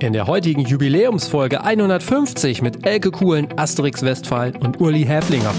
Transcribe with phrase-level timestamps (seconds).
[0.00, 5.54] In der heutigen Jubiläumsfolge 150 mit Elke Kuhlen, Asterix Westphal und Uli Häflinger.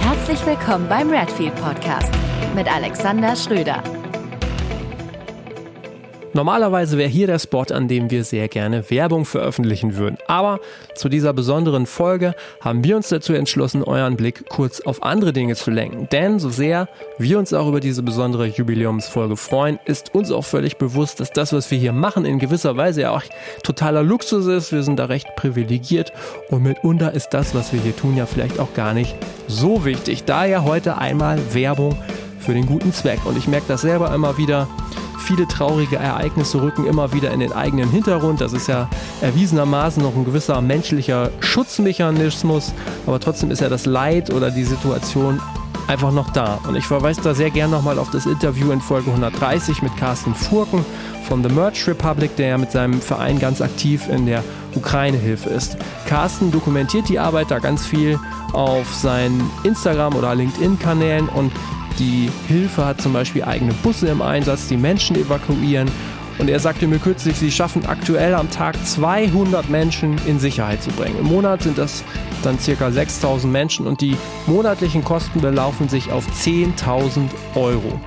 [0.00, 2.14] Herzlich willkommen beim Redfield Podcast
[2.56, 3.82] mit Alexander Schröder.
[6.38, 10.18] Normalerweise wäre hier der Spot, an dem wir sehr gerne Werbung veröffentlichen würden.
[10.28, 10.60] Aber
[10.94, 15.56] zu dieser besonderen Folge haben wir uns dazu entschlossen, euren Blick kurz auf andere Dinge
[15.56, 16.08] zu lenken.
[16.12, 16.88] Denn so sehr
[17.18, 21.52] wir uns auch über diese besondere Jubiläumsfolge freuen, ist uns auch völlig bewusst, dass das,
[21.52, 23.22] was wir hier machen, in gewisser Weise ja auch
[23.64, 24.70] totaler Luxus ist.
[24.70, 26.12] Wir sind da recht privilegiert
[26.50, 29.16] und mitunter ist das, was wir hier tun, ja vielleicht auch gar nicht
[29.48, 30.22] so wichtig.
[30.22, 31.98] Daher heute einmal Werbung
[32.38, 33.26] für den guten Zweck.
[33.26, 34.68] Und ich merke das selber immer wieder
[35.18, 38.40] Viele traurige Ereignisse rücken immer wieder in den eigenen Hintergrund.
[38.40, 38.88] Das ist ja
[39.20, 42.72] erwiesenermaßen noch ein gewisser menschlicher Schutzmechanismus,
[43.06, 45.40] aber trotzdem ist ja das Leid oder die Situation
[45.88, 46.60] einfach noch da.
[46.68, 50.34] Und ich verweise da sehr gern nochmal auf das Interview in Folge 130 mit Carsten
[50.34, 50.84] Furken
[51.26, 54.44] von The Merch Republic, der ja mit seinem Verein ganz aktiv in der
[54.74, 55.76] Ukraine-Hilfe ist.
[56.06, 58.18] Carsten dokumentiert die Arbeit da ganz viel
[58.52, 61.52] auf seinen Instagram- oder LinkedIn-Kanälen und
[61.98, 65.90] die Hilfe hat zum Beispiel eigene Busse im Einsatz, die Menschen evakuieren.
[66.38, 70.90] Und er sagte mir kürzlich, sie schaffen aktuell am Tag 200 Menschen in Sicherheit zu
[70.90, 71.18] bringen.
[71.18, 72.04] Im Monat sind das
[72.44, 78.00] dann circa 6000 Menschen und die monatlichen Kosten belaufen sich auf 10.000 Euro.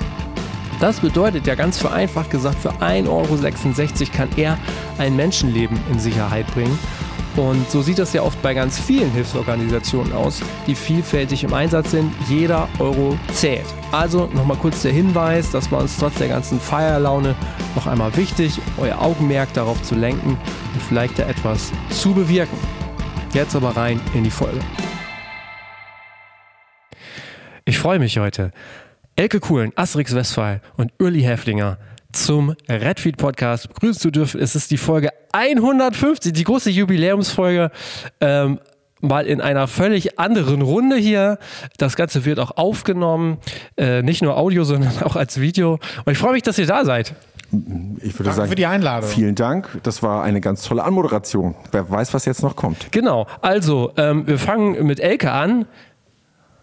[0.80, 4.58] Das bedeutet ja ganz vereinfacht gesagt, für 1,66 Euro kann er
[4.98, 6.80] ein Menschenleben in Sicherheit bringen.
[7.36, 11.92] Und so sieht das ja oft bei ganz vielen Hilfsorganisationen aus, die vielfältig im Einsatz
[11.92, 12.14] sind.
[12.28, 13.66] Jeder Euro zählt.
[13.92, 17.36] Also nochmal kurz der Hinweis, das war uns trotz der ganzen Feierlaune
[17.76, 20.32] noch einmal wichtig, euer Augenmerk darauf zu lenken
[20.74, 22.58] und vielleicht da etwas zu bewirken.
[23.34, 24.60] Jetzt aber rein in die Folge.
[27.64, 28.52] Ich freue mich heute.
[29.16, 31.78] Elke Kuhlen, Asterix Westphal und Uli Häflinger
[32.12, 34.42] zum Redfeed Podcast begrüßen zu dürfen.
[34.42, 37.72] Es ist die Folge 150, die große Jubiläumsfolge.
[38.20, 38.60] Ähm,
[39.02, 41.40] mal in einer völlig anderen Runde hier.
[41.78, 43.38] Das Ganze wird auch aufgenommen,
[43.78, 45.80] äh, nicht nur Audio, sondern auch als Video.
[46.06, 47.16] Und ich freue mich, dass ihr da seid.
[47.52, 49.10] Ich würde Danke sagen, für die Einladung.
[49.10, 49.68] Vielen Dank.
[49.84, 51.56] Das war eine ganz tolle Anmoderation.
[51.72, 52.92] Wer weiß, was jetzt noch kommt.
[52.92, 53.28] Genau.
[53.42, 55.66] Also, ähm, wir fangen mit Elke an.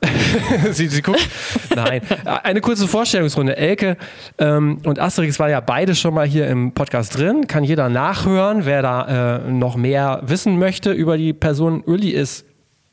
[0.72, 1.28] sie, sie guckt.
[1.75, 2.00] Nein.
[2.25, 3.56] Eine kurze Vorstellungsrunde.
[3.56, 3.97] Elke
[4.38, 7.47] ähm, und Asterix war ja beide schon mal hier im Podcast drin.
[7.47, 11.82] Kann jeder nachhören, wer da äh, noch mehr wissen möchte über die Person.
[11.84, 12.44] Uli ist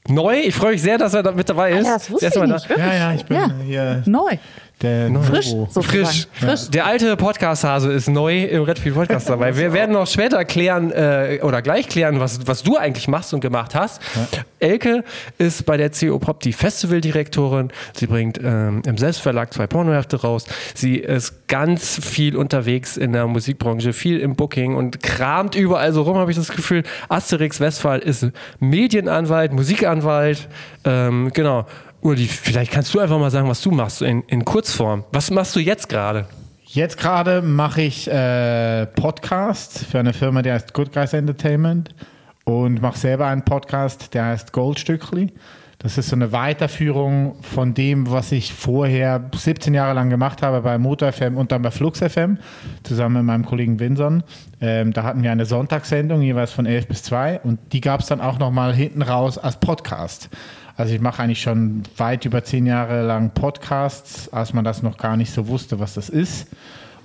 [0.07, 0.39] neu.
[0.39, 1.85] Ich freue mich sehr, dass er da mit dabei ist.
[1.85, 3.49] Ja, das wusste ich nicht, ja, ja, ich bin ja.
[3.65, 4.37] hier neu.
[4.81, 6.27] Der frisch, frisch.
[6.33, 6.69] frisch.
[6.69, 9.55] Der alte Podcast-Hase ist neu im Redfield Podcast dabei.
[9.57, 13.39] Wir werden noch später klären äh, oder gleich klären, was, was du eigentlich machst und
[13.39, 14.01] gemacht hast.
[14.15, 14.27] Ja.
[14.59, 15.03] Elke
[15.37, 17.71] ist bei der CO Pop die Festivaldirektorin.
[17.93, 20.45] Sie bringt ähm, im Selbstverlag zwei Pornohefte raus.
[20.73, 26.01] Sie ist ganz viel unterwegs in der Musikbranche, viel im Booking und kramt überall so
[26.01, 26.83] rum, habe ich das Gefühl.
[27.07, 28.27] Asterix Westphal ist
[28.59, 30.49] Medienanwalt, Musikanwalt.
[30.83, 31.65] Ähm, genau.
[32.05, 35.05] Uli, vielleicht kannst du einfach mal sagen, was du machst in, in Kurzform.
[35.11, 36.27] Was machst du jetzt gerade?
[36.63, 41.95] Jetzt gerade mache ich äh, Podcast für eine Firma, die heißt Good Guys Entertainment
[42.43, 45.33] und mache selber einen Podcast, der heißt Goldstückli.
[45.79, 50.61] Das ist so eine Weiterführung von dem, was ich vorher 17 Jahre lang gemacht habe
[50.61, 52.37] bei Motor FM und dann bei Flux FM,
[52.83, 54.23] zusammen mit meinem Kollegen Winson.
[54.61, 58.05] Ähm, da hatten wir eine Sonntagssendung, jeweils von 11 bis 2 und die gab es
[58.05, 60.29] dann auch nochmal hinten raus als Podcast.
[60.77, 64.97] Also ich mache eigentlich schon weit über zehn Jahre lang Podcasts, als man das noch
[64.97, 66.47] gar nicht so wusste, was das ist.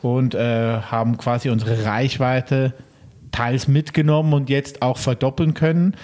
[0.03, 2.75] Und äh, haben quasi unsere Reichweite
[3.33, 5.95] teils mitgenommen und jetzt auch verdoppeln können.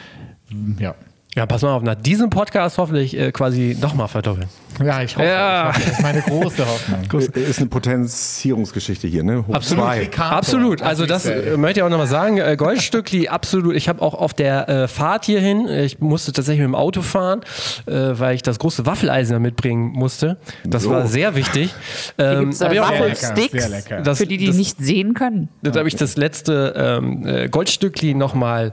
[0.78, 0.94] Ja,
[1.36, 4.48] ja, pass mal auf, nach diesem Podcast hoffentlich äh, quasi nochmal verdoppeln.
[4.82, 5.68] Ja, ich hoffe, ja.
[5.70, 7.20] Ich hoffe, das ist meine große Hoffnung.
[7.20, 9.44] Ist eine Potenzierungsgeschichte hier, ne?
[9.46, 10.10] Hoch absolut, zwei.
[10.18, 10.82] absolut.
[10.82, 12.38] Also das äh, möchte ich auch nochmal sagen.
[12.38, 13.76] Äh, Goldstückli, absolut.
[13.76, 17.42] Ich habe auch auf der äh, Fahrt hierhin, ich musste tatsächlich mit dem Auto fahren,
[17.84, 20.38] äh, weil ich das große Waffeleisen mitbringen musste.
[20.64, 20.90] Das so.
[20.90, 21.74] war sehr wichtig.
[22.18, 23.84] Ähm, Hier äh, Waffelsticks,
[24.18, 25.48] für die, die das, nicht sehen können.
[25.62, 28.72] Da habe ich das letzte ähm, äh, Goldstückli nochmal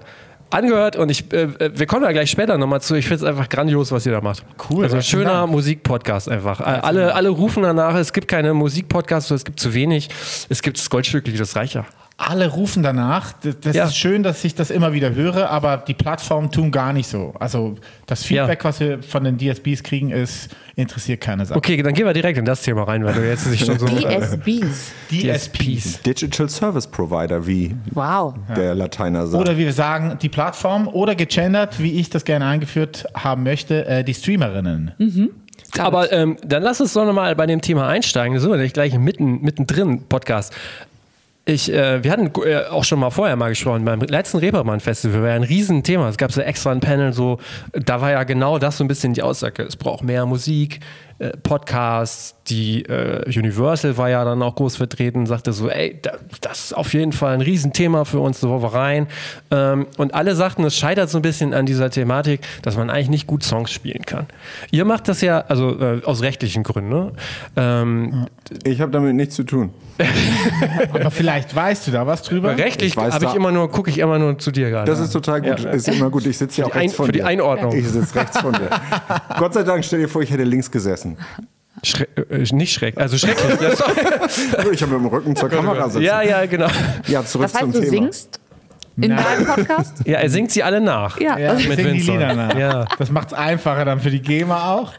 [0.50, 2.96] angehört und ich, äh, äh, wir kommen da gleich später nochmal zu.
[2.96, 4.44] Ich finde es einfach grandios, was ihr da macht.
[4.70, 4.84] Cool.
[4.86, 6.60] Also schöner Musikpodcast einfach.
[6.62, 10.10] Alle, alle rufen danach, es gibt keine Musikpodcasts, es gibt zu wenig.
[10.50, 11.86] Es gibt das Goldstückli, das reicht ja.
[12.18, 13.34] Alle rufen danach.
[13.42, 13.86] Das, das ja.
[13.86, 17.34] ist schön, dass ich das immer wieder höre, aber die Plattformen tun gar nicht so.
[17.40, 17.76] Also
[18.06, 18.70] das Feedback, ja.
[18.70, 21.58] was wir von den DSBs kriegen, ist, interessiert keine Sache.
[21.58, 23.88] Okay, dann gehen wir direkt in das Thema rein, weil du jetzt sich schon so...
[23.88, 24.92] DSBs.
[25.10, 26.02] DSPs.
[26.04, 28.34] Digital Service Provider, wie wow.
[28.56, 29.42] der Lateiner sagt.
[29.42, 33.86] Oder wie wir sagen, die Plattform oder gegendert, wie ich das gerne eingeführt haben möchte,
[33.86, 34.92] äh, die Streamerinnen.
[34.98, 35.30] Mhm.
[35.80, 38.36] Aber ähm, dann lass uns doch nochmal bei dem Thema einsteigen.
[38.36, 40.54] Da sind wir gleich mitten, mittendrin, Podcast.
[41.46, 45.30] Ich, äh, wir hatten äh, auch schon mal vorher mal gesprochen, beim letzten Reeperbahn-Festival war
[45.30, 46.08] ja ein Riesenthema.
[46.08, 47.38] Es gab so extra ein Panel, so,
[47.74, 49.64] da war ja genau das so ein bisschen die Aussage.
[49.64, 50.80] Es braucht mehr Musik,
[51.20, 56.14] äh, Podcasts, die äh, Universal war ja dann auch groß vertreten, sagte so, ey, da,
[56.42, 59.08] das ist auf jeden Fall ein Riesenthema für uns, so wollen wir rein.
[59.52, 63.10] Ähm, und alle sagten, es scheitert so ein bisschen an dieser Thematik, dass man eigentlich
[63.10, 64.26] nicht gut Songs spielen kann.
[64.72, 66.90] Ihr macht das ja, also äh, aus rechtlichen Gründen.
[66.90, 67.12] Ne?
[67.56, 68.28] Ähm,
[68.64, 69.72] ich habe damit nichts zu tun.
[70.94, 72.58] Aber vielleicht weißt du da was drüber.
[72.58, 74.90] Rechtlich habe ich immer nur, gucke ich immer nur zu dir gerade.
[74.90, 75.60] Das ist total gut.
[75.60, 75.70] Ja.
[75.72, 76.26] Ist immer gut.
[76.26, 77.76] Ich sitze ja auch rechts ein, von Für die Einordnung.
[77.76, 78.70] Ich sitze rechts von dir.
[79.38, 81.18] Gott sei Dank, stell dir vor, ich hätte links gesessen.
[81.82, 83.60] Schre äh, nicht schreck, also schrecklich.
[84.72, 86.04] ich habe mit dem Rücken zur Kamera sitzen.
[86.04, 86.68] Ja, ja, genau.
[87.08, 87.92] Ja, zurück das heißt, zum du Thema.
[87.92, 88.40] singst
[88.96, 89.24] in Nein.
[89.24, 89.98] deinem Podcast?
[90.06, 91.20] Ja, er singt sie alle nach.
[91.20, 92.58] Ja, ja mit singt die Lieder nach.
[92.58, 92.86] Ja.
[92.98, 94.94] Das macht es einfacher dann für die GEMA auch.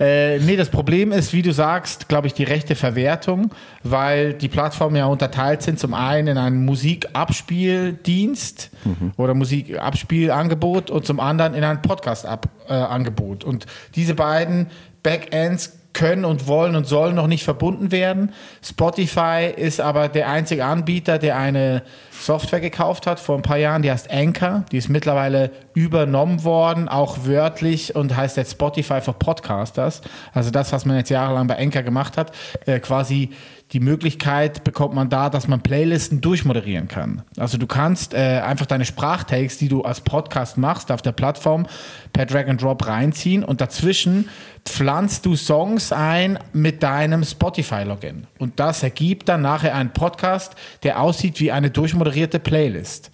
[0.00, 3.50] Äh, nee, das Problem ist, wie du sagst, glaube ich, die rechte Verwertung,
[3.82, 5.78] weil die Plattformen ja unterteilt sind.
[5.78, 9.12] Zum einen in einen Musikabspieldienst mhm.
[9.16, 13.44] oder Musikabspielangebot und zum anderen in ein Podcast-Angebot.
[13.44, 14.68] Äh, und diese beiden
[15.02, 18.32] Backends können und wollen und sollen noch nicht verbunden werden.
[18.62, 23.82] Spotify ist aber der einzige Anbieter, der eine Software gekauft hat vor ein paar Jahren,
[23.82, 24.64] die heißt Anchor.
[24.70, 30.02] Die ist mittlerweile übernommen worden, auch wörtlich und heißt jetzt Spotify für Podcasters.
[30.32, 32.32] Also das, was man jetzt jahrelang bei Anchor gemacht hat,
[32.66, 33.30] äh, quasi
[33.72, 37.22] die Möglichkeit bekommt man da, dass man Playlisten durchmoderieren kann.
[37.36, 41.66] Also du kannst äh, einfach deine Sprachtakes, die du als Podcast machst, auf der Plattform
[42.14, 44.28] per Drag and Drop reinziehen und dazwischen
[44.64, 48.26] pflanzt du Songs ein mit deinem Spotify-Login.
[48.38, 53.10] Und das ergibt dann nachher einen Podcast, der aussieht wie eine durchmoderierte Playlist.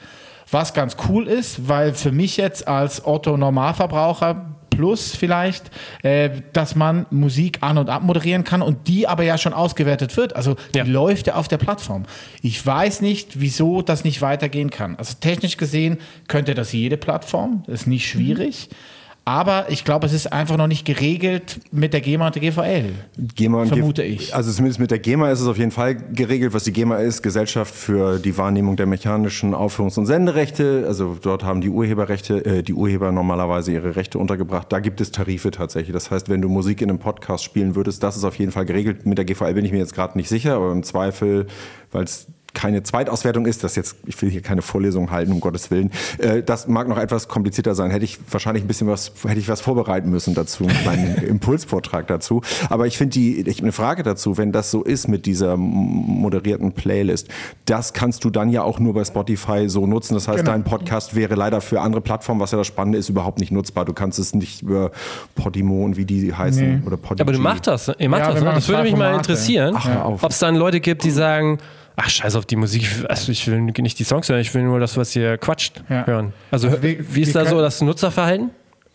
[0.50, 5.70] Was ganz cool ist, weil für mich jetzt als Otto Normalverbraucher Plus vielleicht,
[6.02, 10.36] äh, dass man Musik an- und abmoderieren kann und die aber ja schon ausgewertet wird.
[10.36, 10.84] Also die ja.
[10.84, 12.04] läuft ja auf der Plattform.
[12.42, 14.96] Ich weiß nicht, wieso das nicht weitergehen kann.
[14.96, 15.98] Also technisch gesehen
[16.28, 18.68] könnte das jede Plattform, das ist nicht schwierig.
[18.70, 18.93] Mhm.
[19.26, 22.92] Aber ich glaube, es ist einfach noch nicht geregelt mit der GEMA und der GVL.
[23.34, 24.34] GEMA und vermute G ich.
[24.34, 26.52] Also zumindest mit der GEMA ist es auf jeden Fall geregelt.
[26.52, 30.84] Was die GEMA ist, Gesellschaft für die Wahrnehmung der mechanischen Aufführungs- und Senderechte.
[30.86, 34.70] Also dort haben die Urheberrechte, äh, die Urheber normalerweise ihre Rechte untergebracht.
[34.70, 35.94] Da gibt es Tarife tatsächlich.
[35.94, 38.66] Das heißt, wenn du Musik in einem Podcast spielen würdest, das ist auf jeden Fall
[38.66, 39.06] geregelt.
[39.06, 41.46] Mit der GVL bin ich mir jetzt gerade nicht sicher, aber im Zweifel,
[41.92, 45.70] weil es keine Zweitauswertung ist, das jetzt, ich will hier keine Vorlesung halten, um Gottes
[45.70, 45.90] Willen.
[46.18, 47.90] Äh, das mag noch etwas komplizierter sein.
[47.90, 52.06] Hätte ich wahrscheinlich ein bisschen was, hätte ich was vorbereiten müssen dazu, einen kleinen Impulsvortrag
[52.06, 52.42] dazu.
[52.70, 56.72] Aber ich finde die, ich eine Frage dazu, wenn das so ist mit dieser moderierten
[56.72, 57.28] Playlist,
[57.66, 60.14] das kannst du dann ja auch nur bei Spotify so nutzen.
[60.14, 60.52] Das heißt, genau.
[60.52, 63.84] dein Podcast wäre leider für andere Plattformen, was ja das Spannende ist, überhaupt nicht nutzbar.
[63.84, 64.92] Du kannst es nicht über
[65.34, 66.86] Podimo und wie die heißen nee.
[66.86, 67.22] oder Podigy.
[67.22, 68.52] Aber du machst das, ihr macht ja, das, ne?
[68.54, 71.58] Das würde mich mal interessieren, ob es dann Leute gibt, die sagen,
[71.96, 74.80] ach scheiß auf die Musik, also ich will nicht die Songs hören, ich will nur
[74.80, 76.06] das, was ihr quatscht, ja.
[76.06, 76.32] hören.
[76.50, 78.50] Also, also wie, wie ist da so das Nutzerverhalten?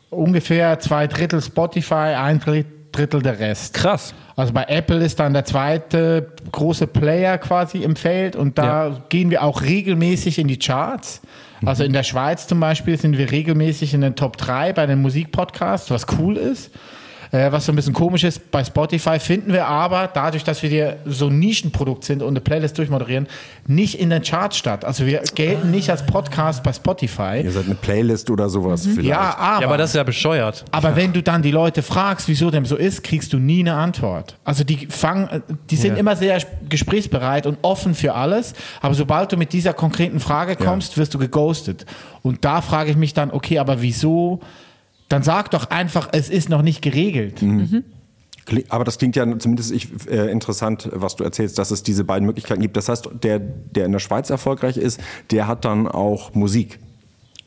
[0.10, 2.40] Ungefähr zwei Drittel Spotify, ein
[2.92, 3.76] Drittel der Rest.
[3.76, 4.14] Krass.
[4.36, 8.98] Also bei Apple ist dann der zweite große Player quasi im Feld und da ja.
[9.10, 11.22] gehen wir auch regelmäßig in die Charts.
[11.66, 15.02] Also in der Schweiz zum Beispiel sind wir regelmäßig in den Top 3 bei den
[15.02, 16.72] Musikpodcasts, was cool ist.
[17.32, 20.70] Äh, was so ein bisschen komisch ist, bei Spotify finden wir aber, dadurch, dass wir
[20.70, 23.28] dir so ein Nischenprodukt sind und eine Playlist durchmoderieren,
[23.68, 24.84] nicht in den Charts statt.
[24.84, 27.42] Also wir gelten nicht als Podcast bei Spotify.
[27.44, 28.92] Ihr seid eine Playlist oder sowas mhm.
[28.96, 29.10] vielleicht.
[29.10, 30.66] Ja aber, ja, aber das ist ja bescheuert.
[30.72, 33.76] Aber wenn du dann die Leute fragst, wieso dem so ist, kriegst du nie eine
[33.76, 34.36] Antwort.
[34.44, 36.00] Also die fangen, die sind ja.
[36.00, 40.94] immer sehr gesprächsbereit und offen für alles, aber sobald du mit dieser konkreten Frage kommst,
[40.94, 40.98] ja.
[40.98, 41.86] wirst du geghostet.
[42.24, 44.40] Und da frage ich mich dann, okay, aber wieso
[45.10, 47.42] dann sag doch einfach, es ist noch nicht geregelt.
[47.42, 47.84] Mhm.
[48.70, 52.26] Aber das klingt ja zumindest ich, äh, interessant, was du erzählst, dass es diese beiden
[52.26, 52.78] Möglichkeiten gibt.
[52.78, 55.00] Das heißt, der, der in der Schweiz erfolgreich ist,
[55.30, 56.80] der hat dann auch Musik.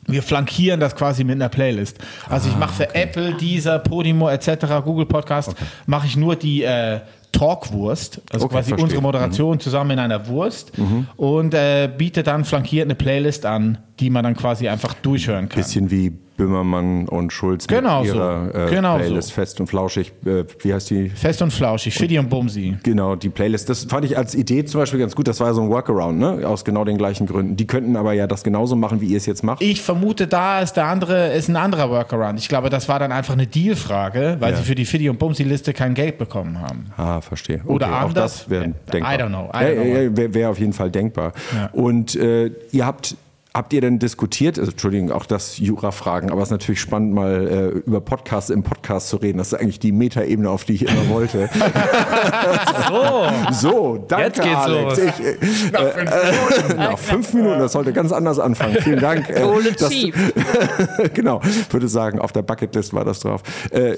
[0.05, 1.97] Wir flankieren das quasi mit einer Playlist.
[2.29, 3.03] Also ah, ich mache für okay.
[3.03, 5.63] Apple, Deezer, Podimo etc., Google Podcast, okay.
[5.85, 6.99] mache ich nur die äh,
[7.31, 8.83] Talkwurst, also okay, quasi verstehe.
[8.83, 9.59] unsere Moderation mhm.
[9.59, 11.07] zusammen in einer Wurst mhm.
[11.15, 15.63] und äh, biete dann flankiert eine Playlist an, die man dann quasi einfach durchhören kann.
[15.63, 18.59] Bisschen wie Böhmermann und Schulz genau mit ihrer so.
[18.59, 19.33] äh, genau Playlist so.
[19.35, 20.11] Fest und Flauschig.
[20.25, 21.09] Äh, wie heißt die?
[21.09, 22.77] Fest und Flauschig, Fiddy und Bumsi.
[22.83, 23.69] Genau, die Playlist.
[23.69, 25.27] Das fand ich als Idee zum Beispiel ganz gut.
[25.27, 26.47] Das war so ein Workaround, ne?
[26.47, 27.55] Aus genau den gleichen Gründen.
[27.55, 29.61] Die könnten aber ja das genauso machen, wie ihr es jetzt macht.
[29.61, 32.39] Ich vermute, da ist der andere, ist ein anderer Workaround.
[32.39, 34.57] Ich glaube, das war dann einfach eine Dealfrage, weil ja.
[34.57, 36.87] sie für die Fiddy und Bumsi-Liste kein Geld bekommen haben.
[36.97, 37.61] Ah, verstehe.
[37.63, 38.07] Okay, Oder anders.
[38.09, 39.13] Auch das wäre denkbar.
[39.13, 39.49] I don't know.
[39.53, 41.33] Wäre wär auf jeden Fall denkbar.
[41.55, 41.69] Ja.
[41.73, 43.15] Und äh, ihr habt
[43.55, 47.47] Habt ihr denn diskutiert, also, Entschuldigung, auch das Jura-Fragen, aber es ist natürlich spannend, mal
[47.47, 49.37] äh, über Podcasts im Podcast zu reden.
[49.37, 51.51] Das ist eigentlich die Metaebene, auf die ich immer wollte.
[52.89, 53.27] so.
[53.51, 54.97] So, danke, Jetzt geht's Alex.
[54.97, 55.07] los.
[55.19, 55.25] Ich,
[55.71, 56.33] äh, nach fünf
[56.63, 56.77] Minuten.
[56.77, 58.75] nach fünf Minuten, das sollte ganz anders anfangen.
[58.81, 59.29] Vielen Dank.
[59.29, 59.45] Äh,
[59.77, 59.93] das,
[61.13, 63.43] genau, würde sagen, auf der Bucketlist war das drauf.
[63.69, 63.97] Äh,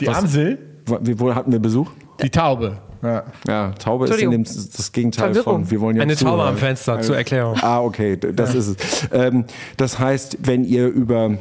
[0.00, 0.58] die Amsel?
[0.86, 1.92] Wo hatten wir Besuch?
[2.20, 2.78] Die Taube.
[3.02, 3.24] Ja.
[3.48, 7.00] ja, Taube ist in dem, das Gegenteil von wir wollen ja Eine Taube am Fenster,
[7.00, 7.58] zur Erklärung.
[7.60, 8.60] Ah, okay, das ja.
[8.60, 9.08] ist es.
[9.12, 9.44] Ähm,
[9.76, 11.36] das heißt, wenn ihr über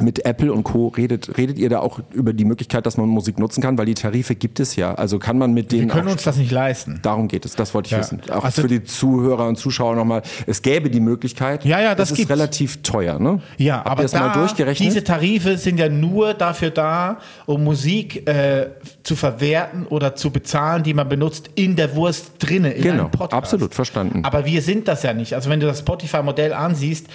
[0.00, 0.88] mit Apple und Co.
[0.88, 3.94] redet, redet ihr da auch über die Möglichkeit, dass man Musik nutzen kann, weil die
[3.94, 4.94] Tarife gibt es ja.
[4.94, 5.88] Also kann man mit denen.
[5.88, 7.00] Wir können uns das nicht leisten.
[7.02, 7.98] Darum geht es, das wollte ich ja.
[7.98, 8.20] wissen.
[8.30, 10.22] Auch also für die Zuhörer und Zuschauer nochmal.
[10.46, 11.64] Es gäbe die Möglichkeit.
[11.64, 13.40] Ja, ja, das, das ist relativ teuer, ne?
[13.58, 14.88] Ja, Habt aber das da, mal durchgerechnet?
[14.88, 18.68] diese Tarife sind ja nur dafür da, um Musik äh,
[19.02, 23.10] zu verwerten oder zu bezahlen, die man benutzt in der Wurst drinnen, in genau, einem
[23.10, 23.32] Podcast.
[23.32, 24.24] absolut, verstanden.
[24.24, 25.34] Aber wir sind das ja nicht.
[25.34, 27.06] Also wenn du das Spotify-Modell ansiehst,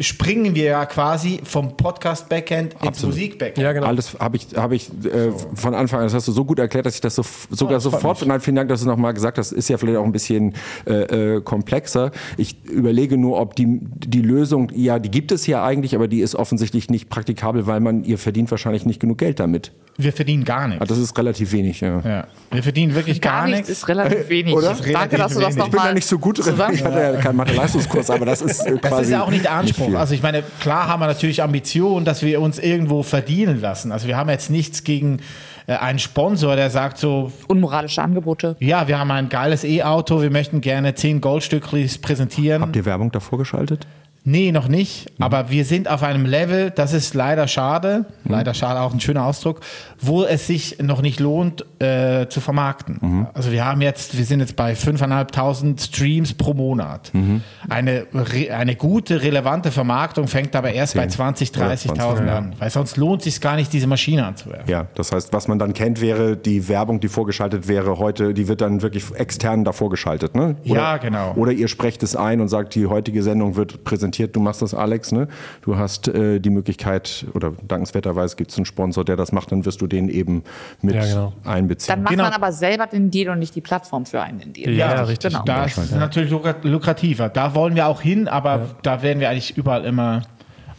[0.00, 3.58] springen wir ja quasi vom Podcast-Backend ins Musik-Backend.
[3.58, 3.86] Ja, genau.
[3.86, 6.86] Alles habe ich, hab ich äh, von Anfang an, das hast du so gut erklärt,
[6.86, 9.52] dass ich das so, sogar oh, sofort, nein, vielen Dank, dass du nochmal gesagt hast,
[9.52, 10.54] ist ja vielleicht auch ein bisschen
[10.86, 12.10] äh, äh, komplexer.
[12.36, 16.20] Ich überlege nur, ob die, die Lösung, ja, die gibt es ja eigentlich, aber die
[16.20, 19.72] ist offensichtlich nicht praktikabel, weil man, ihr verdient wahrscheinlich nicht genug Geld damit.
[19.96, 20.82] Wir verdienen gar nichts.
[20.82, 22.00] Ah, das ist relativ wenig, ja.
[22.00, 22.26] ja.
[22.50, 23.68] Wir verdienen wirklich gar, gar nichts.
[23.68, 24.52] ist relativ wenig.
[24.52, 24.72] Oder?
[24.72, 25.66] Ist Danke, dass du das nochmal.
[25.68, 26.54] Ich bin da nicht so gut drin.
[26.72, 28.80] Ich hatte ja keinen Mathe-Leistungskurs, aber das ist äh, quasi.
[28.80, 29.83] Das ist ja auch nicht der Anspruch.
[29.88, 33.92] Nicht also ich meine, klar haben wir natürlich Ambitionen, dass wir uns irgendwo verdienen lassen.
[33.92, 35.20] Also wir haben jetzt nichts gegen
[35.66, 37.32] äh, einen Sponsor, der sagt so.
[37.48, 38.56] Unmoralische Angebote.
[38.60, 42.62] Ja, wir haben ein geiles E-Auto, wir möchten gerne zehn Goldstücklis präsentieren.
[42.62, 43.86] Habt ihr Werbung davor geschaltet?
[44.26, 45.10] Nee, noch nicht.
[45.18, 45.24] Mhm.
[45.24, 48.32] Aber wir sind auf einem Level, das ist leider schade, mhm.
[48.32, 49.60] leider schade auch ein schöner Ausdruck,
[50.00, 52.98] wo es sich noch nicht lohnt äh, zu vermarkten.
[53.02, 53.26] Mhm.
[53.34, 57.12] Also wir haben jetzt, wir sind jetzt bei 5.500 Streams pro Monat.
[57.12, 57.42] Mhm.
[57.68, 58.06] Eine,
[58.50, 61.02] eine gute, relevante Vermarktung fängt aber erst 10.
[61.02, 62.38] bei 20, 30.000 ja.
[62.38, 62.54] an.
[62.58, 64.70] Weil sonst lohnt es sich gar nicht, diese Maschine anzuwerfen.
[64.70, 68.48] Ja, das heißt, was man dann kennt, wäre die Werbung, die vorgeschaltet wäre heute, die
[68.48, 70.34] wird dann wirklich extern davor geschaltet.
[70.34, 70.56] Ne?
[70.64, 71.34] Oder, ja, genau.
[71.36, 74.36] Oder ihr sprecht es ein und sagt, die heutige Sendung wird präsentiert präsentiert.
[74.36, 75.12] Du machst das, Alex.
[75.12, 75.28] Ne?
[75.62, 79.64] Du hast äh, die Möglichkeit, oder dankenswerterweise gibt es einen Sponsor, der das macht, dann
[79.64, 80.44] wirst du den eben
[80.82, 81.32] mit ja, genau.
[81.44, 81.94] einbeziehen.
[81.94, 82.24] Dann macht genau.
[82.24, 84.72] man aber selber den Deal und nicht die Plattform für einen den Deal.
[84.72, 85.32] Ja, ja richtig.
[85.32, 85.44] Genau.
[85.44, 87.28] Das ist natürlich lukrativer.
[87.28, 88.66] Da wollen wir auch hin, aber ja.
[88.82, 90.22] da werden wir eigentlich überall immer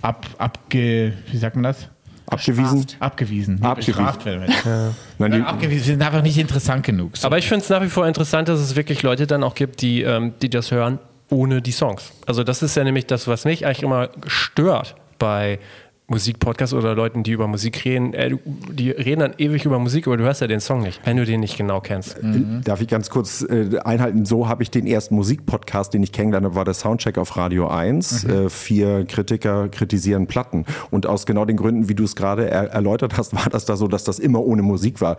[0.01, 1.89] ab, abge, wie sagt man das?
[2.27, 2.87] Abgewiesen?
[2.99, 3.61] Abgewiesen.
[3.61, 4.25] Abgewiesen.
[4.25, 4.45] werden.
[4.65, 4.91] Ja.
[5.19, 5.83] Nein, die, abgewiesen.
[5.83, 7.17] sind einfach nicht interessant genug.
[7.17, 7.27] So.
[7.27, 9.83] Aber ich finde es nach wie vor interessant, dass es wirklich Leute dann auch gibt,
[9.83, 10.97] die, ähm, die das hören
[11.29, 12.11] ohne die Songs.
[12.25, 15.59] Also das ist ja nämlich das, was mich eigentlich immer stört bei
[16.07, 20.17] Musikpodcasts oder Leuten, die über Musik reden, äh, die reden dann ewig über Musik, aber
[20.17, 22.21] du hörst ja den Song nicht, wenn du den nicht genau kennst.
[22.21, 22.61] Mhm.
[22.63, 24.25] Darf ich ganz kurz äh, einhalten?
[24.25, 27.67] So habe ich den ersten Musikpodcast, den ich kennengelernt habe, war der Soundcheck auf Radio
[27.69, 28.23] 1.
[28.23, 28.29] Mhm.
[28.29, 30.65] Äh, vier Kritiker kritisieren Platten.
[30.91, 33.75] Und aus genau den Gründen, wie du es gerade er erläutert hast, war das da
[33.75, 35.17] so, dass das immer ohne Musik war.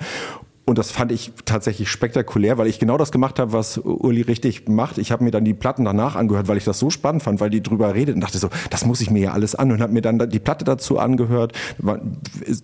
[0.68, 4.68] Und das fand ich tatsächlich spektakulär, weil ich genau das gemacht habe, was Uli richtig
[4.68, 4.98] macht.
[4.98, 7.50] Ich habe mir dann die Platten danach angehört, weil ich das so spannend fand, weil
[7.50, 9.92] die drüber redet und dachte so, das muss ich mir ja alles an und habe
[9.92, 11.52] mir dann die Platte dazu angehört.
[11.78, 12.00] War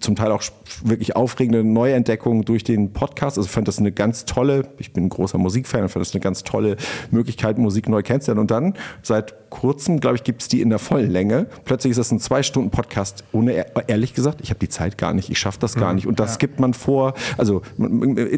[0.00, 0.42] zum Teil auch
[0.82, 3.38] wirklich aufregende Neuentdeckungen durch den Podcast.
[3.38, 6.42] Also fand das eine ganz tolle, ich bin ein großer Musikfan, fand das eine ganz
[6.42, 6.78] tolle
[7.12, 8.40] Möglichkeit, Musik neu kennenzulernen.
[8.40, 11.46] Und dann seit kurzem, glaube ich, gibt es die in der vollen Länge.
[11.64, 13.22] Plötzlich ist das ein zwei Stunden Podcast.
[13.32, 16.06] Ohne ehrlich gesagt, ich habe die Zeit gar nicht, ich schaffe das gar mhm, nicht.
[16.08, 16.38] Und das ja.
[16.38, 17.14] gibt man vor.
[17.36, 17.62] Also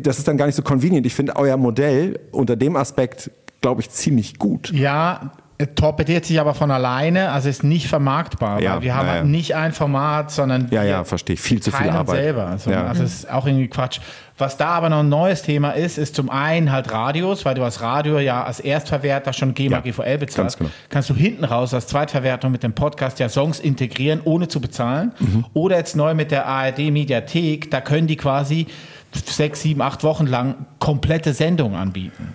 [0.02, 1.06] das ist dann gar nicht so convenient.
[1.06, 3.30] Ich finde euer Modell unter dem Aspekt,
[3.61, 4.73] glaube ich, ziemlich gut.
[4.73, 5.32] Ja,
[5.76, 8.61] torpediert sich aber von alleine, also ist nicht vermarktbar.
[8.61, 9.25] Ja, wir haben ja, ja.
[9.25, 11.37] nicht ein Format, sondern ja, ja, verstehe.
[11.37, 12.16] Viel zu viel Arbeit.
[12.16, 12.46] selber.
[12.46, 12.87] Also, ja.
[12.87, 14.00] also ist auch irgendwie Quatsch.
[14.37, 17.62] Was da aber noch ein neues Thema ist, ist zum einen halt Radios, weil du
[17.62, 20.58] als Radio ja als Erstverwerter schon GEMA, ja, GVL bezahlst.
[20.58, 20.70] Genau.
[20.88, 25.12] Kannst du hinten raus als Zweitverwertung mit dem Podcast ja Songs integrieren, ohne zu bezahlen.
[25.20, 25.44] Mhm.
[25.54, 28.66] Oder jetzt neu mit der ARD Mediathek, da können die quasi
[29.14, 32.35] sechs, sieben, acht Wochen lang komplette Sendungen anbieten.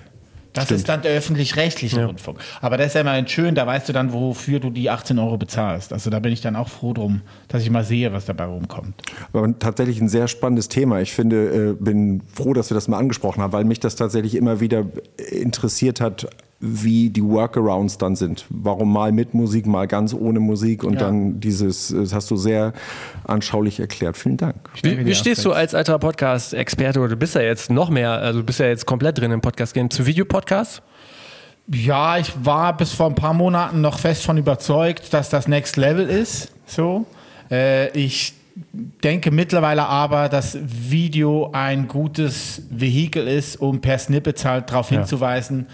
[0.53, 0.79] Das Stimmt.
[0.79, 2.05] ist dann der öffentlich-rechtliche ja.
[2.07, 2.39] Rundfunk.
[2.59, 5.38] Aber das ist ja immer schön, da weißt du dann, wofür du die 18 Euro
[5.38, 5.93] bezahlst.
[5.93, 8.95] Also da bin ich dann auch froh drum, dass ich mal sehe, was dabei rumkommt.
[9.31, 11.01] Aber tatsächlich ein sehr spannendes Thema.
[11.01, 14.36] Ich finde, äh, bin froh, dass wir das mal angesprochen haben, weil mich das tatsächlich
[14.36, 14.86] immer wieder
[15.31, 16.27] interessiert hat,
[16.62, 18.46] wie die Workarounds dann sind.
[18.50, 21.00] Warum mal mit Musik, mal ganz ohne Musik und ja.
[21.00, 22.74] dann dieses, das hast du sehr
[23.24, 24.18] anschaulich erklärt.
[24.18, 24.56] Vielen Dank.
[24.82, 28.39] Wie, wie stehst du als alter Podcast-Experte oder du bist ja jetzt noch mehr, also
[28.39, 30.82] du bist ja jetzt komplett drin im Podcast-Game, zu Videopodcasts?
[31.72, 35.78] Ja, ich war bis vor ein paar Monaten noch fest von überzeugt, dass das Next
[35.78, 36.51] Level ist.
[36.66, 37.06] So.
[37.50, 38.34] Äh, ich
[39.04, 44.98] denke mittlerweile aber, dass Video ein gutes Vehikel ist, um per Snippets halt darauf ja.
[44.98, 45.68] hinzuweisen,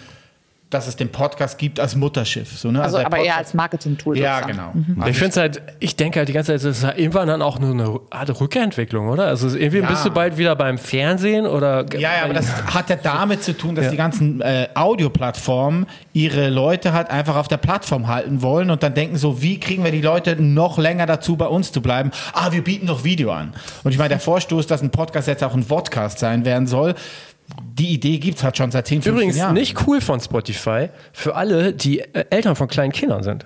[0.71, 2.57] dass es den Podcast gibt als Mutterschiff.
[2.57, 2.81] So, ne?
[2.81, 4.17] Also, also aber Podcast, eher als Marketing-Tool.
[4.17, 4.71] Ja, genau.
[4.73, 5.03] Mhm.
[5.07, 7.41] Ich finde es halt, ich denke halt die ganze Zeit, das ist halt irgendwann dann
[7.43, 9.27] auch nur eine Art Rückentwicklung, oder?
[9.27, 9.87] Also irgendwie ja.
[9.87, 11.85] bist du bald wieder beim Fernsehen oder.
[11.93, 13.91] Ja, ja, aber das hat ja damit zu tun, dass ja.
[13.91, 18.95] die ganzen äh, Audioplattformen ihre Leute halt einfach auf der Plattform halten wollen und dann
[18.95, 22.09] denken so, wie kriegen wir die Leute noch länger dazu, bei uns zu bleiben?
[22.33, 23.53] Ah, wir bieten doch Video an.
[23.83, 26.95] Und ich meine, der Vorstoß, dass ein Podcast jetzt auch ein Podcast sein werden soll,
[27.61, 29.51] die Idee gibt es halt schon seit 10, 15 Übrigens Jahren.
[29.51, 33.45] Übrigens nicht cool von Spotify für alle, die äh, Eltern von kleinen Kindern sind.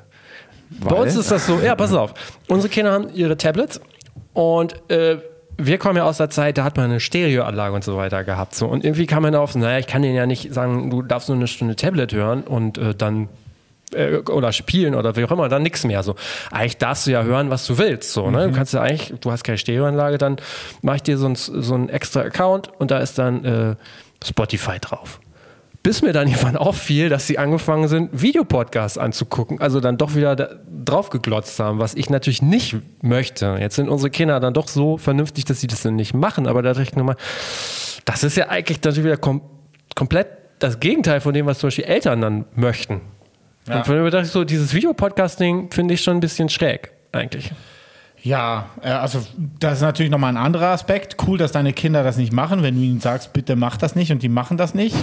[0.69, 0.89] Weil?
[0.89, 2.13] Bei uns ist das so, ja, pass auf.
[2.47, 3.81] Unsere Kinder haben ihre Tablets
[4.33, 5.17] und äh,
[5.57, 8.55] wir kommen ja aus der Zeit, da hat man eine Stereoanlage und so weiter gehabt.
[8.55, 8.67] So.
[8.67, 11.37] Und irgendwie kam man auf, naja, ich kann denen ja nicht sagen, du darfst nur
[11.37, 13.27] eine Stunde Tablet hören und äh, dann
[13.93, 16.03] äh, oder spielen oder wie auch immer, dann nichts mehr.
[16.03, 16.15] So,
[16.51, 18.13] eigentlich darfst du ja hören, was du willst.
[18.13, 18.47] So, ne?
[18.47, 18.51] Mhm.
[18.51, 20.37] Du kannst ja eigentlich, du hast keine Stereoanlage, dann
[20.81, 23.75] mache ich dir so, ein, so einen extra Account und da ist dann äh,
[24.23, 25.19] Spotify drauf.
[25.81, 30.59] Bis mir dann jemand auffiel, dass sie angefangen sind, Videopodcasts anzugucken, also dann doch wieder
[30.85, 33.57] drauf geglotzt haben, was ich natürlich nicht möchte.
[33.59, 36.61] Jetzt sind unsere Kinder dann doch so vernünftig, dass sie das dann nicht machen, aber
[36.61, 37.15] da dachte ich nochmal,
[38.05, 39.41] das ist ja eigentlich natürlich wieder kom
[39.95, 40.27] komplett
[40.59, 43.01] das Gegenteil von dem, was zum Beispiel Eltern dann möchten.
[43.69, 43.77] Ja.
[43.77, 47.51] Und von dem dachte ich so, dieses Videopodcasting finde ich schon ein bisschen schräg, eigentlich.
[48.21, 49.21] Ja, äh, also
[49.59, 51.15] das ist natürlich nochmal ein anderer Aspekt.
[51.25, 54.11] Cool, dass deine Kinder das nicht machen, wenn du ihnen sagst, bitte mach das nicht
[54.11, 54.95] und die machen das nicht.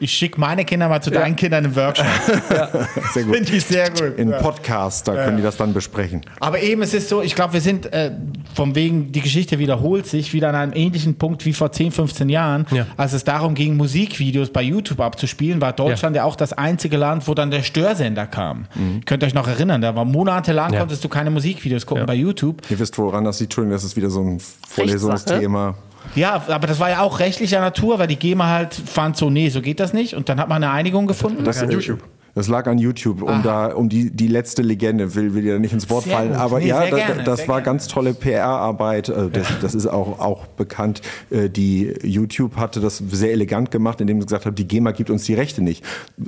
[0.00, 1.20] Ich schicke meine Kinder mal zu ja.
[1.20, 2.06] deinen Kindern im Workshop.
[2.50, 2.68] ja.
[3.12, 3.36] Sehr gut.
[3.36, 4.18] Finde ich sehr gut.
[4.18, 4.38] In ja.
[4.38, 5.36] Podcast, da können ja.
[5.36, 6.22] die das dann besprechen.
[6.40, 8.12] Aber eben, es ist so, ich glaube, wir sind äh,
[8.54, 12.28] von wegen, die Geschichte wiederholt sich, wieder an einem ähnlichen Punkt wie vor 10, 15
[12.28, 12.66] Jahren.
[12.96, 17.28] Als es darum ging, Musikvideos bei YouTube abzuspielen, war Deutschland ja, auch das einzige Land,
[17.28, 18.66] wo dann der Störsender kam.
[18.74, 19.04] Mhm.
[19.04, 22.55] Könnt ihr euch noch erinnern, da war monatelang, konntest du keine Musikvideos gucken bei YouTube.
[22.56, 22.70] YouTube.
[22.70, 23.52] Ihr wisst, woran das liegt.
[23.52, 25.74] Entschuldigung, das ist wieder so ein Vorlesungsthema.
[26.14, 29.48] Ja, aber das war ja auch rechtlicher Natur, weil die GEMA halt fand so, nee,
[29.48, 30.14] so geht das nicht.
[30.14, 31.44] Und dann hat man eine Einigung gefunden.
[31.44, 32.00] Das, das YouTube.
[32.36, 33.42] Das lag an YouTube, um Aha.
[33.42, 36.32] da, um die, die letzte Legende, will, will dir nicht ins Wort sehr fallen.
[36.32, 36.38] Gut.
[36.38, 37.64] Aber nee, ja, das, gerne, das war gerne.
[37.64, 39.08] ganz tolle PR-Arbeit.
[39.08, 41.00] Äh, das, das, ist auch, auch bekannt.
[41.30, 45.08] Äh, die YouTube hatte das sehr elegant gemacht, indem sie gesagt hat, die GEMA gibt
[45.08, 45.82] uns die Rechte nicht.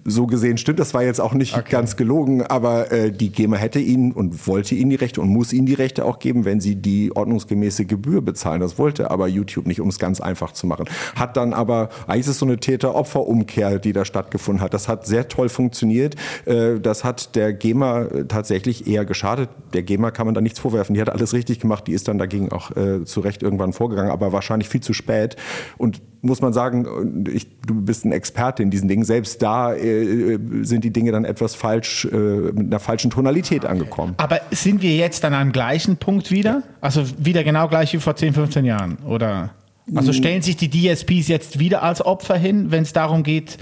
[0.06, 1.68] So gesehen stimmt, das war jetzt auch nicht okay.
[1.68, 5.52] ganz gelogen, aber äh, die GEMA hätte ihnen und wollte ihnen die Rechte und muss
[5.52, 8.62] ihnen die Rechte auch geben, wenn sie die ordnungsgemäße Gebühr bezahlen.
[8.62, 10.86] Das wollte aber YouTube nicht, um es ganz einfach zu machen.
[11.16, 14.72] Hat dann aber, eigentlich ist es so eine Täter-Opfer-Umkehr, die da stattgefunden hat.
[14.72, 16.16] Das hat sehr toll funktioniert funktioniert.
[16.46, 19.50] Äh, das hat der GEMA tatsächlich eher geschadet.
[19.72, 20.94] Der GEMA kann man da nichts vorwerfen.
[20.94, 21.86] Die hat alles richtig gemacht.
[21.86, 25.36] Die ist dann dagegen auch äh, zu Recht irgendwann vorgegangen, aber wahrscheinlich viel zu spät.
[25.76, 29.04] Und muss man sagen, ich, du bist ein Experte in diesen Dingen.
[29.04, 34.14] Selbst da äh, sind die Dinge dann etwas falsch, äh, mit einer falschen Tonalität angekommen.
[34.16, 36.62] Aber sind wir jetzt dann am gleichen Punkt wieder?
[36.80, 38.98] Also wieder genau gleich wie vor 10, 15 Jahren?
[39.06, 39.50] Oder?
[39.94, 43.56] Also stellen sich die DSPs jetzt wieder als Opfer hin, wenn es darum geht,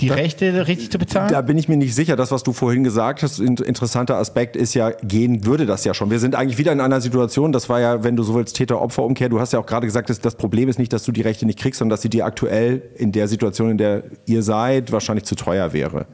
[0.00, 1.30] die da, Rechte richtig zu bezahlen?
[1.30, 2.16] Da bin ich mir nicht sicher.
[2.16, 5.94] Das, was du vorhin gesagt hast, ein interessanter Aspekt ist ja, gehen würde das ja
[5.94, 6.10] schon.
[6.10, 9.28] Wir sind eigentlich wieder in einer Situation, das war ja, wenn du so willst, Täter-Opfer-Umkehr.
[9.28, 11.46] Du hast ja auch gerade gesagt, das, das Problem ist nicht, dass du die Rechte
[11.46, 15.24] nicht kriegst, sondern dass sie dir aktuell in der Situation, in der ihr seid, wahrscheinlich
[15.24, 16.06] zu teuer wäre.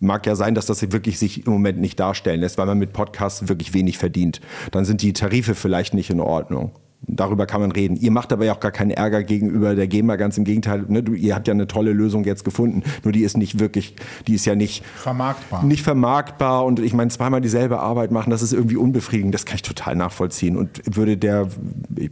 [0.00, 2.92] Mag ja sein, dass das wirklich sich im Moment nicht darstellen lässt, weil man mit
[2.92, 4.40] Podcasts wirklich wenig verdient.
[4.70, 6.72] Dann sind die Tarife vielleicht nicht in Ordnung.
[7.00, 7.96] Darüber kann man reden.
[7.96, 10.84] Ihr macht aber ja auch gar keinen Ärger gegenüber der GEMA, ganz im Gegenteil.
[10.88, 11.02] Ne?
[11.02, 12.82] Du, ihr habt ja eine tolle Lösung jetzt gefunden.
[13.04, 13.94] Nur die ist nicht wirklich,
[14.26, 15.64] die ist ja nicht vermarktbar.
[15.64, 19.32] Nicht vermarktbar und ich meine, zweimal dieselbe Arbeit machen, das ist irgendwie unbefriedigend.
[19.32, 20.56] Das kann ich total nachvollziehen.
[20.56, 21.48] Und würde der,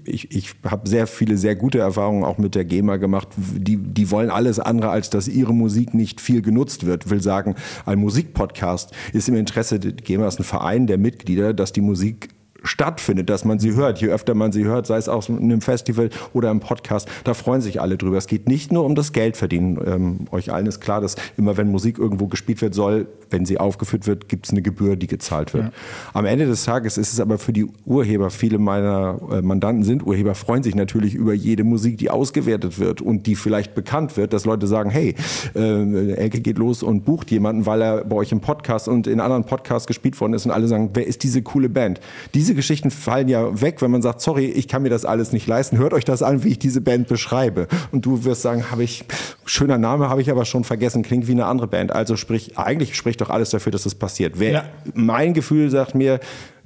[0.05, 3.29] ich, ich habe sehr viele, sehr gute Erfahrungen auch mit der GEMA gemacht.
[3.37, 7.07] Die, die wollen alles andere, als dass ihre Musik nicht viel genutzt wird.
[7.07, 11.55] Ich will sagen, ein Musikpodcast ist im Interesse, die GEMA ist ein Verein der Mitglieder,
[11.55, 12.36] dass die Musik
[12.66, 14.00] stattfindet, dass man sie hört.
[14.00, 17.35] Je öfter man sie hört, sei es auch in einem Festival oder im Podcast, da
[17.35, 18.18] freuen sich alle drüber.
[18.18, 19.79] Es geht nicht nur um das Geld verdienen.
[19.87, 23.59] Ähm, euch allen ist klar, dass immer wenn Musik irgendwo gespielt wird soll, wenn sie
[23.59, 25.64] aufgeführt wird, gibt es eine Gebühr, die gezahlt wird.
[25.64, 25.72] Ja.
[26.12, 30.07] Am Ende des Tages ist es aber für die Urheber, viele meiner äh, Mandanten sind
[30.07, 34.33] Urheber, freuen sich natürlich über jede Musik, die ausgewertet wird und die vielleicht bekannt wird,
[34.33, 35.14] dass Leute sagen, hey,
[35.55, 39.20] äh, Elke geht los und bucht jemanden, weil er bei euch im Podcast und in
[39.20, 42.00] anderen Podcasts gespielt worden ist und alle sagen, wer ist diese coole Band?
[42.35, 45.46] Diese Geschichten fallen ja weg, wenn man sagt, sorry, ich kann mir das alles nicht
[45.46, 45.78] leisten.
[45.78, 47.68] Hört euch das an, wie ich diese Band beschreibe.
[47.92, 49.04] Und du wirst sagen, habe ich,
[49.44, 51.92] schöner Name, habe ich aber schon vergessen, klingt wie eine andere Band.
[51.92, 54.38] Also sprich, eigentlich spricht doch alles dafür, dass das passiert.
[54.38, 54.64] Wer, ja.
[54.94, 56.18] Mein Gefühl sagt mir,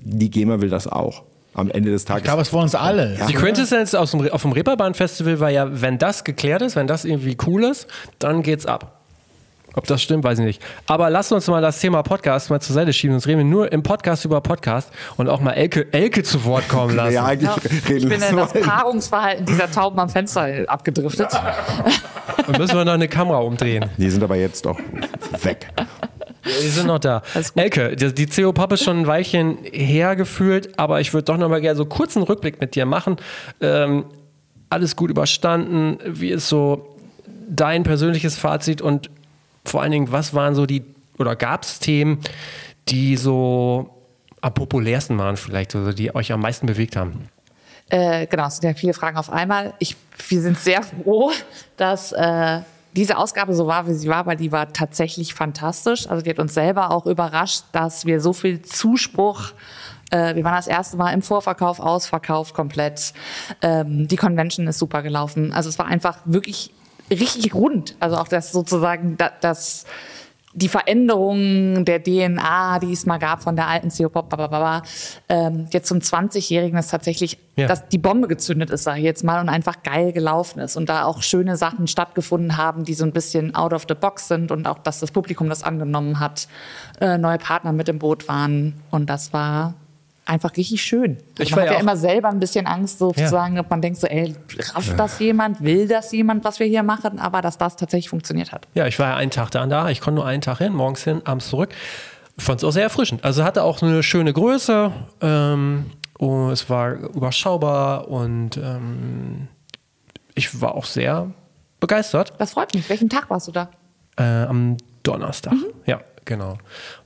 [0.02, 2.22] die GEMA will das auch am Ende des Tages.
[2.22, 3.16] Ich glaube, es wollen uns alle.
[3.18, 3.26] Ja.
[3.26, 7.04] Die Quintessenz aus dem, auf dem Reeperbahn-Festival war ja, wenn das geklärt ist, wenn das
[7.04, 7.86] irgendwie cool ist,
[8.18, 8.99] dann geht's ab.
[9.74, 10.62] Ob das stimmt, weiß ich nicht.
[10.86, 13.14] Aber lasst uns mal das Thema Podcast mal zur Seite schieben.
[13.14, 16.68] Sonst reden wir nur im Podcast über Podcast und auch mal Elke, Elke zu Wort
[16.68, 17.14] kommen lassen.
[17.14, 21.28] ja, eigentlich ja, reden ich bin in das Paarungsverhalten dieser Tauben am Fenster abgedriftet.
[22.46, 23.90] Und müssen wir noch eine Kamera umdrehen.
[23.96, 24.78] Die sind aber jetzt doch
[25.42, 25.68] weg.
[26.44, 27.22] Die sind noch da.
[27.54, 31.48] Elke, die, die CO Pop ist schon ein Weilchen hergefühlt, aber ich würde doch noch
[31.48, 33.16] mal gerne so kurz einen Rückblick mit dir machen.
[33.60, 34.06] Ähm,
[34.70, 35.98] alles gut überstanden.
[36.06, 36.96] Wie ist so
[37.48, 39.10] dein persönliches Fazit und
[39.64, 40.84] vor allen Dingen, was waren so die,
[41.18, 42.20] oder gab es Themen,
[42.88, 43.90] die so
[44.40, 47.28] am populärsten waren vielleicht, also die euch am meisten bewegt haben?
[47.90, 49.74] Äh, genau, es sind ja viele Fragen auf einmal.
[49.78, 49.96] Ich,
[50.28, 51.32] wir sind sehr froh,
[51.76, 52.60] dass äh,
[52.94, 56.08] diese Ausgabe so war, wie sie war, weil die war tatsächlich fantastisch.
[56.08, 59.52] Also die hat uns selber auch überrascht, dass wir so viel Zuspruch
[60.10, 63.12] äh, wir waren das erste Mal im Vorverkauf ausverkauft komplett.
[63.62, 65.52] Ähm, die Convention ist super gelaufen.
[65.52, 66.72] Also es war einfach wirklich
[67.10, 67.96] richtig rund.
[68.00, 69.86] Also auch das sozusagen das, das
[70.52, 74.36] die Veränderung der DNA, die es mal gab von der alten CO-Pop,
[75.28, 77.68] ähm, jetzt zum 20-Jährigen ist tatsächlich, ja.
[77.68, 80.88] dass die Bombe gezündet ist, sage ich jetzt mal, und einfach geil gelaufen ist und
[80.88, 84.50] da auch schöne Sachen stattgefunden haben, die so ein bisschen out of the box sind
[84.50, 86.48] und auch, dass das Publikum das angenommen hat,
[87.00, 89.74] äh, neue Partner mit im Boot waren und das war
[90.24, 91.18] einfach richtig schön.
[91.38, 93.62] Ich man hat ja, ja immer selber ein bisschen Angst, sozusagen, ja.
[93.62, 94.34] ob man denkt so, ey,
[94.74, 98.52] rafft das jemand, will das jemand, was wir hier machen, aber dass das tatsächlich funktioniert
[98.52, 98.68] hat.
[98.74, 101.02] Ja, ich war ja einen Tag dann da, ich konnte nur einen Tag hin, morgens
[101.02, 101.70] hin, abends zurück.
[102.38, 103.24] Fand es auch sehr erfrischend.
[103.24, 105.86] Also hatte auch eine schöne Größe, ähm,
[106.20, 109.48] und es war überschaubar und ähm,
[110.34, 111.30] ich war auch sehr
[111.80, 112.34] begeistert.
[112.36, 112.90] Das freut mich.
[112.90, 113.70] Welchen Tag warst du da?
[114.18, 115.72] Äh, am Donnerstag, mhm.
[115.86, 116.00] ja.
[116.30, 116.58] Genau.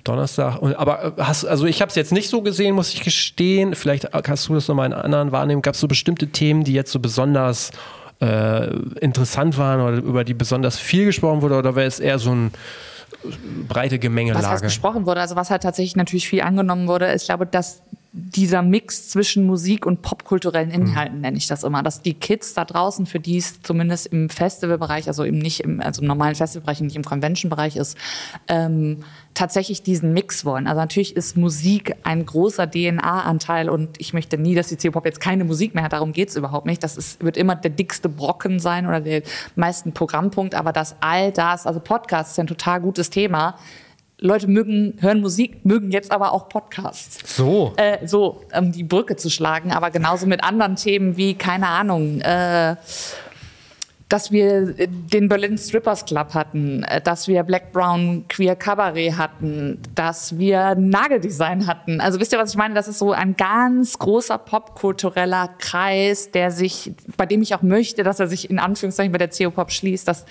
[0.04, 0.58] Donnerstag.
[0.76, 3.74] aber äh, hast, also ich habe es jetzt nicht so gesehen, muss ich gestehen.
[3.74, 5.62] Vielleicht hast du das nochmal in anderen wahrnehmen.
[5.62, 7.70] Gab es so bestimmte Themen, die jetzt so besonders
[8.20, 8.66] äh,
[9.00, 11.54] interessant waren oder über die besonders viel gesprochen wurde?
[11.54, 12.50] Oder wäre es eher so ein
[13.66, 14.44] breite Gemengelage?
[14.44, 17.80] Was, was gesprochen wurde, also was halt tatsächlich natürlich viel angenommen wurde, ich glaube, dass
[18.16, 20.74] dieser Mix zwischen Musik und popkulturellen mhm.
[20.74, 21.22] Inhalten, mhm.
[21.22, 21.82] nenne ich das immer.
[21.82, 25.80] Dass die Kids da draußen, für die es zumindest im Festivalbereich, also eben nicht im,
[25.80, 27.98] also im normalen Festivalbereich, nicht im Convention-Bereich ist,
[28.46, 29.02] ähm,
[29.34, 30.68] tatsächlich diesen Mix wollen.
[30.68, 35.20] Also natürlich ist Musik ein großer DNA-Anteil und ich möchte nie, dass die C-Pop jetzt
[35.20, 35.92] keine Musik mehr hat.
[35.92, 36.84] Darum geht's überhaupt nicht.
[36.84, 39.22] Das ist, wird immer der dickste Brocken sein oder der
[39.56, 40.54] meisten Programmpunkt.
[40.54, 43.56] Aber dass all das, also Podcasts ist ein total gutes Thema,
[44.18, 47.36] Leute mögen, hören Musik, mögen jetzt aber auch Podcasts.
[47.36, 47.72] So.
[47.76, 49.72] Äh, so, um die Brücke zu schlagen.
[49.72, 52.76] Aber genauso mit anderen Themen wie, keine Ahnung, äh,
[54.08, 59.80] dass wir den Berlin Strippers Club hatten, äh, dass wir Black Brown Queer Cabaret hatten,
[59.94, 62.00] dass wir Nageldesign hatten.
[62.00, 62.74] Also wisst ihr, was ich meine?
[62.74, 68.04] Das ist so ein ganz großer popkultureller Kreis, der sich, bei dem ich auch möchte,
[68.04, 70.24] dass er sich in Anführungszeichen bei der CO-Pop schließt, dass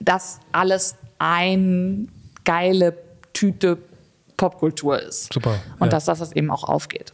[0.00, 2.08] das alles ein
[2.44, 2.96] geile
[3.32, 3.78] Tüte
[4.36, 5.32] Popkultur ist.
[5.32, 5.58] Super.
[5.78, 5.88] Und ja.
[5.88, 7.12] dass das eben auch aufgeht.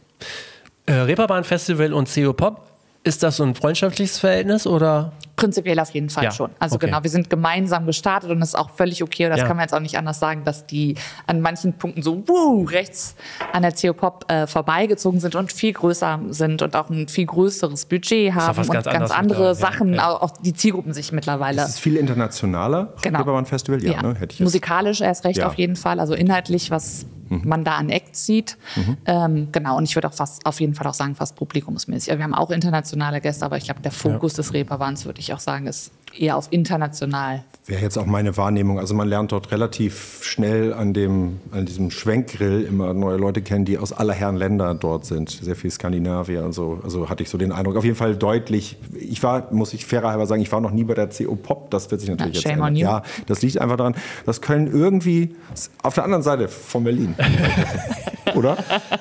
[0.85, 2.65] Äh, Reeperbahn Festival und CO Pop,
[3.03, 5.13] ist das so ein freundschaftliches Verhältnis oder?
[5.39, 6.31] Prinzipiell auf jeden Fall ja.
[6.31, 6.51] schon.
[6.59, 6.87] Also okay.
[6.87, 9.25] genau, wir sind gemeinsam gestartet und das ist auch völlig okay.
[9.25, 9.47] Und das ja.
[9.47, 10.95] kann man jetzt auch nicht anders sagen, dass die
[11.27, 13.15] an manchen Punkten so wuh, rechts
[13.53, 17.85] an der CO-Pop äh, vorbeigezogen sind und viel größer sind und auch ein viel größeres
[17.85, 20.09] Budget haben und ganz, ganz andere Sachen, ja.
[20.09, 21.61] auch die Zielgruppen sich mittlerweile.
[21.61, 23.43] Es ist viel internationaler genau.
[23.45, 24.15] Festival, ja, Ne?
[24.15, 27.41] Hätte ich Musikalisch erst recht auf jeden Fall, also inhaltlich, was mhm.
[27.45, 28.57] man da an Acts sieht.
[28.75, 28.97] Mhm.
[29.05, 32.15] Ähm, genau, und ich würde auch fast auf jeden Fall auch sagen, fast publikumsmäßig.
[32.15, 35.39] wir haben auch internationale Gäste, aber ich glaube, der Fokus des Reeperbahns, würde ich auch
[35.39, 37.43] sagen, ist eher auf international.
[37.65, 38.79] Wäre jetzt auch meine Wahrnehmung.
[38.79, 43.63] Also man lernt dort relativ schnell an, dem, an diesem Schwenkgrill immer neue Leute kennen,
[43.63, 45.29] die aus aller Herren Länder dort sind.
[45.29, 46.79] Sehr viel Skandinavier und so.
[46.83, 47.75] Also hatte ich so den Eindruck.
[47.75, 48.77] Auf jeden Fall deutlich.
[48.99, 51.69] Ich war, muss ich fairer sagen, ich war noch nie bei der CO Pop.
[51.69, 52.75] Das wird sich natürlich ja, jetzt ändern.
[52.75, 53.95] Ja, das liegt einfach daran,
[54.25, 55.35] dass Köln irgendwie
[55.83, 57.15] auf der anderen Seite von Berlin.
[58.35, 58.57] Oder?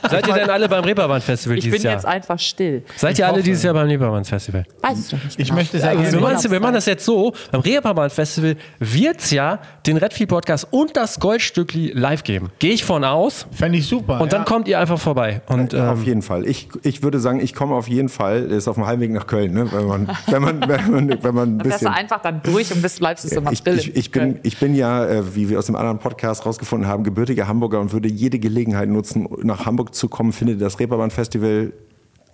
[0.09, 1.77] Seid ihr denn alle beim Reeperbahn Festival dieses Jahr?
[1.77, 2.83] Ich bin jetzt einfach still.
[2.97, 4.65] Seid ihr alle dieses Jahr beim Reeperbahn Festival?
[4.81, 5.39] Weiß ich doch nicht.
[5.39, 5.59] Ich genau.
[5.59, 8.57] möchte sagen, ja, wir, machen das, wir machen das ja jetzt so, beim Reeperbahn Festival
[8.81, 12.51] wird es ja den Redfield Podcast und das Goldstückli live geben.
[12.59, 13.47] Gehe ich von aus.
[13.53, 14.21] Fände ich super.
[14.21, 14.45] Und dann ja.
[14.45, 15.41] kommt ihr einfach vorbei.
[15.47, 16.47] Und, auf ähm, jeden Fall.
[16.47, 18.45] Ich, ich würde sagen, ich komme auf jeden Fall.
[18.51, 19.71] Ist auf dem Heimweg nach Köln, ne?
[19.73, 21.95] wenn, man, wenn, man, wenn, man, wenn man ein Fährst bisschen.
[21.95, 23.79] einfach dann durch und bist, bleibst du im Ich, April.
[23.79, 27.05] ich, ich, bin, ich bin ja, äh, wie wir aus dem anderen Podcast rausgefunden haben,
[27.05, 30.33] gebürtiger Hamburger und würde jede Gelegenheit nutzen, nach Hamburg zu kommen.
[30.33, 31.73] Finde das Reeperbahn Festival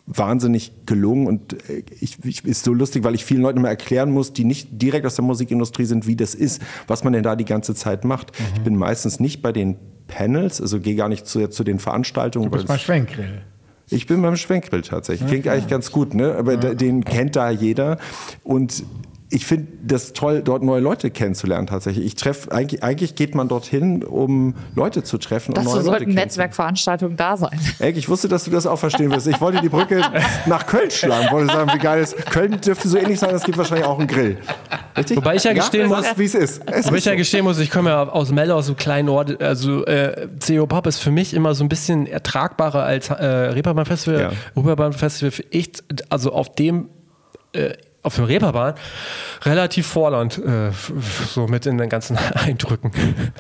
[0.06, 4.10] wahnsinnig gelungen und äh, ich, ich, ist so lustig, weil ich vielen Leuten immer erklären
[4.10, 7.36] muss, die nicht direkt aus der Musikindustrie sind, wie das ist, was man denn da
[7.36, 8.32] die ganze Zeit macht.
[8.54, 12.50] Ich bin meistens nicht bei den Panels, also gehe gar nicht zu, zu den Veranstaltungen.
[12.50, 13.40] Du bist es- Schwenkgrill.
[13.88, 15.26] ich bin beim Schwenkgrill tatsächlich.
[15.28, 16.34] Klingt eigentlich ganz gut, ne?
[16.34, 17.96] Aber da- den kennt da jeder.
[18.42, 18.84] Und
[19.34, 22.06] ich finde das toll, dort neue Leute kennenzulernen tatsächlich.
[22.06, 25.98] Ich treffe, eigentlich, eigentlich geht man dorthin, um Leute zu treffen Dazu und neue Leute
[26.04, 26.14] sollten.
[26.14, 27.58] Netzwerkveranstaltungen da sein.
[27.80, 29.26] Ey, ich wusste, dass du das auch verstehen wirst.
[29.26, 30.02] Ich wollte die Brücke
[30.46, 31.32] nach Köln schlagen.
[31.32, 32.16] Wollte sagen, wie geil ist.
[32.26, 34.38] Köln dürfte so ähnlich sein, es gibt wahrscheinlich auch einen Grill.
[34.96, 35.16] Richtig?
[35.16, 36.62] Wobei ich ja gestehen das muss- wie es ist.
[36.66, 37.18] Es Wobei ist ich ja so.
[37.18, 39.42] gestehen muss, ich komme ja aus Melle, aus einem kleinen Ort.
[39.42, 43.84] Also äh, CO Pop ist für mich immer so ein bisschen ertragbarer als äh, Reeperbahn
[43.86, 44.20] Festival.
[44.20, 44.30] Ja.
[44.56, 45.72] Reeperbahn Festival für ich,
[46.08, 46.88] also auf dem,
[47.52, 47.72] äh,
[48.04, 48.74] auf der Reeperbahn,
[49.42, 50.70] relativ fordernd, äh,
[51.28, 52.92] so mit in den ganzen Eindrücken.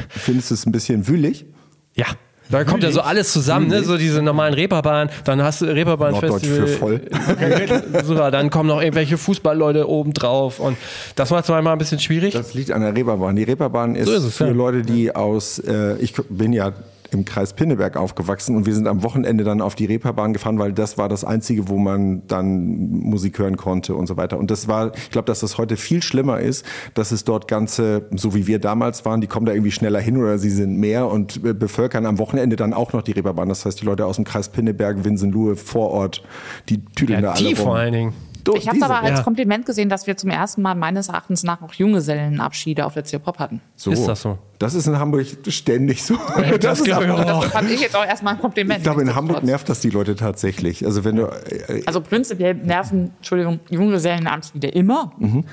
[0.08, 1.46] Findest du es ein bisschen wühlig?
[1.94, 2.06] Ja.
[2.50, 3.82] Da kommt ja so alles zusammen, ne?
[3.82, 7.00] so diese normalen Reeperbahn, dann hast du Reeperbahn Norddeutsch Festival.
[7.00, 8.30] für voll.
[8.30, 10.76] Dann kommen noch irgendwelche Fußballleute oben drauf und
[11.16, 12.34] das macht es manchmal ein bisschen schwierig.
[12.34, 13.34] Das liegt an der Reeperbahn.
[13.34, 14.52] Die Reeperbahn ist, So ist es, für ja.
[14.52, 16.72] Leute, die aus, äh, ich bin ja
[17.14, 20.72] im Kreis Pinneberg aufgewachsen und wir sind am Wochenende dann auf die Reeperbahn gefahren, weil
[20.72, 24.38] das war das Einzige, wo man dann Musik hören konnte und so weiter.
[24.38, 28.08] Und das war, ich glaube, dass das heute viel schlimmer ist, dass es dort ganze,
[28.14, 31.08] so wie wir damals waren, die kommen da irgendwie schneller hin oder sie sind mehr
[31.08, 33.48] und bevölkern am Wochenende dann auch noch die Reeperbahn.
[33.48, 36.22] Das heißt, die Leute aus dem Kreis Pinneberg, Winsenlohe, Vorort,
[36.68, 37.64] die tüdeln da ja, alle die rum.
[37.64, 38.12] vor allen Dingen.
[38.44, 39.22] Do- Ich habe aber als ja.
[39.24, 43.38] Kompliment gesehen, dass wir zum ersten Mal meines Erachtens nach auch Junggesellenabschiede auf der CO-Pop
[43.38, 43.60] hatten.
[43.76, 43.90] so.
[43.90, 44.38] Ist das so?
[44.58, 46.16] Das ist in Hamburg ständig so.
[46.60, 47.42] Das ist glaube ich aber- auch.
[47.44, 48.78] Das fand ich jetzt auch erstmal ein Kompliment.
[48.78, 49.14] Ich glaube, in.
[49.14, 50.84] Hamburg nervt das die Leute tatsächlich.
[50.86, 55.12] Also wenn du, äh, Also prinzipiell nerven, Entschuldigung, Junggesellenabschiede immer.
[55.18, 55.44] Mhm.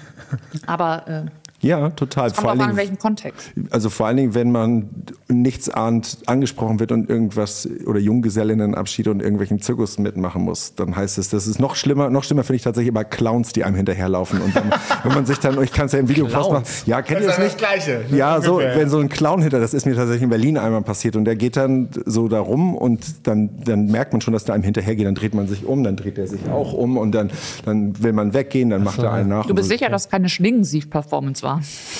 [0.67, 1.25] Aber äh,
[1.62, 2.30] ja, total.
[2.32, 3.52] kommt Vor allen an, in Dingen, welchem Kontext.
[3.69, 4.89] also vor allen Dingen, wenn man
[5.28, 11.17] nichts ahnt, angesprochen wird und irgendwas oder Junggesellinnenabschiede und irgendwelchen Zirkus mitmachen muss, dann heißt
[11.17, 12.10] es, das ist noch schlimmer.
[12.10, 14.41] Noch schlimmer finde ich tatsächlich immer Clowns, die einem hinterherlaufen.
[14.41, 16.63] Und wenn, man- wenn man sich dann, ich kann es ja im Video fast machen.
[16.86, 17.62] Ja, kennt ihr Das das ist nicht?
[17.62, 18.17] das Gleiche, ne?
[18.17, 21.15] Ja, so, wenn so ein Clown hinter, das ist mir tatsächlich in Berlin einmal passiert
[21.15, 24.56] und der geht dann so da rum und dann, dann merkt man schon, dass der
[24.56, 27.30] einem hinterhergeht, dann dreht man sich um, dann dreht er sich auch um und dann,
[27.65, 29.45] dann will man weggehen, dann macht er einen nach.
[29.45, 29.76] Du bist so.
[29.76, 31.51] sicher, dass es keine Schlingensief-Performance war.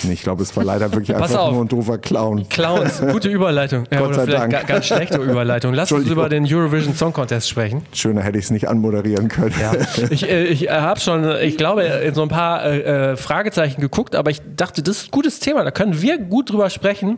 [0.04, 1.54] Nee, Ich glaube, es war leider wirklich einfach auf.
[1.54, 2.48] nur ein doofer Clown.
[2.50, 3.86] Clowns, gute Überleitung.
[3.92, 4.52] Ja, Gott oder sei Dank.
[4.52, 5.74] ga- ganz schlechte Überleitung.
[5.74, 7.84] Lass uns über den Eurovision Song Contest sprechen.
[7.94, 9.54] Schöner hätte ich es nicht anmoderieren können.
[9.60, 9.72] Ja.
[10.10, 14.16] Ich, äh, ich habe schon, ich glaube, in so ein paar äh, äh, Fragezeichen geguckt,
[14.16, 15.64] aber ich dachte, das ist ein gutes Thema.
[15.64, 17.18] Da können wir gut drüber sprechen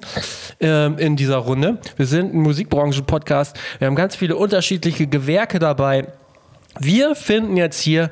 [0.60, 1.78] ähm, in dieser Runde.
[1.98, 3.58] Wir sind ein Musikbranchen-Podcast.
[3.80, 6.08] Wir haben ganz viele unterschiedliche Gewerke dabei.
[6.80, 8.10] Wir finden jetzt hier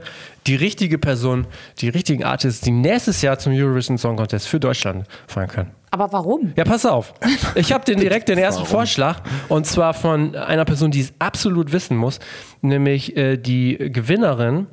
[0.48, 1.48] die richtige Person,
[1.80, 5.72] die richtigen Artists, die nächstes Jahr zum Eurovision Song Contest für Deutschland fahren können.
[5.92, 6.54] Aber warum?
[6.56, 7.14] Ja, pass auf.
[7.56, 11.74] Ich habe den direkt den ersten Vorschlag und zwar von einer Person, die es absolut
[11.74, 12.20] wissen muss,
[12.62, 14.68] nämlich äh, die Gewinnerin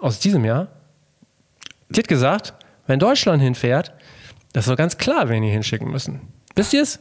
[0.00, 0.68] aus diesem Jahr.
[1.88, 2.54] Die hat gesagt,
[2.86, 3.92] wenn Deutschland hinfährt,
[4.52, 6.20] das ist doch ganz klar, wen die hinschicken müssen.
[6.54, 6.98] Wisst ihr es?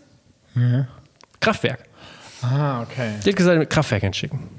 [1.40, 1.84] Kraftwerk.
[2.42, 3.16] Ah, okay.
[3.26, 4.59] Die hat gesagt, Kraftwerk hinschicken.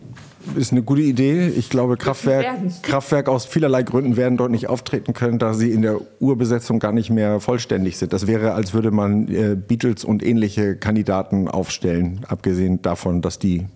[0.56, 1.48] Ist eine gute Idee.
[1.48, 2.46] Ich glaube, Kraftwerk.
[2.82, 6.92] Kraftwerk aus vielerlei Gründen werden dort nicht auftreten können, da sie in der Urbesetzung gar
[6.92, 8.12] nicht mehr vollständig sind.
[8.12, 13.66] Das wäre, als würde man äh, Beatles und ähnliche Kandidaten aufstellen, abgesehen davon, dass die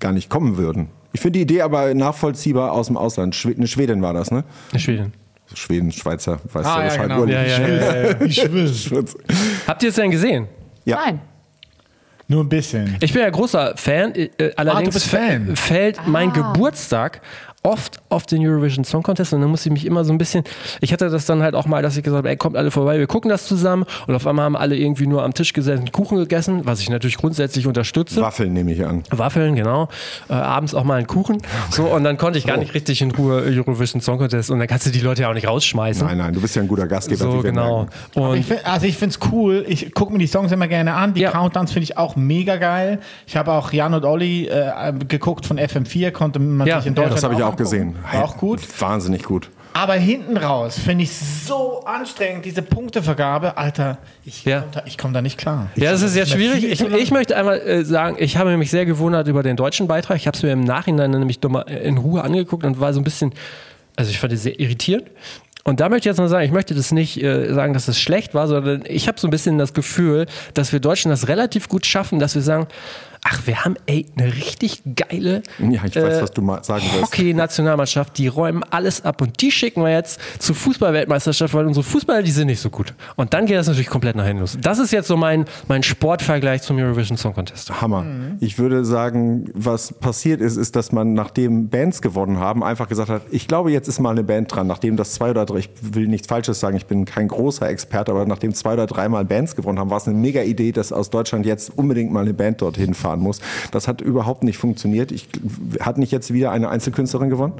[0.00, 0.88] gar nicht kommen würden.
[1.12, 3.34] Ich finde die Idee aber nachvollziehbar aus dem Ausland.
[3.34, 4.44] Schwe eine Schwedin war das, ne?
[4.72, 5.12] In Schweden.
[5.54, 7.02] Schweden, Schweizer, weißt Ah, du ja, Bescheid.
[7.08, 7.24] genau.
[7.26, 8.28] Ja, ja, ja, ja.
[8.72, 9.16] Schwitz.
[9.66, 10.48] Habt ihr es denn gesehen?
[10.84, 10.96] Ja.
[10.96, 11.20] Nein.
[12.28, 12.96] Nur ein bisschen.
[13.00, 15.48] Ich bin ja großer Fan, äh, allerdings bist Fan.
[15.52, 17.20] fä- fällt mein Geburtstag
[17.64, 20.44] oft auf den Eurovision Song Contest und dann muss ich mich immer so ein bisschen,
[20.80, 22.98] ich hatte das dann halt auch mal, dass ich gesagt habe, ey, kommt alle vorbei,
[22.98, 26.18] wir gucken das zusammen und auf einmal haben alle irgendwie nur am Tisch gesessen, Kuchen
[26.18, 28.20] gegessen, was ich natürlich grundsätzlich unterstütze.
[28.20, 29.02] Waffeln nehme ich an.
[29.10, 29.88] Waffeln, genau.
[30.28, 31.38] Äh, abends auch mal einen Kuchen.
[31.70, 34.68] So, und dann konnte ich gar nicht richtig in Ruhe Eurovision Song Contest und dann
[34.68, 36.06] kannst du die Leute ja auch nicht rausschmeißen.
[36.06, 37.24] Nein, nein, du bist ja ein guter Gastgeber.
[37.24, 37.86] so, genau.
[38.34, 39.64] Ich find, also ich finde es cool.
[39.68, 41.14] Ich gucke mir die Songs immer gerne an.
[41.14, 41.30] Die Ja.
[41.30, 43.00] Countdowns finde ich auch mega geil.
[43.26, 46.92] Ich habe auch Jan und Olli äh, geguckt von FM4, konnte man Ja, sich in
[46.92, 47.62] ja, Deutschland Das habe ich auch angucken.
[47.64, 47.96] gesehen.
[48.12, 48.60] War auch gut.
[48.80, 49.50] Wahnsinnig gut.
[49.76, 53.56] Aber hinten raus finde ich so anstrengend, diese Punktevergabe.
[53.56, 54.60] Alter, ich Ja.
[54.60, 55.68] komme da, ich komm da nicht klar.
[55.74, 56.64] Ja, das ist Das mir schwierig.
[56.64, 60.16] Ich, ich möchte einmal äh, sagen, ich habe mich sehr gewundert über den deutschen Beitrag.
[60.16, 63.04] Ich habe es mir im Nachhinein nämlich nochmal in Ruhe angeguckt und war so ein
[63.04, 63.32] bisschen,
[63.96, 65.08] also ich fand es sehr irritierend.
[65.64, 67.98] Und da möchte ich jetzt noch sagen, ich möchte das nicht äh, sagen, dass es
[67.98, 71.68] schlecht war, sondern ich habe so ein bisschen das Gefühl, dass wir Deutschen das relativ
[71.68, 72.66] gut schaffen, dass wir sagen,
[73.24, 76.84] ach, wir haben ey eine richtig geile Ja, ich weiß, äh, was du mal sagen.
[77.00, 82.22] Hockey-Nationalmannschaft, die räumen alles ab und die schicken wir jetzt zur Fußball-Weltmeisterschaft, weil unsere Fußballer,
[82.22, 82.94] die sind nicht so gut.
[83.16, 84.58] Und dann geht das natürlich komplett nach hinten los.
[84.60, 87.80] Das ist jetzt so mein, mein Sportvergleich zum Eurovision Song Contest.
[87.80, 88.04] Hammer.
[88.40, 93.08] Ich würde sagen, was passiert ist, ist, dass man, nachdem Bands gewonnen haben, einfach gesagt
[93.08, 94.66] hat, ich glaube, jetzt ist mal eine Band dran.
[94.66, 98.12] Nachdem das zwei oder drei, ich will nichts Falsches sagen, ich bin kein großer Experte,
[98.12, 101.08] aber nachdem zwei oder dreimal Bands gewonnen haben, war es eine mega Idee, dass aus
[101.08, 103.40] Deutschland jetzt unbedingt mal eine Band dorthin fahren muss.
[103.72, 105.12] Das hat überhaupt nicht funktioniert.
[105.12, 105.28] Ich,
[105.80, 107.54] hat nicht jetzt wieder eine Einzelkünstlerin gewonnen?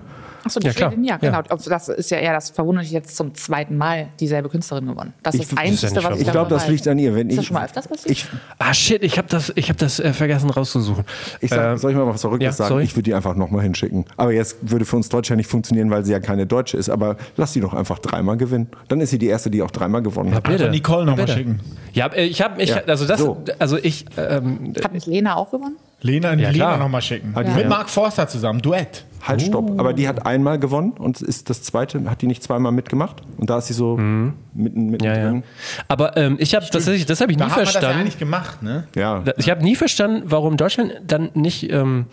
[0.46, 0.90] Achso, die Ja, klar.
[0.90, 1.38] Schwedin, ja, genau.
[1.38, 1.56] Ja.
[1.70, 5.14] Das ist ja eher das verwunderlich jetzt zum zweiten Mal dieselbe Künstlerin gewonnen.
[5.22, 6.86] Das ist Ich- das das ist ja Einzige, nicht was ich Ich glaube, das liegt
[6.86, 7.14] an ihr.
[7.14, 8.10] Wenn Ist das ich, schon mal öfters passiert?
[8.10, 8.26] ich,
[8.58, 11.04] Ah shit, ich habe das, ich hab das äh, vergessen rauszusuchen.
[11.40, 12.68] ich sag, Ähm, soll ich mal was Verrücktes ja, sagen?
[12.68, 12.84] sorry.
[12.84, 14.04] Ich würde die einfach nochmal hinschicken.
[14.18, 16.90] Aber jetzt würde für uns Deutsche ja nicht funktionieren, weil sie ja keine Deutsche ist.
[16.90, 18.68] Aber lass sie doch einfach dreimal gewinnen.
[18.88, 20.42] Dann ist sie die erste, die auch dreimal gewonnen hat.
[20.42, 20.64] bitte.
[20.64, 21.38] Also Nicole noch mal Bitte.
[21.38, 21.60] schicken.
[21.94, 23.42] Ja, äh, ich habe, ich, Ja, also das, so.
[23.58, 25.76] also ich, ähm, Hat nicht Lena auch gewonnen?
[26.00, 26.76] Lena, Ja, Lena klar.
[26.78, 27.34] noch mal schicken.
[27.36, 27.68] Die- Mit Ja.
[27.68, 29.04] Mark Forster zusammen, Duett.
[29.22, 29.80] Halt, stopp.
[29.80, 33.22] Aber die hat einmal gewonnen und ist das zweite, hat die nicht zweimal mitgemacht?
[33.38, 35.00] Und da ist sie so mitten, mitten Mhm.
[35.04, 35.24] ja, ja.
[35.30, 35.42] drin.
[35.88, 38.00] Aber ähm, ich habe tatsächlich, das habe ich Da nie wir das ja verstanden.
[38.02, 38.86] eigentlich gemacht, ne?
[38.94, 39.22] Ja.
[39.38, 42.04] Ich habe nie verstanden, warum Deutschland dann nicht ähm,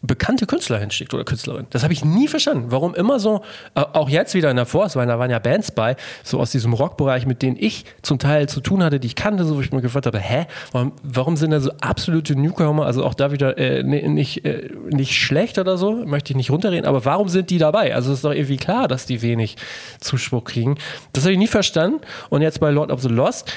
[0.00, 1.66] bekannte Künstler hinschickt oder Künstlerin.
[1.70, 2.66] Das habe ich nie verstanden.
[2.68, 3.42] Warum immer so,
[3.74, 6.72] äh, auch jetzt wieder in der Vorauswahl, da waren ja Bands bei, so aus diesem
[6.72, 9.72] Rockbereich, mit denen ich zum Teil zu tun hatte, die ich kannte, so wo ich
[9.72, 13.58] mir gefragt habe, hä, warum, warum sind da so absolute Newcomer, also auch da wieder
[13.58, 17.50] äh, ni- nicht, äh, nicht schlecht oder so, möchte ich nicht runterreden, aber warum sind
[17.50, 17.94] die dabei?
[17.94, 19.56] Also ist doch irgendwie klar, dass die wenig
[20.00, 20.76] Zuspruch kriegen.
[21.12, 22.00] Das habe ich nie verstanden.
[22.30, 23.52] Und jetzt bei Lord of the Lost,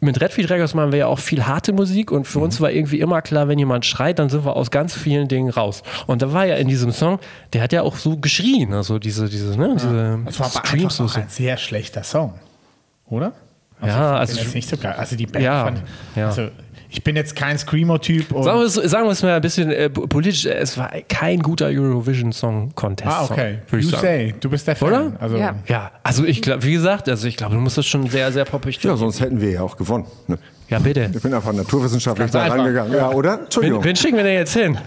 [0.00, 3.00] mit Redfield Records machen wir ja auch viel harte Musik und für uns war irgendwie
[3.00, 5.82] immer klar, wenn jemand schreit, dann sind wir aus ganz vielen Dingen raus.
[6.06, 7.18] Und da war ja in diesem Song,
[7.52, 11.16] der hat ja auch so geschrien, also diese, diese, ne, diese Das war und auch
[11.16, 12.34] ein sehr schlechter Song.
[13.06, 13.32] Oder?
[13.82, 14.94] Ja, ich also jetzt nicht so geil.
[14.96, 15.82] Also die Band Ja, fand,
[16.14, 16.26] ja.
[16.28, 16.48] Also
[16.90, 18.32] ich bin jetzt kein Screamo-Typ.
[18.32, 21.38] und- Sagen wir, es, sagen wir es mal ein bisschen äh, politisch, es war kein
[21.40, 23.10] guter Eurovision Song Contest.
[23.10, 23.58] Ah, okay.
[23.68, 24.02] Würde ich You sagen.
[24.02, 24.88] say, du bist der Fan.
[24.88, 25.12] Oder?
[25.20, 25.54] Also, Ja.
[25.66, 28.44] Ja, also ich glaube, wie gesagt, also ich glaube, du musst das schon sehr, sehr
[28.44, 30.06] poppig ja, sonst hätten wir ja auch gewonnen.
[30.26, 30.38] Ne?
[30.68, 31.10] Ja, bitte.
[31.14, 32.92] Ich bin einfach naturwissenschaftlich da rangegangen.
[32.92, 33.34] Ja, oder?
[33.38, 33.84] Wen, Entschuldigung.
[33.84, 34.78] wen schicken wir denn jetzt hin?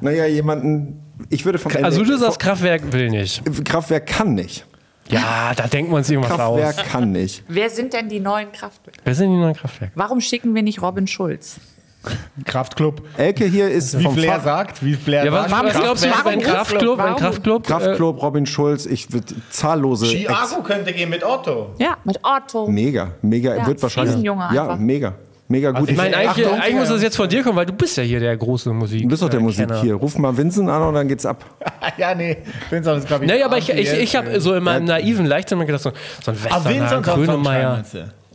[0.00, 3.42] Naja, jemanden, ich würde vom Also Ende, du sagst, Kraftwerk will nicht.
[3.64, 4.66] Kraftwerk kann nicht.
[5.08, 6.84] Ja, da denken wir uns irgendwas Kraftwerk aus.
[6.86, 7.42] kann nicht.
[7.48, 8.98] Wer sind denn die neuen Kraftwerke?
[9.02, 9.92] Wer sind die neuen Kraftwerke?
[9.96, 11.58] Warum schicken wir nicht Robin Schulz?
[12.46, 13.02] Kraftclub.
[13.18, 14.44] Elke hier ist Wie vom Flair Fach.
[14.44, 15.64] sagt, wie Flair Ja, was, sagt.
[15.74, 17.16] was glaubst du, Warum ein Kraftclub, ein?
[17.16, 17.64] Kraftclub?
[17.64, 20.06] äh, Kraftclub, Robin Schulz, ich würde zahllose.
[20.06, 21.74] Chiago könnte gehen mit Otto.
[21.78, 22.68] Ja, mit Otto.
[22.68, 24.14] mega, mega, Ja, wird wahrscheinlich.
[24.14, 24.78] Riesenjunge Ja, einfach.
[24.78, 25.14] mega.
[25.50, 25.90] Mega gut.
[25.90, 27.06] Ich meine, eigentlich, Achtung, eigentlich muss das ja.
[27.06, 29.02] jetzt von dir kommen, weil du bist ja hier der große Musik.
[29.02, 29.80] du bist doch der äh, Musik Kenner.
[29.80, 29.94] hier.
[29.94, 31.44] Ruf mal Vincent an und dann geht's ab.
[31.96, 32.36] ja, nee.
[32.70, 35.58] Vincent ist, glaube ich, Naja, aber ich, ich, ich habe so in meinem naiven Leichtsinn
[35.58, 35.90] gedacht, so,
[36.24, 37.82] so ein Ah, schreiben, Grönemeyer.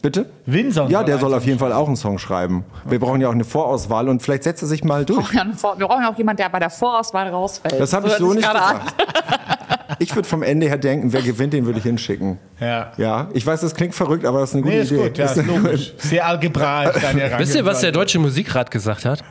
[0.02, 0.26] Bitte?
[0.46, 2.66] Vincent Ja, der soll auf jeden Fall auch einen Song schreiben.
[2.84, 5.32] Wir brauchen ja auch eine Vorauswahl und vielleicht setzt er sich mal durch.
[5.32, 7.80] Wir brauchen auch jemanden, der bei der Vorauswahl rausfällt.
[7.80, 8.94] Das habe ich hört so nicht gesagt.
[10.00, 12.38] Ich würde vom Ende her denken, wer gewinnt, den würde ich hinschicken.
[12.60, 12.92] Ja.
[12.98, 15.04] Ja, ich weiß, das klingt verrückt, aber das ist eine gute Nee, ist Idee.
[15.10, 15.94] gut, ja, ist logisch.
[15.98, 17.92] Sehr algebraisch, deine Wisst ihr, was der.
[17.92, 19.24] Deutsche Musikrat gesagt hat?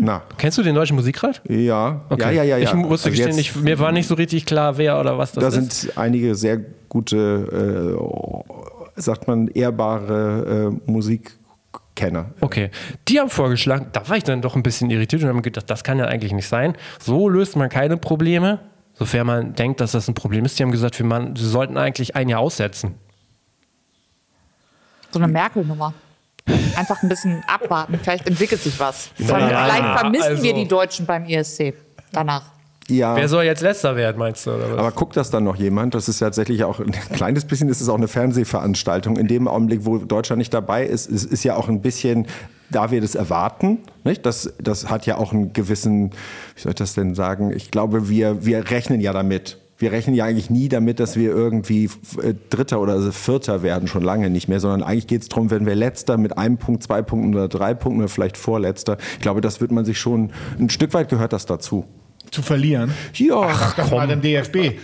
[0.00, 1.40] Na, Kennst du den Deutschen Musikrat?
[1.48, 2.00] ja.
[2.18, 2.58] ja, ja, ja, ja.
[2.58, 5.42] Ich musste Also gestehen, ich, mir war nicht so richtig klar, wer oder was das
[5.54, 5.80] Da ist.
[5.82, 7.96] sind einige sehr gute,
[8.96, 12.26] äh, sagt man, ehrbare äh, Musikkenner.
[12.40, 12.70] Okay,
[13.08, 15.70] die haben vorgeschlagen, da war ich dann doch ein bisschen irritiert und habe mir gedacht,
[15.70, 16.74] das kann ja eigentlich nicht sein.
[17.00, 18.60] So löst man keine Probleme,
[18.98, 20.58] sofern man denkt, dass das ein Problem ist.
[20.58, 22.94] Die haben gesagt, wir, man, sie sollten eigentlich ein Jahr aussetzen.
[25.10, 25.94] So eine Merkel-Nummer.
[26.76, 27.98] Einfach ein bisschen abwarten.
[28.02, 29.10] Vielleicht entwickelt sich was.
[29.14, 31.74] Vielleicht vermissen also- wir die Deutschen beim ESC
[32.12, 32.42] danach.
[32.90, 33.14] Ja.
[33.16, 34.52] Wer soll jetzt letzter werden, meinst du?
[34.52, 34.78] Oder was?
[34.78, 35.94] Aber guckt das dann noch jemand?
[35.94, 39.18] Das ist tatsächlich auch ein kleines bisschen, ist es auch eine Fernsehveranstaltung.
[39.18, 42.26] In dem Augenblick, wo Deutschland nicht dabei ist, ist, ist ja auch ein bisschen,
[42.70, 44.26] da wir das erwarten, nicht?
[44.26, 46.10] Das, das hat ja auch einen gewissen,
[46.54, 47.52] wie soll ich das denn sagen?
[47.52, 49.58] Ich glaube, wir, wir rechnen ja damit.
[49.80, 51.88] Wir rechnen ja eigentlich nie damit, dass wir irgendwie
[52.20, 55.52] äh, Dritter oder also Vierter werden, schon lange nicht mehr, sondern eigentlich geht es darum,
[55.52, 58.98] wenn wir Letzter mit einem Punkt, zwei Punkten oder drei Punkten oder vielleicht Vorletzter.
[59.12, 61.84] Ich glaube, das wird man sich schon, ein Stück weit gehört das dazu.
[62.32, 62.92] Zu verlieren.
[63.14, 64.56] Ja, Ach, das war dem DFB.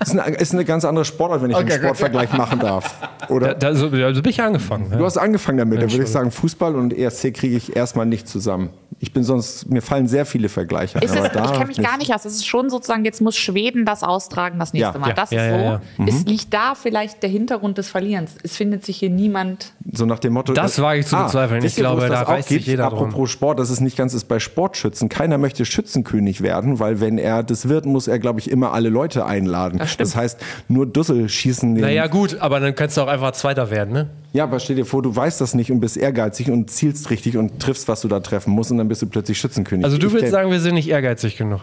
[0.00, 1.84] ist eine, ist eine ganz andere Sportart, wenn ich einen Okay, gut.
[1.86, 2.94] Sportvergleich machen darf.
[3.20, 3.54] da, Oder?
[3.54, 4.90] da, so, da bin ich angefangen.
[4.90, 5.04] Du Ja.
[5.04, 8.70] hast angefangen damit, da würde ich sagen, Fußball und ESC kriege ich erstmal nicht zusammen.
[9.00, 10.98] Ich bin sonst, mir fallen sehr viele Vergleiche.
[10.98, 12.24] Ist es, da ich kenne mich gar nicht aus.
[12.24, 14.98] Es ist schon sozusagen, jetzt muss Schweden das austragen das nächste Ja.
[14.98, 15.08] Mal.
[15.10, 16.02] Ja, Das ja, ist ja, so.
[16.02, 16.08] ja.
[16.08, 18.32] Es liegt da vielleicht der Hintergrund des Verlierens.
[18.42, 19.72] Es findet sich hier niemand.
[19.92, 20.52] So nach dem Motto.
[20.52, 21.62] Das wage ich zu bezweifeln.
[21.62, 23.04] wisst Ich glaube, da reißt sich jeder drum.
[23.08, 25.08] Apropos Sport, das ist nicht ganz ist bei Sportschützen.
[25.08, 28.88] Keiner möchte Schützenkönig werden, weil wenn er das wird, muss er, glaube ich, immer alle
[28.88, 29.78] Leute einladen.
[29.98, 31.82] Das, heißt, nur Dussel schießen den.
[31.82, 34.10] Naja, gut, aber dann kannst du auch einfach Zweiter werden, ne?
[34.32, 37.36] Ja, aber stell dir vor, du weißt das nicht und bist ehrgeizig und zielst richtig
[37.36, 39.84] und triffst, was du da treffen musst und dann bist du plötzlich Schützenkönig.
[39.84, 41.60] Also du Ich kenn- sagen, wir sind nicht ehrgeizig genug.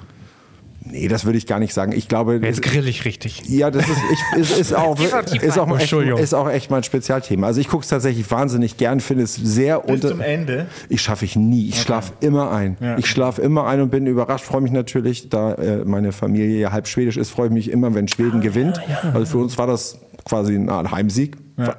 [0.87, 1.91] Nee, das würde ich gar nicht sagen.
[1.91, 2.39] Ich glaube.
[2.41, 3.41] Jetzt grill ich richtig.
[3.49, 7.47] Ja, das ist, ich, ist, ist, auch, ist, auch echt, ist auch echt mein Spezialthema.
[7.47, 10.09] Also ich gucke es tatsächlich wahnsinnig gern, finde es sehr Bis unter.
[10.09, 10.67] zum Ende.
[10.89, 11.69] Ich schaffe ich nie.
[11.69, 12.77] Ich schlafe immer ein.
[12.79, 12.97] Ja.
[12.97, 14.45] Ich schlafe immer ein und bin überrascht.
[14.45, 17.93] Freue mich natürlich, da äh, meine Familie ja halb schwedisch ist, freue ich mich immer,
[17.95, 18.79] wenn Schweden gewinnt.
[19.13, 21.35] Also für uns war das quasi eine Art Heimsieg.
[21.57, 21.75] Ja.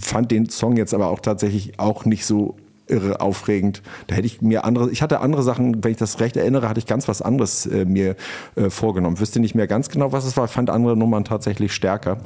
[0.00, 2.56] Fand den Song jetzt aber auch tatsächlich auch nicht so
[2.92, 3.82] irre aufregend.
[4.06, 6.78] Da hätte ich mir andere, ich hatte andere Sachen, wenn ich das recht erinnere, hatte
[6.78, 8.16] ich ganz was anderes äh, mir
[8.54, 9.18] äh, vorgenommen.
[9.18, 12.18] Wüsste nicht mehr ganz genau, was es war, fand andere Nummern tatsächlich stärker.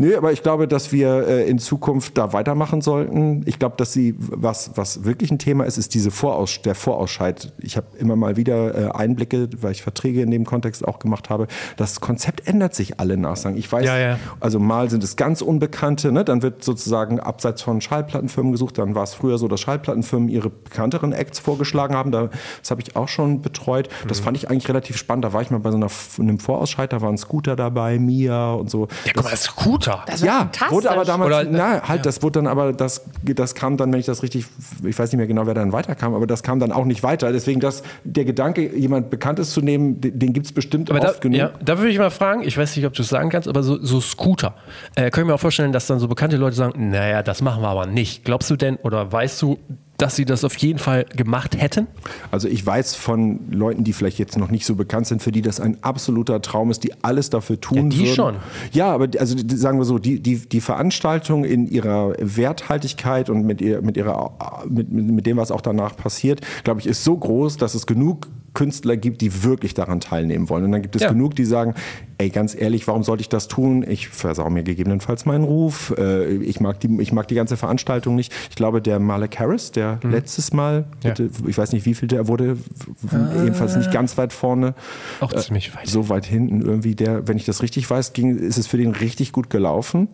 [0.00, 3.42] Nö, aber ich glaube, dass wir äh, in Zukunft da weitermachen sollten.
[3.46, 7.52] Ich glaube, dass sie, was, was wirklich ein Thema ist, ist diese Voraus, der Vorausscheid.
[7.58, 11.30] Ich habe immer mal wieder äh, Einblicke, weil ich Verträge in dem Kontext auch gemacht
[11.30, 11.46] habe.
[11.76, 13.56] Das Konzept ändert sich alle Nachsagen.
[13.56, 14.18] Ich weiß, Ja, ja.
[14.40, 16.24] also mal sind es ganz Unbekannte, ne?
[16.24, 18.78] dann wird sozusagen abseits von Schallplattenfirmen gesucht.
[18.78, 22.10] Dann war es früher so, dass Schallplattenfirmen ihre bekannteren Acts vorgeschlagen haben.
[22.12, 22.30] Da,
[22.60, 23.88] das habe ich auch schon betreut.
[24.04, 24.08] Mhm.
[24.08, 25.24] Das fand ich eigentlich relativ spannend.
[25.24, 25.88] Da war ich mal bei so einer,
[26.18, 28.88] einem Vorausscheid, da waren Scooter dabei, Mia und so.
[29.04, 30.02] Ja, guck mal, Scooter.
[30.06, 33.54] Das war Ja, wurde aber damals, Oder- na, halt, das wurde dann aber, das, das
[33.54, 34.46] kam dann, wenn ich das richtig,
[34.84, 37.32] ich weiß nicht mehr genau, wer dann weiterkam, aber das kam dann auch nicht weiter.
[37.32, 41.08] Deswegen, dass der Gedanke, jemand Bekanntes zu nehmen, den, den gibt es bestimmt Aber da,
[41.10, 41.38] oft genug.
[41.38, 43.62] ja, da würde ich mal fragen, ich weiß nicht, ob du es sagen kannst, aber
[43.62, 44.54] so, so Scooter.
[44.94, 47.62] Äh, kann ich mir auch vorstellen, dass dann so bekannte Leute sagen, naja, das machen
[47.62, 48.24] wir aber nicht.
[48.24, 49.58] Glaubst du denn oder weißt du,
[49.98, 51.88] dass sie das auf jeden Fall gemacht hätten?
[52.30, 55.42] Also ich weiß von Leuten, die vielleicht jetzt noch nicht so bekannt sind, für die
[55.42, 58.14] das ein absoluter Traum ist, die alles dafür tun Ja, die würden.
[58.14, 58.36] schon.
[58.72, 63.60] Ja, aber also sagen wir so, die, die, die Veranstaltung in ihrer Werthaltigkeit und mit,
[63.60, 67.56] ihr, mit, ihrer, mit, mit dem, was auch danach passiert, glaube ich, ist so groß,
[67.56, 68.28] dass es genug
[68.58, 70.64] Künstler gibt, die wirklich daran teilnehmen wollen.
[70.64, 71.10] Und dann gibt es Ja.
[71.12, 71.74] genug, die sagen,
[72.18, 73.84] ey, ganz ehrlich, warum sollte ich das tun?
[73.88, 75.94] Ich versau mir gegebenenfalls meinen Ruf.
[75.96, 78.32] Äh, ich, mag die, ich mag die ganze Veranstaltung nicht.
[78.50, 81.08] Ich glaube, der Malek Harris, der letztes Mal, Mhm.
[81.08, 81.14] Ja.
[81.46, 84.74] ich weiß nicht, wie viel der wurde, w- jedenfalls nicht ganz weit vorne.
[85.20, 85.86] Auch ziemlich weit.
[85.86, 88.90] So weit hinten irgendwie, der, wenn ich das richtig weiß, ging, ist es für den
[88.90, 90.08] richtig gut gelaufen.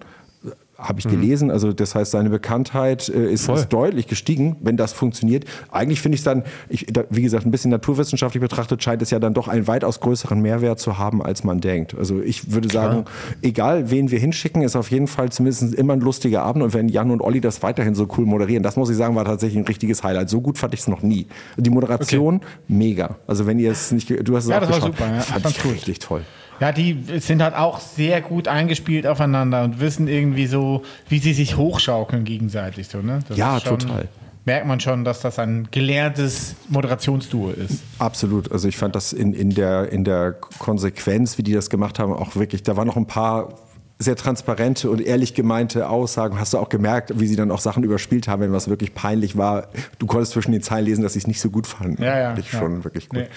[0.77, 3.55] Habe ich gelesen, also das heißt, seine Bekanntheit äh, ist, Mhm.
[3.55, 5.45] Ist deutlich gestiegen, wenn das funktioniert.
[5.70, 9.11] Eigentlich finde ich es dann, ich, da, wie gesagt, ein bisschen naturwissenschaftlich betrachtet, scheint es
[9.11, 11.95] ja dann doch einen weitaus größeren Mehrwert zu haben, als man denkt.
[11.97, 13.05] Also ich würde sagen,
[13.43, 16.64] egal wen wir hinschicken, ist auf jeden Fall zumindest immer ein lustiger Abend.
[16.64, 19.25] Und wenn Jan und Olli das weiterhin so cool moderieren, das muss ich sagen, war
[19.25, 20.29] tatsächlich ein richtiges Highlight.
[20.29, 21.27] So gut fand ich es noch nie.
[21.57, 23.16] Die Moderation, mega.
[23.27, 25.20] Also wenn ihr es nicht, du hast es Ja, auch das war geschaut, super, ja.
[25.20, 26.22] fand ich richtig toll.
[26.61, 31.33] Ja, die sind halt auch sehr gut eingespielt aufeinander und wissen irgendwie so, wie sie
[31.33, 32.89] sich hochschaukeln gegenseitig.
[32.89, 33.21] So, ne?
[33.29, 34.09] Das Ja, schon, total.
[34.47, 37.83] Merkt man schon, dass das ein gelerntes Moderationsduo ist.
[37.99, 38.53] Absolut.
[38.53, 42.13] Also ich fand das in, in, der, in der Konsequenz, wie die das gemacht haben,
[42.13, 43.55] auch wirklich, da waren noch ein paar
[43.99, 46.39] sehr transparente und ehrlich gemeinte Aussagen.
[46.39, 49.37] Hast du auch gemerkt, wie sie dann auch Sachen überspielt haben, wenn was wirklich peinlich
[49.37, 49.69] war.
[49.99, 52.03] Du konntest zwischen den Zeilen lesen, dass sie es nicht so gut fanden.
[52.03, 52.37] Ja, ja.
[52.37, 52.59] Ich ja.
[52.59, 53.21] schon wirklich gut.
[53.21, 53.29] Nee.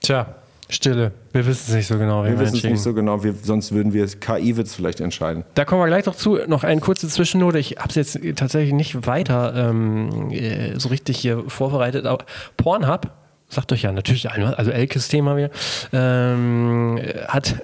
[0.00, 0.34] Tja,
[0.70, 1.12] Stille.
[1.32, 2.24] Wir wissen es nicht so genau.
[2.24, 5.44] Wir wissen es nicht so genau, wir, sonst würden wir KI wird es vielleicht entscheiden.
[5.54, 6.38] Da kommen wir gleich noch zu.
[6.46, 7.58] Noch eine kurze Zwischennote.
[7.58, 12.06] Ich habe es jetzt tatsächlich nicht weiter ähm, äh, so richtig hier vorbereitet.
[12.06, 12.24] Aber
[12.56, 13.10] Pornhub,
[13.48, 15.50] sagt euch ja natürlich was, also Elkes Thema wieder,
[15.92, 17.56] ähm, hat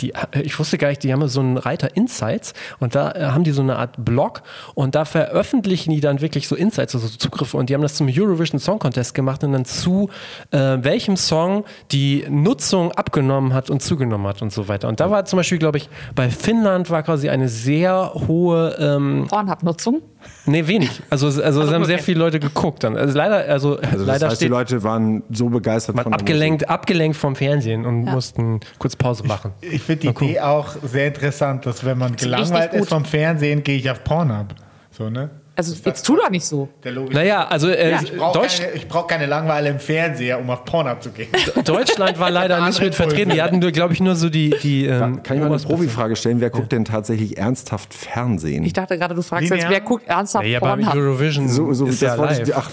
[0.00, 0.12] die,
[0.42, 3.52] ich wusste gar nicht, die haben so einen Reiter Insights und da äh, haben die
[3.52, 4.42] so eine Art Blog
[4.74, 7.94] und da veröffentlichen die dann wirklich so Insights, also so Zugriffe und die haben das
[7.94, 10.10] zum Eurovision Song Contest gemacht und dann zu
[10.50, 14.88] äh, welchem Song die Nutzung abgenommen hat und zugenommen hat und so weiter.
[14.88, 19.26] Und da war zum Beispiel, glaube ich, bei Finnland war quasi eine sehr hohe ähm,
[19.28, 20.02] Pornhub-Nutzung.
[20.46, 21.02] Nee, wenig.
[21.10, 21.84] Also, also, es haben okay.
[21.84, 22.96] sehr viele Leute geguckt dann.
[22.96, 26.12] Also leider, also, Also das leider heißt, die steht Leute waren so begeistert man von
[26.12, 29.52] abgelenkt, abgelenkt vom Fernsehen und mussten kurz Pause machen.
[29.60, 32.80] Ich finde die Idee auch sehr interessant, dass wenn man gelangweilt gut.
[32.80, 34.54] ist vom Fernsehen, gehe ich auf Pornhub.
[34.90, 35.30] So, ne?
[35.60, 36.68] Also jetzt tu doch nicht so.
[36.82, 37.12] Der Logik.
[37.12, 41.10] Naja, also äh, ich brauche keine, brauch keine Langeweile im Fernseher, um auf Pornhub zu
[41.10, 41.28] gehen.
[41.64, 43.30] Deutschland war leider nicht mit vertreten.
[43.30, 44.54] Die hatten nur, glaube ich, nur so die.
[44.62, 46.40] die ähm, Kann ich mal eine Profifrage stellen?
[46.40, 48.64] Wer guckt denn tatsächlich ernsthaft Fernsehen?
[48.64, 50.94] Ich dachte gerade, du fragst jetzt, wer guckt ernsthaft Ja, beim Pornhub?
[50.94, 52.70] Eurovision So, so, ist das, ja ich, ach,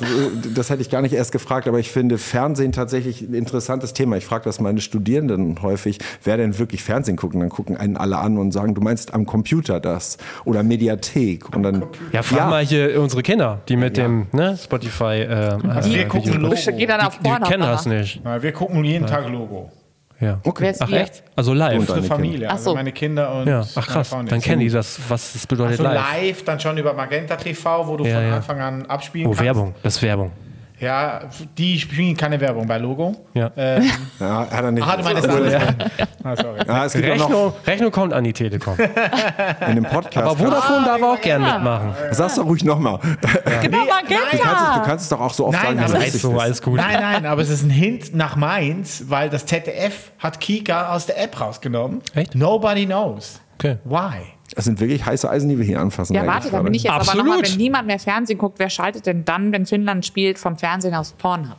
[0.55, 4.17] das hätte ich gar nicht erst gefragt, aber ich finde Fernsehen tatsächlich ein interessantes Thema.
[4.17, 7.33] Ich frage das meine Studierenden häufig, wer denn wirklich Fernsehen guckt.
[7.35, 11.53] Und dann gucken einen alle an und sagen, du meinst am Computer das oder Mediathek.
[11.55, 15.21] Und dann, ja, frag mal hier unsere Kinder, die mit dem ne, Spotify.
[15.21, 16.55] Äh, Also wir äh, gucken Video- Logo.
[16.77, 17.49] Geh dann auf die Pornhub.
[17.49, 18.21] kennen das nicht.
[18.23, 19.71] Ja, wir gucken jeden Tag Logo.
[20.19, 20.39] Ja.
[20.43, 20.63] okay.
[20.63, 21.21] Wer ist Ach echt?
[21.35, 21.77] Also live.
[21.79, 22.75] Unsere Familie, also so.
[22.75, 23.61] meine Kinder und Ja.
[23.61, 24.09] Ach meine krass.
[24.09, 24.43] Dann ich.
[24.43, 25.95] kennen die das, was das bedeutet Also live.
[26.23, 28.35] live dann schon über Magenta TV, wo du Ja, von ja.
[28.37, 29.43] Anfang an abspielen Oh, kannst.
[29.43, 29.75] Werbung.
[29.83, 30.31] Das ist Werbung.
[30.79, 31.21] Ja,
[31.57, 33.15] die spielen keine Werbung bei Logo.
[33.33, 33.49] Ja.
[33.57, 34.87] Ähm, Ja, hat er nicht.
[34.87, 35.75] ah, du meinst das andere.
[36.23, 36.59] Ah, sorry.
[36.67, 38.77] ja, es gibt auch noch Rechnung, Rechnung kommt an die Telekom.
[39.67, 40.17] in dem Podcast.
[40.27, 41.93] Aber Vodafone darf auch gern mitmachen.
[42.11, 42.99] Sag's doch ruhig nochmal.
[43.61, 46.21] Genau, Du kannst, es, du kannst es doch auch so oft Nein, sagen, wie es
[46.21, 46.39] So, ist.
[46.41, 46.77] alles gut.
[46.77, 51.05] Nein, nein, aber es ist ein Hint nach Mainz, weil das ZDF hat Kika aus
[51.07, 52.01] der App rausgenommen.
[52.13, 52.35] Echt?
[52.35, 53.39] Nobody knows.
[53.57, 53.77] Okay.
[53.85, 54.21] Why?
[54.57, 56.13] Das sind wirklich heiße Eisen, die wir hier anfassen.
[56.15, 57.25] Ja, warte, da bin ich jetzt aber Absolut.
[57.27, 60.95] nochmal, wenn niemand mehr Fernsehen guckt, wer schaltet denn dann, wenn Finnland spielt, vom Fernsehen
[60.95, 61.57] aus Pornhub?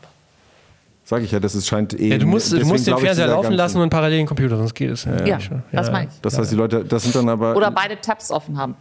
[1.04, 2.08] Sag ich ja, das ist, scheint eh.
[2.08, 4.90] Ja, du musst, du musst den Fernseher laufen lassen und parallel den Computer, sonst geht
[4.90, 5.04] es.
[5.04, 5.62] Ja, Ja, schon.
[5.72, 5.92] das Ja.
[5.92, 6.20] meine ich.
[6.20, 7.56] Das heißt, die Leute, das sind dann aber.
[7.56, 8.74] Oder beide Tabs offen haben.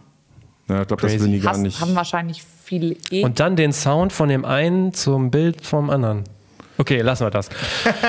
[0.68, 1.80] Ja, ich glaube, das würden die gar Hast, nicht.
[1.80, 3.24] haben wahrscheinlich viele eh.
[3.24, 6.24] Und dann den Sound von dem einen zum Bild vom anderen.
[6.78, 7.48] Okay, lassen wir das.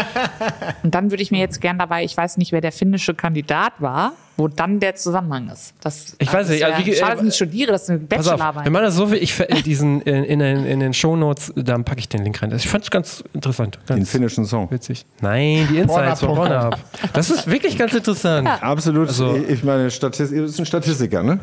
[0.84, 3.74] Und dann würde ich mir jetzt gern dabei, ich weiß nicht, wer der finnische Kandidat
[3.80, 5.74] war, wo dann der Zusammenhang ist.
[5.82, 7.72] Das, Ich weiß das nicht, ist also wie- ja, schade, äh, dass ich nicht studiere,
[7.72, 8.70] das ist eine auf, wir Bachelorarbeit.
[8.72, 12.00] machen das so, wie ich in diesen in, in, den- in den Shownotes, dann packe
[12.00, 12.54] ich den Link rein.
[12.56, 13.80] Ich fand es ganz interessant.
[13.88, 14.70] Ganz Den finnischen Song.
[14.72, 15.06] Witzig.
[15.22, 16.78] Nein, die Insights von Pornhub.
[17.14, 18.48] Das ist wirklich ganz interessant.
[18.62, 19.08] Absolut.
[19.10, 21.40] Also- ich meine, Statis ihr bist ein Statistiker, ne?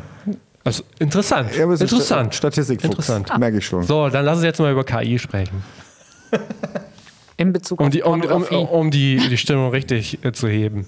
[0.63, 1.55] Also interessant.
[1.55, 2.33] Ja, interessant.
[2.33, 2.89] Sta- Statistikfuchs.
[2.91, 3.37] Interessant.
[3.37, 3.83] Merke ich schon.
[3.83, 5.63] So, dann lass uns jetzt mal über KI sprechen.
[7.37, 10.85] in Bezug Um auf die, um, um, um die, die Stimmung richtig äh, zu heben.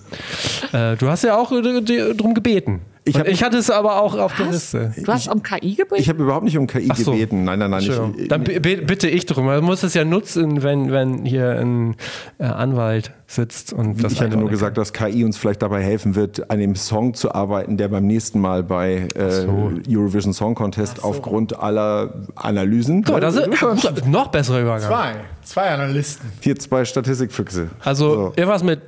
[0.74, 2.82] Äh, du hast ja auch äh, die- drum gebeten.
[3.10, 4.94] Ich hab- ich hatte es aber auch auf der Liste.
[4.98, 5.96] Du hast um KI gebeten?
[6.02, 7.12] Ich habe überhaupt nicht um KI Ach so.
[7.12, 7.44] gebeten.
[7.44, 7.82] Nein, nein, nein.
[8.18, 9.46] Ich, Dann bitte ich drum.
[9.46, 11.96] Man muss es ja nutzen, wenn, wenn hier ein
[12.38, 16.16] äh, Anwalt sitzt und das ich hatte nur gesagt, dass KI uns vielleicht dabei helfen
[16.16, 19.46] wird, an dem Song zu arbeiten, der beim nächsten Mal bei äh,
[19.88, 23.04] Eurovision Song Contest aufgrund aller Analysen.
[23.04, 23.14] kann.
[23.14, 23.36] Guck mal, das
[23.98, 24.90] ist noch besserer Übergang.
[24.90, 25.14] Zwei.
[25.44, 26.32] Zwei Analysten.
[26.42, 27.70] Hier zwei Statistikfüchse.
[27.84, 28.34] Also So.
[28.36, 28.82] irgendwas mit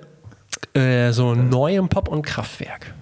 [0.73, 2.93] äh, so neuem Pop und Kraftwerk.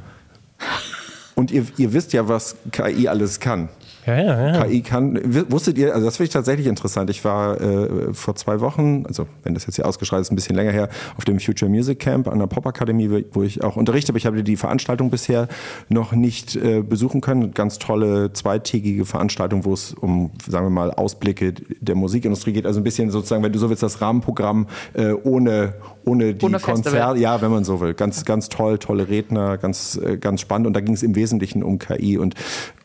[1.39, 3.69] Und ihr, ihr wisst ja, was KI alles kann.
[4.05, 4.63] Ja, ja, ja.
[4.65, 5.19] KI kann,
[5.49, 7.09] wusstet ihr, also das finde ich tatsächlich interessant.
[7.09, 10.55] Ich war äh, vor zwei Wochen, also wenn das jetzt hier ausgeschreit ist, ein bisschen
[10.55, 14.11] länger her, auf dem Future Music Camp an der Popakademie, wo- wo ich auch unterrichte,
[14.11, 15.47] aber ich habe die Veranstaltung bisher
[15.89, 17.53] noch nicht äh, besuchen können.
[17.53, 22.65] Ganz tolle zweitägige Veranstaltung, wo es um, sagen wir mal, Ausblicke der Musikindustrie geht.
[22.65, 25.73] Also ein bisschen sozusagen, wenn du so willst, das Rahmenprogramm äh, ohne,
[26.05, 26.51] ohne die.
[26.51, 27.19] Konzerte.
[27.19, 27.93] Ja, wenn man so will.
[27.93, 30.67] Ganz, ganz toll, tolle Redner, ganz, äh, ganz spannend.
[30.67, 32.17] Und da ging es im Wesentlichen um KI.
[32.17, 32.35] Und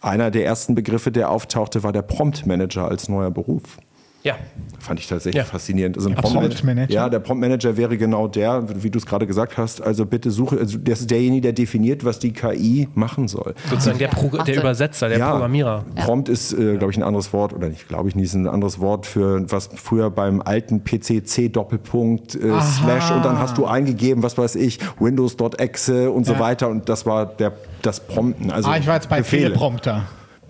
[0.00, 3.78] einer der ersten Begriffe, der auftauchte, war der Prompt Manager als neuer Beruf.
[4.24, 4.34] Ja.
[4.80, 5.44] Fand ich tatsächlich Ja.
[5.44, 5.96] faszinierend.
[5.96, 6.92] Also ein Prompt Manager?
[6.92, 9.80] Ja, der Prompt Manager wäre genau der, wie du es gerade gesagt hast.
[9.80, 13.54] Also bitte suche, also das ist derjenige, der definiert, was die KI machen soll.
[13.70, 14.58] Sozusagen der, Pro der.
[14.58, 15.84] Übersetzer, der Programmierer.
[15.94, 18.46] Prompt ist, äh, glaube ich, ein anderes Wort, oder nicht, glaube ich nicht, ist ein
[18.46, 23.56] anderes Wort für was früher beim alten PC C Doppelpunkt äh, Slash und dann hast
[23.56, 26.40] du eingegeben, was weiß ich, Windows.exe und so Ja.
[26.40, 28.50] weiter und das war der, das Prompten.
[28.50, 29.44] Also Ah, ich war jetzt bei Befehle.
[29.44, 30.02] Teleprompter.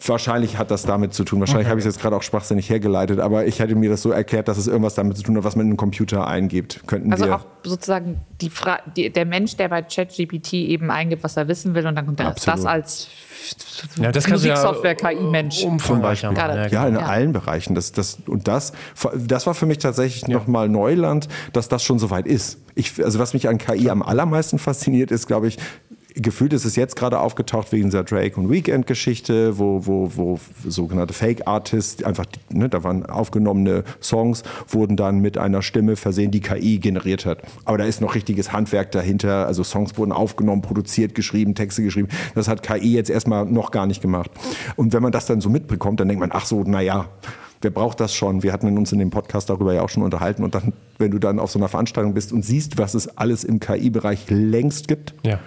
[0.06, 1.40] Wahrscheinlich hat das damit zu tun.
[1.40, 4.10] Wahrscheinlich habe ich es jetzt gerade auch schwachsinnig hergeleitet, aber ich hätte mir das so
[4.10, 6.86] erklärt, dass es irgendwas damit zu tun hat, was man in den Computer eingibt.
[6.86, 11.24] Könnten Also wir auch sozusagen die Fra die, der Mensch, der bei ChatGPT eben eingibt,
[11.24, 12.58] was er wissen will, und dann kommt er Absolut.
[12.58, 13.08] das als
[13.96, 15.62] Ja, das du ja Musiksoftware KI-Mensch.
[15.64, 16.32] umfangreicher.
[16.32, 17.00] Ja, Ja, in Ja.
[17.06, 17.74] allen Bereichen.
[17.74, 18.72] Das, das, und das,
[19.14, 22.58] das war für mich tatsächlich nochmal Neuland, dass das schon so weit ist.
[22.74, 25.58] Ich, also was mich an KI am allermeisten fasziniert, ist, glaube ich,
[26.14, 31.12] gefühlt ist es jetzt gerade aufgetaucht wegen dieser Drake und Weekend-Geschichte, wo, wo, wo sogenannte
[31.12, 36.78] Fake-Artists, einfach, ne, da waren aufgenommene Songs, wurden dann mit einer Stimme versehen, die KI
[36.78, 37.42] generiert hat.
[37.64, 39.46] Aber da ist noch richtiges Handwerk dahinter.
[39.46, 42.08] Also Songs wurden aufgenommen, produziert, geschrieben, Texte geschrieben.
[42.34, 44.30] Das hat KI jetzt erstmal noch gar nicht gemacht.
[44.76, 47.08] Und wenn man das dann so mitbekommt, dann denkt man, ach so, naja,
[47.60, 48.42] wer braucht das schon?
[48.44, 50.44] Wir hatten uns in dem Podcast darüber ja auch schon unterhalten.
[50.44, 53.42] Und dann, wenn du dann auf so einer Veranstaltung bist und siehst, was es alles
[53.42, 55.40] im KI-Bereich längst gibt, Ja.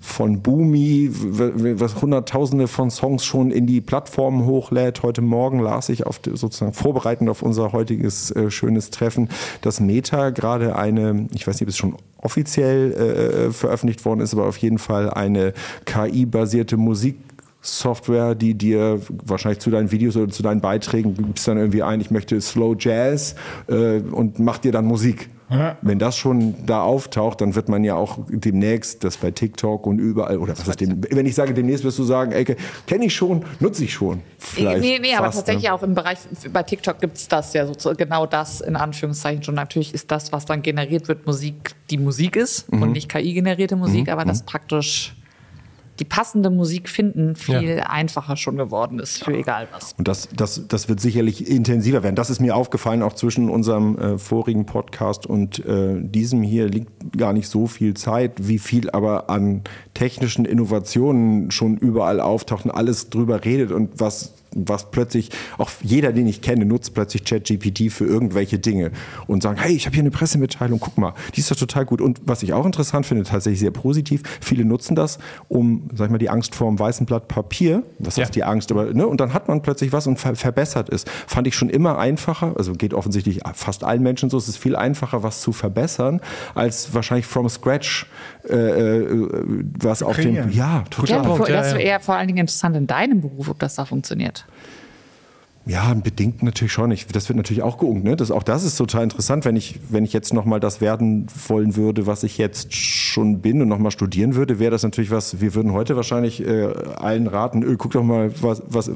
[0.00, 5.02] Von Boomi, was hunderttausende von Songs schon in die Plattformen hochlädt.
[5.02, 9.28] Heute Morgen las ich auf, sozusagen vorbereitend auf unser heutiges äh, schönes Treffen,
[9.62, 14.34] dass Meta gerade eine, ich weiß nicht, ob es schon offiziell äh, veröffentlicht worden ist,
[14.34, 15.52] aber auf jeden Fall eine
[15.84, 17.16] KI-basierte Musik
[17.62, 22.00] Software, die dir wahrscheinlich zu deinen Videos oder zu deinen Beiträgen gibst dann irgendwie ein,
[22.00, 23.34] ich möchte Slow Jazz
[23.68, 25.28] äh, und macht dir dann Musik.
[25.50, 25.76] Ja.
[25.82, 29.98] Wenn das schon da auftaucht, dann wird man ja auch demnächst das bei TikTok und
[29.98, 32.44] überall, oder was heißt dem, wenn ich sage demnächst, wirst du sagen, ey,
[32.86, 34.22] kenne ich schon, nutze ich schon.
[34.38, 35.74] Vielleicht nee, nee, aber fast, tatsächlich ne?
[35.74, 36.18] auch im Bereich,
[36.52, 39.56] bei TikTok gibt es das ja so, genau das in Anführungszeichen schon.
[39.56, 42.82] Natürlich ist das, was dann generiert wird, Musik, die Musik ist Mhm.
[42.82, 45.14] und nicht KI-generierte Musik, aber das praktisch
[46.00, 49.94] die passende Musik finden viel einfacher schon geworden ist für egal was.
[49.98, 52.16] Und das, das, das wird sicherlich intensiver werden.
[52.16, 56.90] Das ist mir aufgefallen, auch zwischen unserem äh, vorigen Podcast und äh, diesem hier liegt
[57.16, 59.62] gar nicht so viel Zeit, wie viel aber an
[59.94, 66.26] technischen Innovationen schon überall auftauchen, alles drüber redet und was was plötzlich, auch jeder, den
[66.26, 68.90] ich kenne, nutzt plötzlich ChatGPT für irgendwelche Dinge
[69.26, 72.00] und sagen, hey, ich habe hier eine Pressemitteilung, guck mal, die ist doch total gut.
[72.00, 76.10] Und was ich auch interessant finde, tatsächlich sehr positiv, viele nutzen das, um, sag ich
[76.10, 78.24] mal, die Angst vor dem weißen Blatt Papier, was ja.
[78.24, 81.08] heißt die Angst, aber, ne, und dann hat man plötzlich was und ver verbessert ist.
[81.26, 84.76] Fand ich schon immer einfacher, also geht offensichtlich fast allen Menschen so, es ist viel
[84.76, 86.20] einfacher, was zu verbessern,
[86.54, 88.06] als wahrscheinlich from scratch
[88.48, 89.28] äh, äh
[89.78, 91.24] was auf dem, ja, total.
[91.24, 94.46] Ja, das wäre eher vor allen Dingen interessant in deinem Beruf, ob das da funktioniert.
[95.66, 96.90] Ja, bedingt natürlich schon.
[96.90, 98.02] Ich, das wird natürlich auch geungt.
[98.02, 98.16] Ne?
[98.16, 101.76] Das, auch das ist total interessant, wenn ich, wenn ich jetzt nochmal das werden wollen
[101.76, 105.54] würde, was ich jetzt schon bin und nochmal studieren würde, wäre das natürlich was, wir
[105.54, 108.90] würden heute wahrscheinlich äh, allen raten, öh, guck doch mal, was, was,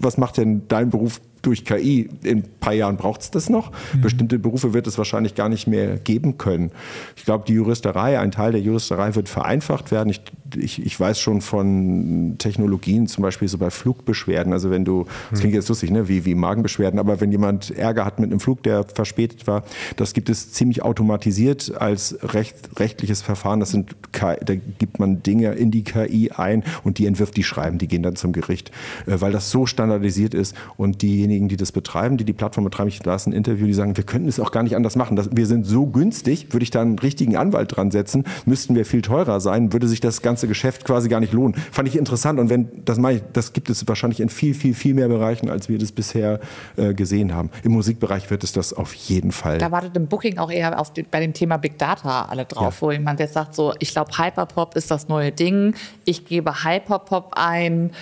[0.00, 2.08] was macht denn dein Beruf durch KI.
[2.22, 3.70] In ein paar Jahren braucht es das noch.
[3.94, 4.00] Mhm.
[4.00, 6.70] Bestimmte Berufe wird es wahrscheinlich gar nicht mehr geben können.
[7.16, 10.10] Ich glaube, die Juristerei, ein Teil der Juristerei wird vereinfacht werden.
[10.10, 10.22] Ich,
[10.56, 14.52] ich, ich weiß schon von Technologien, zum Beispiel so bei Flugbeschwerden.
[14.52, 18.04] Also wenn du, das klingt jetzt lustig, ne, wie, wie Magenbeschwerden, aber wenn jemand Ärger
[18.04, 19.64] hat mit einem Flug, der verspätet war,
[19.96, 23.60] das gibt es ziemlich automatisiert als recht, rechtliches Verfahren.
[23.60, 27.78] Das sind, da gibt man Dinge in die KI ein und die entwirft die Schreiben,
[27.78, 28.70] die gehen dann zum Gericht,
[29.06, 32.88] äh, weil das so standardisiert ist und diejenigen die das betreiben, die die Plattform betreiben,
[32.88, 35.18] ich las ein Interview, die sagen, wir könnten es auch gar nicht anders machen.
[35.32, 39.02] Wir sind so günstig, würde ich da einen richtigen Anwalt dran setzen, müssten wir viel
[39.02, 41.54] teurer sein, würde sich das ganze Geschäft quasi gar nicht lohnen.
[41.70, 44.74] Fand ich interessant und wenn, das meine ich, das gibt es wahrscheinlich in viel, viel,
[44.74, 46.40] viel mehr Bereichen, als wir das bisher
[46.76, 47.50] äh, gesehen haben.
[47.62, 49.58] Im Musikbereich wird es das auf jeden Fall.
[49.58, 52.76] Da wartet im Booking auch eher auf den, bei dem Thema Big Data alle drauf,
[52.76, 52.86] ja.
[52.86, 55.74] wo jemand jetzt sagt, so, ich glaube, Hyperpop ist das neue Ding,
[56.04, 57.92] ich gebe Hyperpop ein,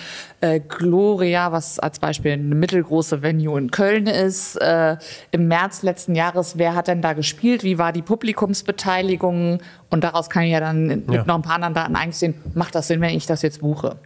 [0.43, 4.57] äh, Gloria, was als Beispiel eine mittelgroße Venue in Köln ist.
[4.57, 4.97] Äh,
[5.31, 7.63] Im März letzten Jahres, wer hat denn da gespielt?
[7.63, 9.59] Wie war die Publikumsbeteiligung?
[9.89, 11.23] Und daraus kann ich ja dann mit ja.
[11.23, 13.97] noch ein paar anderen Daten eigentlich sehen, macht das Sinn, wenn ich das jetzt buche?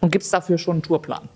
[0.00, 1.28] Und gibt es dafür schon einen Tourplan?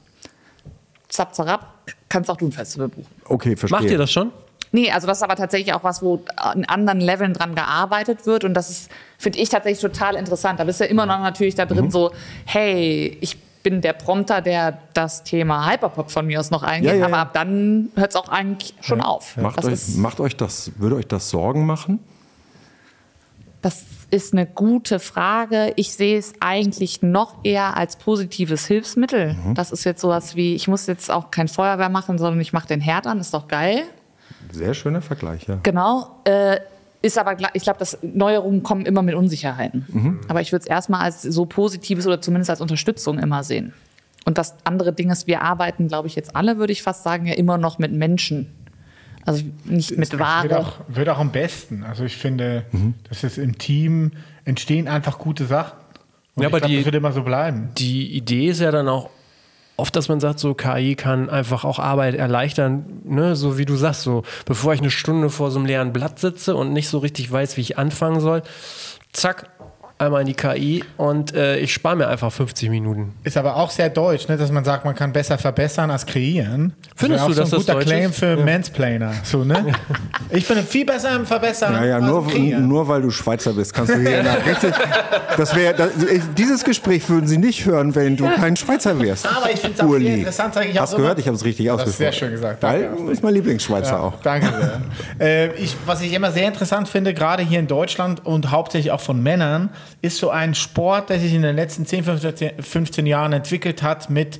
[1.11, 1.66] Zap, zarab,
[2.08, 3.11] kannst auch du ein Festival buchen.
[3.24, 3.80] Okay, verstehe.
[3.80, 4.32] Macht ihr das schon?
[4.72, 8.44] Nee, also das ist aber tatsächlich auch was, wo an anderen Leveln dran gearbeitet wird.
[8.44, 10.61] Und das ist, finde ich tatsächlich total interessant.
[10.61, 11.90] Da bist du ja immer noch natürlich da drin mhm.
[11.90, 12.12] so,
[12.44, 16.96] hey, ich bin der Prompter, der das Thema Hyperpop von mir aus noch eingeht, ja,
[16.96, 19.36] ja, aber ab dann hört es auch eigentlich schon auf.
[19.36, 21.98] Macht euch, macht euch das, würde euch das Sorgen machen?
[23.62, 25.72] Das ist eine gute Frage.
[25.76, 29.34] Ich sehe es eigentlich noch eher als positives Hilfsmittel.
[29.34, 29.54] Mhm.
[29.54, 32.68] Das ist jetzt sowas wie, ich muss jetzt auch kein Feuerwehr machen, sondern ich mache
[32.68, 33.82] den Herd an, ist doch geil.
[34.50, 35.58] Sehr schöner Vergleich, ja.
[35.62, 36.20] Genau.
[36.24, 36.58] Äh,
[37.02, 39.86] ist aber, ich glaube, dass Neuerungen kommen immer mit Unsicherheiten.
[39.88, 40.20] Mhm.
[40.28, 43.72] Aber ich würde es erstmal als so positives oder zumindest als Unterstützung immer sehen.
[44.26, 47.26] Und das andere Ding ist, wir arbeiten, glaube ich, jetzt alle, würde ich fast sagen,
[47.26, 48.52] ja immer noch mit Menschen.
[49.27, 50.49] Also nicht mit Ware.
[50.49, 51.85] Wird auch, wird auch am besten.
[51.85, 52.95] Also ich finde, mhm.
[53.09, 54.12] dass es im Team
[54.45, 55.79] entstehen einfach gute Sachen.
[56.35, 57.71] Und ja, aber glaub, die, das wird immer so bleiben.
[57.77, 59.11] Die Idee ist ja dann auch
[59.77, 63.35] oft, dass man sagt, so KI kann einfach auch Arbeit erleichtern, ne?
[63.35, 66.55] so wie du sagst, so bevor ich eine Stunde vor so einem leeren Blatt sitze
[66.55, 68.43] und nicht so richtig weiß, wie ich anfangen soll,
[69.12, 69.51] zack,
[70.01, 73.12] einmal in die KI und äh, ich spare mir einfach 50 Minuten.
[73.22, 76.72] Ist aber auch sehr deutsch, ne, dass man sagt, man kann besser verbessern als kreieren.
[76.96, 78.44] Findest du, dass das ein guter Claim für ja.
[78.44, 79.12] Mansplainer.
[79.22, 79.72] So, ne?
[80.30, 81.72] ich bin viel besser im Verbessern.
[81.72, 84.74] Naja, nur, nur weil du Schweizer bist, kannst du hier richtig.
[85.36, 85.90] Das wär, das,
[86.36, 89.26] dieses Gespräch würden sie nicht hören, wenn du kein Schweizer wärst.
[89.26, 90.55] Aber ich finde es auch sehr interessant.
[90.68, 91.18] Ich Hast gehört?
[91.18, 91.96] Ich habe es richtig ausgesprochen.
[91.96, 92.62] Sehr schön gesagt.
[92.62, 92.90] Danke.
[92.98, 94.14] Weil ist mein Lieblingsschweizer ja, auch.
[94.22, 94.80] Danke sehr.
[95.26, 99.01] äh, ich, was ich immer sehr interessant finde, gerade hier in Deutschland und hauptsächlich auch
[99.01, 99.70] von Männern,
[100.03, 102.05] ist so ein Sport, der sich in den letzten 10,
[102.59, 104.38] 15 Jahren entwickelt hat mit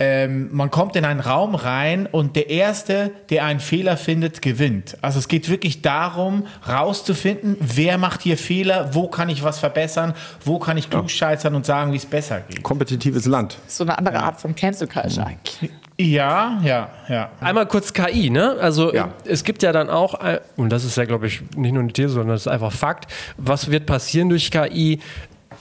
[0.00, 4.96] ähm, man kommt in einen Raum rein und der Erste, der einen Fehler findet, gewinnt.
[5.02, 10.14] Also es geht wirklich darum, rauszufinden, wer macht hier Fehler, wo kann ich was verbessern,
[10.42, 12.62] wo kann ich klugscheißern und sagen, wie es besser geht.
[12.62, 13.58] Kompetitives Land.
[13.66, 15.70] So eine andere Art von Cancel Culture eigentlich.
[16.00, 17.30] Ja, ja, ja.
[17.40, 18.56] Einmal kurz KI, ne?
[18.60, 19.10] Also ja.
[19.24, 20.18] es gibt ja dann auch,
[20.56, 23.12] und das ist ja, glaube ich, nicht nur eine These, sondern das ist einfach Fakt,
[23.36, 25.00] was wird passieren durch KI?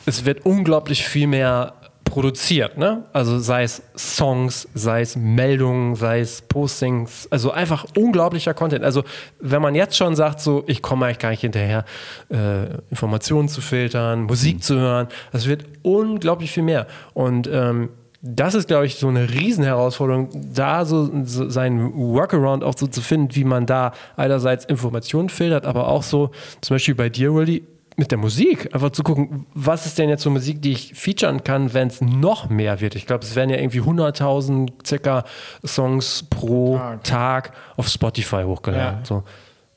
[0.05, 1.73] Es wird unglaublich viel mehr
[2.05, 3.03] produziert, ne?
[3.13, 8.83] Also sei es Songs, sei es Meldungen, sei es Postings, also einfach unglaublicher Content.
[8.83, 9.03] Also
[9.39, 11.85] wenn man jetzt schon sagt, so ich komme eigentlich gar nicht hinterher,
[12.29, 14.61] äh, Informationen zu filtern, Musik mhm.
[14.61, 16.87] zu hören, das wird unglaublich viel mehr.
[17.13, 17.89] Und ähm,
[18.21, 23.01] das ist, glaube ich, so eine Riesenherausforderung, da so, so seinen Workaround auch so zu
[23.01, 27.63] finden, wie man da einerseits Informationen filtert, aber auch so, zum Beispiel bei dir, Willy,
[27.95, 28.73] mit der Musik.
[28.73, 32.01] Einfach zu gucken, was ist denn jetzt so Musik, die ich featuren kann, wenn es
[32.01, 32.95] noch mehr wird.
[32.95, 35.25] Ich glaube, es werden ja irgendwie 100.000 circa
[35.65, 38.99] Songs pro Tag, Tag auf Spotify hochgeladen.
[38.99, 39.05] Ja.
[39.05, 39.23] So.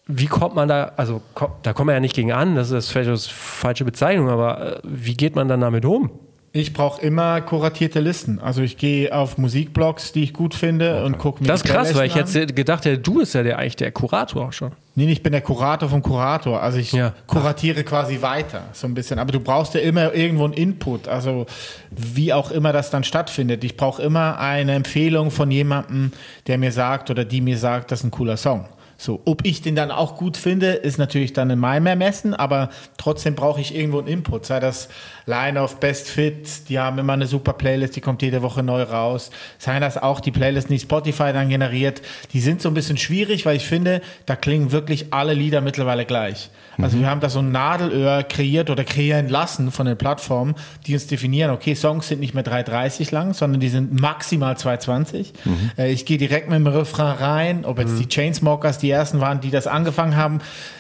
[0.07, 1.21] wie kommt man da, also
[1.63, 4.81] da kommt man ja nicht gegen an, das ist vielleicht eine falsche Bezeichnung, aber äh,
[4.85, 6.11] wie geht man dann damit um?
[6.55, 8.39] Ich brauche immer kuratierte Listen.
[8.39, 11.05] Also ich gehe auf Musikblogs, die ich gut finde okay.
[11.07, 13.59] und gucke mir Das ist krass, weil ich jetzt gedacht hätte, du bist ja der,
[13.59, 14.73] eigentlich der Kurator auch schon.
[14.95, 16.61] Nee, ich bin der Kurator vom Kurator.
[16.63, 17.15] Also ich ja.
[17.27, 19.19] kuratiere quasi weiter, so ein bisschen.
[19.19, 21.47] Aber du brauchst ja immer irgendwo einen Input, also
[21.91, 23.65] wie auch immer das dann stattfindet.
[23.65, 26.13] Ich brauche immer eine Empfehlung von jemandem,
[26.49, 28.67] der mir sagt oder die mir sagt, das ist ein cooler Song.
[29.03, 32.71] So, ob ich den dann auch gut finde, ist natürlich dann in meinem Ermessen, aber
[32.99, 34.47] trotzdem brauche ich irgendwo einen Input.
[34.47, 34.89] Sei das
[35.27, 38.85] Line of Best Fit, die haben immer eine super Playlist, die kommt jede Woche neu
[38.85, 39.31] raus.
[39.59, 42.01] Sei das auch die Playlist, die Spotify dann generiert,
[42.33, 46.05] die sind so ein bisschen schwierig, weil ich finde, da klingen wirklich alle Lieder mittlerweile
[46.05, 46.51] gleich.
[46.79, 47.01] Also mhm.
[47.01, 50.55] wir haben da so ein Nadelöhr kreiert oder kreieren lassen von den Plattformen,
[50.87, 55.33] die uns definieren, okay, Songs sind nicht mehr 3,30 lang, sondern die sind maximal 2,20.
[55.45, 55.71] Mhm.
[55.77, 57.99] Äh, ich gehe direkt mit dem Refrain rein, ob jetzt mhm.
[57.99, 60.39] die Chainsmokers die ersten waren, die das angefangen haben,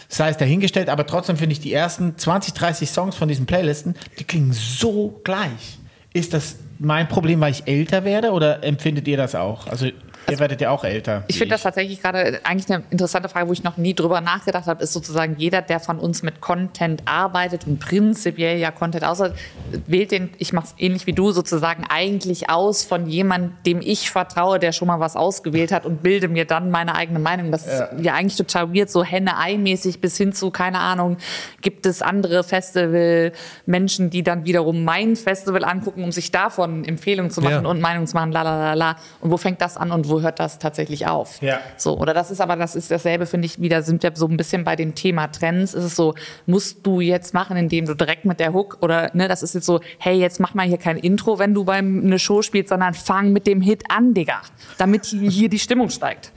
[0.08, 3.96] sei es dahingestellt, aber trotzdem finde ich die ersten 20, 30 Songs von diesen Playlisten,
[4.18, 5.78] die klingen so gleich.
[6.12, 9.66] Ist das mein Problem, weil ich älter werde oder empfindet ihr das auch?
[9.66, 9.86] Also
[10.30, 11.24] Ihr werdet ja auch älter.
[11.28, 14.66] Ich finde das tatsächlich gerade eigentlich eine interessante Frage, wo ich noch nie drüber nachgedacht
[14.66, 19.34] habe, ist sozusagen jeder, der von uns mit Content arbeitet und prinzipiell ja Content außer
[19.86, 24.10] wählt den, ich mache es ähnlich wie du, sozusagen eigentlich aus von jemandem, dem ich
[24.10, 27.50] vertraue, der schon mal was ausgewählt hat und bilde mir dann meine eigene Meinung.
[27.50, 27.84] Das ja.
[27.84, 31.16] ist ja eigentlich total weird, so Henne-Ei-mäßig bis hin zu, keine Ahnung,
[31.60, 37.40] gibt es andere Festival-Menschen, die dann wiederum mein Festival angucken, um sich davon Empfehlungen zu
[37.40, 37.70] machen ja.
[37.70, 38.96] und Meinungen zu machen, la la la la.
[39.20, 41.42] Und wo fängt das an und wo wo hört das tatsächlich auf?
[41.42, 41.60] Ja.
[41.76, 44.36] So, oder das ist aber, das ist dasselbe, finde ich, wieder sind wir so ein
[44.36, 45.74] bisschen bei dem Thema Trends.
[45.74, 46.14] Ist es so,
[46.46, 49.66] musst du jetzt machen, indem du direkt mit der Hook oder, ne, das ist jetzt
[49.66, 52.94] so, hey, jetzt mach mal hier kein Intro, wenn du beim eine Show spielst, sondern
[52.94, 54.42] fang mit dem Hit an, Digga,
[54.78, 56.32] damit hier die Stimmung steigt.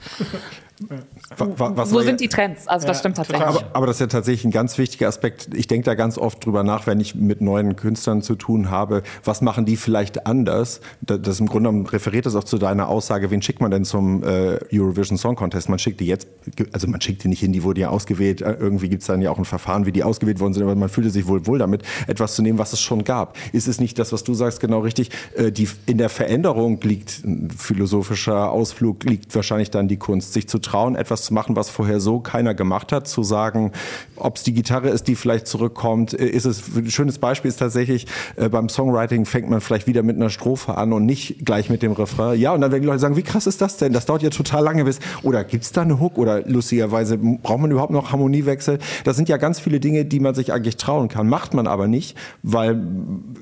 [1.76, 2.68] Was Wo sind die Trends?
[2.68, 3.46] Also das ja, stimmt tatsächlich.
[3.46, 5.48] Aber, aber, das ist ja tatsächlich ein ganz wichtiger Aspekt.
[5.54, 9.02] Ich denke da ganz oft drüber nach, wenn ich mit neuen Künstlern zu tun habe.
[9.24, 10.82] Was machen die vielleicht anders?
[11.00, 13.30] Das, im Grunde genommen referiert das auch zu deiner Aussage.
[13.30, 15.70] Wen schickt man denn zum äh, Eurovision Song Contest?
[15.70, 16.26] Man schickt die jetzt,
[16.72, 18.42] also man schickt die nicht hin, die wurde ja ausgewählt.
[18.42, 20.62] Äh, irgendwie gibt es dann ja auch ein Verfahren, wie die ausgewählt worden sind.
[20.62, 23.38] Aber man fühlte sich wohl wohl damit, etwas zu nehmen, was es schon gab.
[23.52, 25.10] Ist es nicht das, was du sagst, genau richtig?
[25.36, 30.46] Äh, die, in der Veränderung liegt ein philosophischer Ausflug, liegt wahrscheinlich dann die Kunst, sich
[30.48, 33.72] zu trauen, etwas zu machen, was vorher so keiner gemacht hat, zu sagen,
[34.16, 37.58] ob es die Gitarre ist, die vielleicht zurückkommt, äh, ist es, ein schönes Beispiel ist
[37.58, 38.06] tatsächlich,
[38.36, 41.82] äh, beim Songwriting fängt man vielleicht wieder mit einer Strophe an und nicht gleich mit
[41.82, 42.38] dem Refrain.
[42.38, 43.92] Ja, und dann werden die Leute sagen, wie krass ist das denn?
[43.92, 47.60] Das dauert ja total lange bis, oder gibt es da eine Hook oder lustigerweise braucht
[47.60, 48.78] man überhaupt noch Harmoniewechsel?
[49.04, 51.86] Das sind ja ganz viele Dinge, die man sich eigentlich trauen kann, macht man aber
[51.86, 52.82] nicht, weil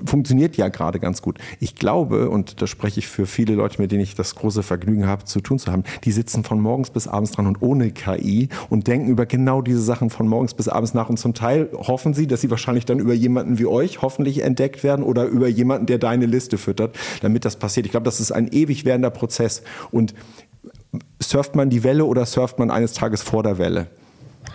[0.04, 1.38] funktioniert ja gerade ganz gut.
[1.60, 5.06] Ich glaube, und da spreche ich für viele Leute, mit denen ich das große Vergnügen
[5.06, 8.48] habe, zu tun zu haben, die sitzen von morgens bis abends dran und ohne KI
[8.70, 11.08] und denken über genau diese Sachen von morgens bis abends nach.
[11.08, 14.82] Und zum Teil hoffen sie, dass sie wahrscheinlich dann über jemanden wie euch hoffentlich entdeckt
[14.82, 17.86] werden oder über jemanden, der deine Liste füttert, damit das passiert.
[17.86, 19.62] Ich glaube, das ist ein ewig währender Prozess.
[19.90, 20.14] Und
[21.20, 23.88] surft man die Welle oder surft man eines Tages vor der Welle?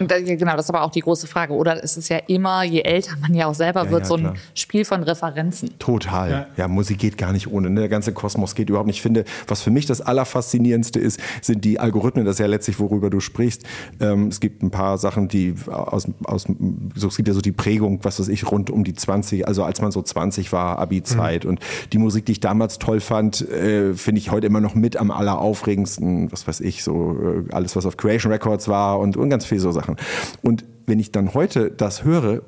[0.08, 1.54] Genau, das ist aber auch die große Frage.
[1.54, 4.16] Oder ist es ja immer, je älter man ja auch selber ja, wird, ja, so
[4.16, 4.34] ein klar.
[4.54, 5.78] Spiel von Referenzen.
[5.80, 6.32] Total.
[6.32, 6.48] Ja.
[6.58, 6.68] ja.
[6.68, 7.70] Musik geht gar nicht ohne.
[7.70, 7.82] Ne?
[7.82, 8.98] Der ganze Kosmos geht überhaupt nicht.
[8.98, 12.26] Ich finde, was für mich das Allerfaszinierendste ist, sind die Algorithmen.
[12.26, 13.64] Das ist ja letztlich, worüber du sprichst.
[14.00, 16.48] Ähm, es gibt ein paar Sachen, die aus, aus
[16.96, 19.64] so, es gibt ja so die Prägung, was weiß ich, rund um die 20, also
[19.64, 21.44] als man so 20 war, Abi-Zeit.
[21.44, 21.52] Mhm.
[21.52, 21.60] Und
[21.94, 25.12] die Musik, die ich damals toll fand, äh, finde ich heute immer noch mit am
[25.12, 27.18] alleraufregendsten, was weiß ich, so
[27.50, 30.06] äh, alles, was auf Creation Records war und, und ganz viel so Sachen machen.
[30.42, 32.42] Und wenn ich dann heute das höre,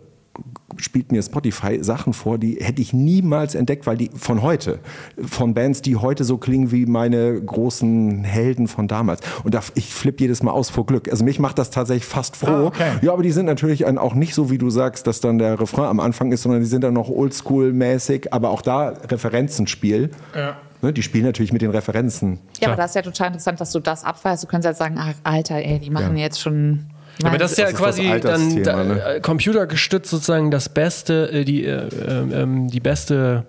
[0.78, 4.80] spielt mir Spotify Sachen vor, die hätte ich niemals entdeckt, weil die von heute,
[5.22, 9.22] von Bands, die heute so klingen wie meine großen Helden von damals.
[9.44, 11.10] Und da, ich flippe jedes Mal aus vor Glück.
[11.10, 12.52] Also mich macht das tatsächlich fast froh.
[12.52, 12.92] Ah, okay.
[13.02, 15.86] Ja, aber die sind natürlich auch nicht so, wie du sagst, dass dann der Refrain
[15.86, 20.12] am Anfang ist, sondern die sind dann noch oldschool-mäßig, aber auch da Referenzenspiel.
[20.36, 20.58] Ja.
[20.82, 22.40] Ne, die spielen natürlich mit den Referenzen.
[22.60, 24.44] Ja, aber das ist ja total interessant, dass du das abfährst.
[24.44, 26.24] Du kannst ja sagen, ach, Alter, ey, die machen ja.
[26.24, 26.88] jetzt schon
[27.22, 29.04] ja, aber das ist ja das quasi ist dann da, ne?
[29.04, 33.46] Äh, computergestützt sozusagen das Beste, äh, die, äh, äh, die beste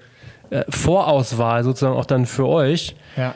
[0.51, 2.97] äh, Vorauswahl sozusagen auch dann für euch.
[3.17, 3.35] Ja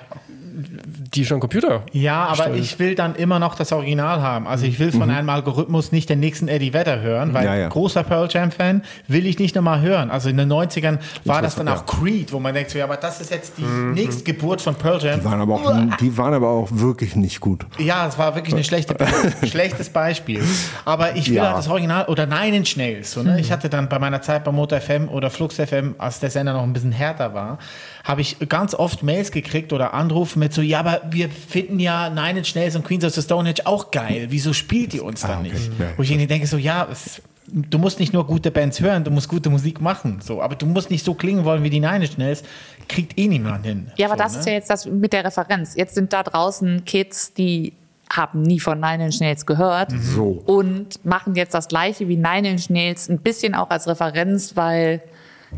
[1.16, 1.82] die schon Computer.
[1.92, 2.62] Ja, aber stellen.
[2.62, 4.46] ich will dann immer noch das Original haben.
[4.46, 5.14] Also ich will von mhm.
[5.14, 7.68] einem Algorithmus nicht den nächsten Eddie Vedder hören, weil ja, ja.
[7.68, 10.10] großer Pearl Jam Fan will ich nicht nochmal hören.
[10.10, 12.96] Also in den 90ern war das dann auch Creed, wo man denkt, so, ja, aber
[12.96, 13.94] das ist jetzt die mhm.
[13.94, 15.20] nächste Geburt von Pearl Jam.
[15.20, 17.66] Die waren, aber auch, die waren aber auch wirklich nicht gut.
[17.78, 18.94] Ja, es war wirklich ein schlechte,
[19.46, 20.42] schlechtes Beispiel.
[20.84, 23.12] Aber ich will halt das Original oder Nine Inch Nails.
[23.12, 23.32] So, ne?
[23.32, 23.38] Mhm.
[23.38, 26.52] Ich hatte dann bei meiner Zeit bei Motor FM oder Flux FM, als der Sender
[26.52, 27.58] noch ein bisschen härter war,
[28.06, 32.08] habe ich ganz oft Mails gekriegt oder Anrufe mit so, ja, aber wir finden ja
[32.08, 34.26] Nine Inch Nails und Queens of the Stone Age auch geil.
[34.30, 35.52] Wieso spielt ihr uns dann Ah, okay.
[35.52, 35.70] nicht?
[35.80, 35.86] Ja.
[35.96, 39.10] Wo ich irgendwie denke so, ja, es, du musst nicht nur gute Bands hören, du
[39.10, 40.20] musst gute Musik machen.
[40.22, 42.44] So, aber du musst nicht so klingen wollen wie die Nine Inch Nails.
[42.88, 43.90] Kriegt eh niemand hin.
[43.96, 44.38] Ja, aber so, das ne?
[44.38, 45.74] ist ja jetzt das mit der Referenz.
[45.74, 47.72] Jetzt sind da draußen Kids, die
[48.08, 50.40] haben nie von Nine Inch Nails gehört So.
[50.46, 55.02] und machen jetzt das gleiche wie Nine Inch Nails ein bisschen auch als Referenz, weil,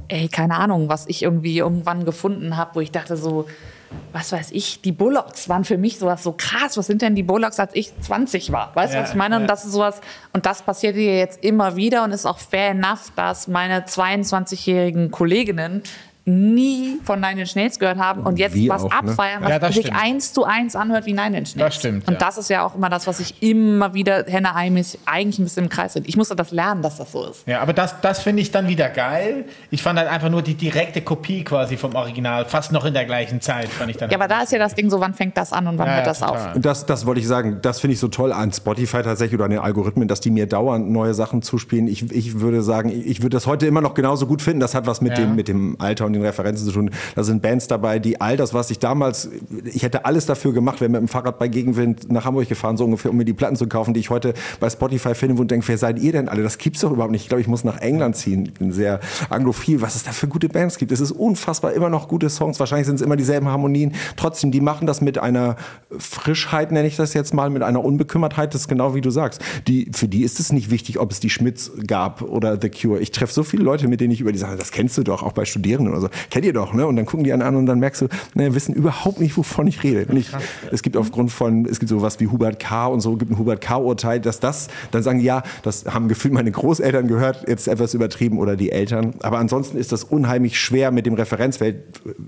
[0.09, 3.46] ey, keine Ahnung, was ich irgendwie irgendwann gefunden habe, wo ich dachte so,
[4.12, 6.76] was weiß ich, die Bullocks waren für mich sowas so krass.
[6.76, 8.70] Was sind denn die Bullocks, als ich 20 war?
[8.74, 9.36] Weißt du, Ja, was ich meine?
[9.36, 9.40] ja.
[9.40, 10.01] Und das ist sowas,
[10.34, 15.11] und das passiert hier jetzt immer wieder und ist auch fair enough, dass meine 22-jährigen
[15.11, 15.82] Kolleginnen
[16.29, 18.95] nie von Nine Inch Nails gehört haben und jetzt Wir was auch, ne?
[19.11, 20.01] abfeiern, was Ja, das sich stimmt.
[20.03, 21.57] eins zu eins anhört wie Nine Inch Nails.
[21.57, 22.18] Das stimmt, Und ja.
[22.20, 24.97] das ist ja auch immer das, was ich immer wieder henne eigentlich
[25.39, 26.05] ein bisschen im Kreis bin.
[26.07, 27.47] Ich musste das lernen, dass das so ist.
[27.47, 29.45] Ja, aber das, das finde ich dann wieder geil.
[29.70, 33.05] Ich fand halt einfach nur die direkte Kopie quasi vom Original, fast noch in der
[33.05, 34.11] gleichen Zeit, fand ich dann.
[34.11, 35.95] Ja, aber da ist ja das Ding so, wann fängt das an und wann Ja,
[35.95, 36.37] hört ja, das auf?
[36.37, 36.57] total.
[36.57, 39.45] Und das, das wollte ich sagen, das finde ich so toll an Spotify tatsächlich oder
[39.47, 41.89] an den Algorithmen, dass die mir dauernd neue Sachen zuspielen.
[41.89, 44.61] Ich, ich würde sagen, ich würde das heute immer noch genauso gut finden.
[44.61, 45.24] Das hat was mit, Ja.
[45.24, 46.91] dem, mit dem Alter und den Referenzen zu tun.
[47.14, 49.29] Da sind Bands dabei, die all das, was ich damals,
[49.64, 52.85] ich hätte alles dafür gemacht, wäre mit dem Fahrrad bei Gegenwind nach Hamburg gefahren, so
[52.85, 55.66] ungefähr, um mir die Platten zu kaufen, die ich heute bei Spotify finde und denke,
[55.69, 56.43] wer seid ihr denn alle?
[56.43, 57.23] Das gibt's doch überhaupt nicht.
[57.23, 58.47] Ich glaube, ich muss nach England ziehen.
[58.47, 59.01] Ich bin sehr
[59.31, 59.81] anglophil.
[59.81, 60.93] Was es da für gute Bands gibt.
[60.93, 62.59] Es ist unfassbar immer noch gute Songs.
[62.61, 63.95] Wahrscheinlich sind es immer dieselben Harmonien.
[64.16, 65.57] Trotzdem, die machen das mit einer
[65.99, 68.55] Frischheit, nenne ich das jetzt mal, mit einer Unbekümmertheit.
[68.55, 69.41] Das ist genau wie du sagst.
[69.66, 73.01] Die, für die ist es nicht wichtig, ob es die Schmitz gab oder The Cure.
[73.01, 75.23] Ich treffe so viele Leute, mit denen ich über die sage, das kennst du doch,
[75.23, 76.07] auch bei Studierenden oder so.
[76.30, 76.86] Kennt ihr doch, ne?
[76.86, 79.66] Und dann gucken die einen an und dann merkst du, ne, wissen überhaupt nicht, wovon
[79.66, 80.06] ich rede.
[80.11, 80.28] Und ich,
[80.70, 82.86] es gibt aufgrund von, es gibt sowas wie Hubert K.
[82.86, 86.34] und so, gibt ein Hubert K.-Urteil, dass das, dann sagen die, ja, das haben gefühlt
[86.34, 89.14] meine Großeltern gehört, jetzt etwas übertrieben oder die Eltern.
[89.20, 91.76] Aber ansonsten ist das unheimlich schwer mit dem Referenzwelt,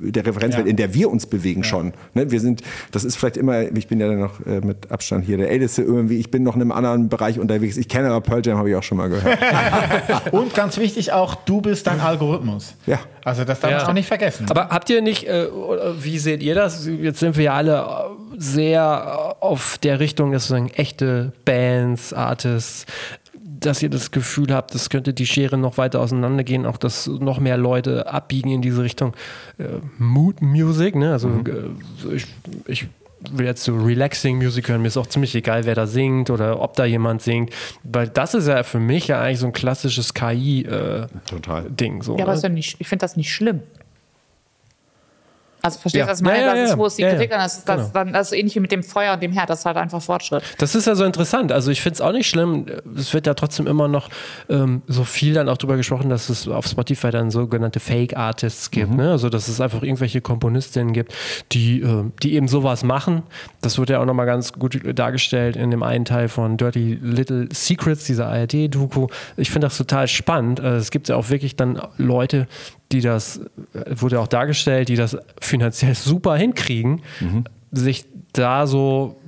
[0.00, 0.70] der Referenzwelt, Ja.
[0.70, 1.92] in der wir uns bewegen schon.
[2.14, 2.30] Ne?
[2.30, 2.62] Wir sind,
[2.92, 5.82] das ist vielleicht immer, ich bin ja dann noch äh, mit Abstand hier der Älteste
[5.82, 7.76] irgendwie, ich bin noch in einem anderen Bereich unterwegs.
[7.76, 9.38] Ich kenne aber Pearl Jam, habe ich auch schon mal gehört.
[10.32, 12.74] Und ganz wichtig auch, du bist dein Algorithmus.
[12.86, 12.98] Ja.
[13.24, 13.78] Also das darf Ja.
[13.78, 14.46] man auch nicht vergessen.
[14.50, 15.46] Aber habt ihr nicht, äh,
[16.00, 16.86] wie seht ihr das?
[16.86, 17.86] Jetzt sind wir ja alle
[18.36, 22.86] sehr auf der Richtung, dass sozusagen echte Bands, Artists,
[23.42, 27.40] dass ihr das Gefühl habt, das könnte die Schere noch weiter auseinandergehen, auch dass noch
[27.40, 29.12] mehr Leute abbiegen in diese Richtung
[29.58, 29.64] äh,
[29.98, 31.12] Mood Music, ne?
[31.12, 32.26] Also äh, ich,
[32.66, 32.86] ich
[33.32, 36.60] will jetzt so Relaxing Music hören, mir ist auch ziemlich egal, wer da singt oder
[36.60, 37.52] ob da jemand singt,
[37.84, 41.06] weil das ist ja für mich ja eigentlich so ein klassisches KI-Ding.
[41.26, 41.66] Total.
[42.02, 42.36] so, Ja, aber ne?
[42.36, 43.62] ist ja nicht, ich finde das nicht schlimm.
[45.62, 46.06] Also verstehst Ja.
[46.06, 46.38] du, was ich meine?
[46.40, 46.78] Ja, ja, das ist, ja.
[46.78, 47.14] wo es die Ja, ja.
[47.14, 47.90] Kritik an das ist, das, Genau.
[47.92, 49.76] dann, das ist so ähnlich wie mit dem Feuer und dem Herd, das ist halt
[49.76, 50.42] einfach Fortschritt.
[50.58, 51.52] Das ist ja so interessant.
[51.52, 52.66] Also ich finde es auch nicht schlimm.
[52.96, 54.08] Es wird ja trotzdem immer noch
[54.48, 58.70] ähm, so viel dann auch drüber gesprochen, dass es auf Spotify dann sogenannte Fake Artists
[58.70, 58.92] gibt.
[58.94, 59.10] Ne?
[59.10, 61.12] Also dass es einfach irgendwelche Komponistinnen gibt,
[61.52, 63.22] die, äh, die eben sowas machen.
[63.60, 67.48] Das wird ja auch nochmal ganz gut dargestellt in dem einen Teil von Dirty Little
[67.52, 69.08] Secrets, dieser ARD-Doku.
[69.36, 70.60] Ich finde das total spannend.
[70.60, 72.46] Äh, Es gibt ja auch wirklich dann Leute,
[72.92, 73.40] die das,
[73.86, 77.02] wurde auch dargestellt, die das finanziell super hinkriegen,
[77.72, 79.19] sich da so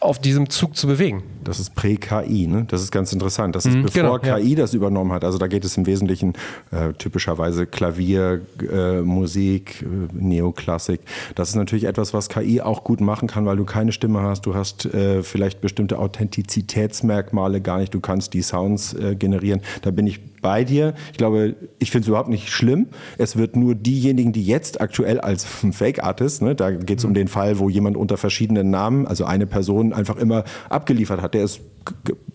[0.00, 1.22] auf diesem Zug zu bewegen.
[1.44, 2.64] Das ist Prä-KI, ne?
[2.68, 3.54] Das ist ganz interessant.
[3.56, 4.38] Das ist genau, bevor ja.
[4.38, 5.24] KI das übernommen hat.
[5.24, 6.34] Also da geht es im Wesentlichen
[6.70, 11.00] äh, typischerweise Klavier, äh, Musik, äh, Neoklassik.
[11.34, 14.42] Das ist natürlich etwas, was KI auch gut machen kann, weil du keine Stimme hast.
[14.46, 17.94] Du hast äh, vielleicht bestimmte Authentizitätsmerkmale gar nicht.
[17.94, 19.60] Du kannst die Sounds äh, generieren.
[19.82, 20.94] Da bin ich bei dir.
[21.12, 22.88] Ich glaube, ich finde es überhaupt nicht schlimm.
[23.18, 27.28] Es wird nur diejenigen, die jetzt aktuell als Fake-Artist, ne, da geht es um den
[27.28, 31.34] Fall, wo jemand unter verschiedenen Namen, also eine Person einfach immer abgeliefert hat.
[31.34, 31.60] Der ist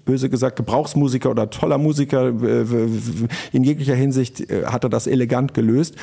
[0.05, 2.29] böse gesagt Gebrauchsmusiker oder toller Musiker.
[3.51, 5.95] In jeglicher Hinsicht äh, hat er das elegant gelöst.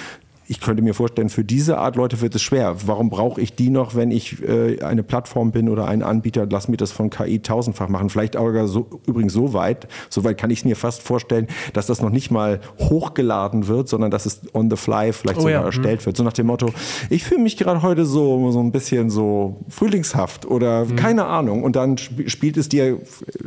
[0.53, 2.76] Ich könnte mir vorstellen, für diese Art Leute wird es schwer.
[2.84, 6.46] Warum brauche ich die noch, wenn ich äh, eine Plattform bin oder ein Anbieter?
[6.50, 8.11] Lass mir das von KI tausendfach machen.
[8.11, 12.03] Vielleicht aber so, übrigens so weit, so weit kann ich mir fast vorstellen, dass das
[12.03, 15.64] noch nicht mal hochgeladen wird, sondern dass es on the fly vielleicht Oh sogar ja,
[15.64, 16.18] erstellt wird.
[16.18, 16.66] So nach dem Motto,
[17.09, 21.62] ich fühle mich gerade heute so, so ein bisschen so frühlingshaft oder keine Ahnung.
[21.62, 22.98] Und dann sp- spielt es dir,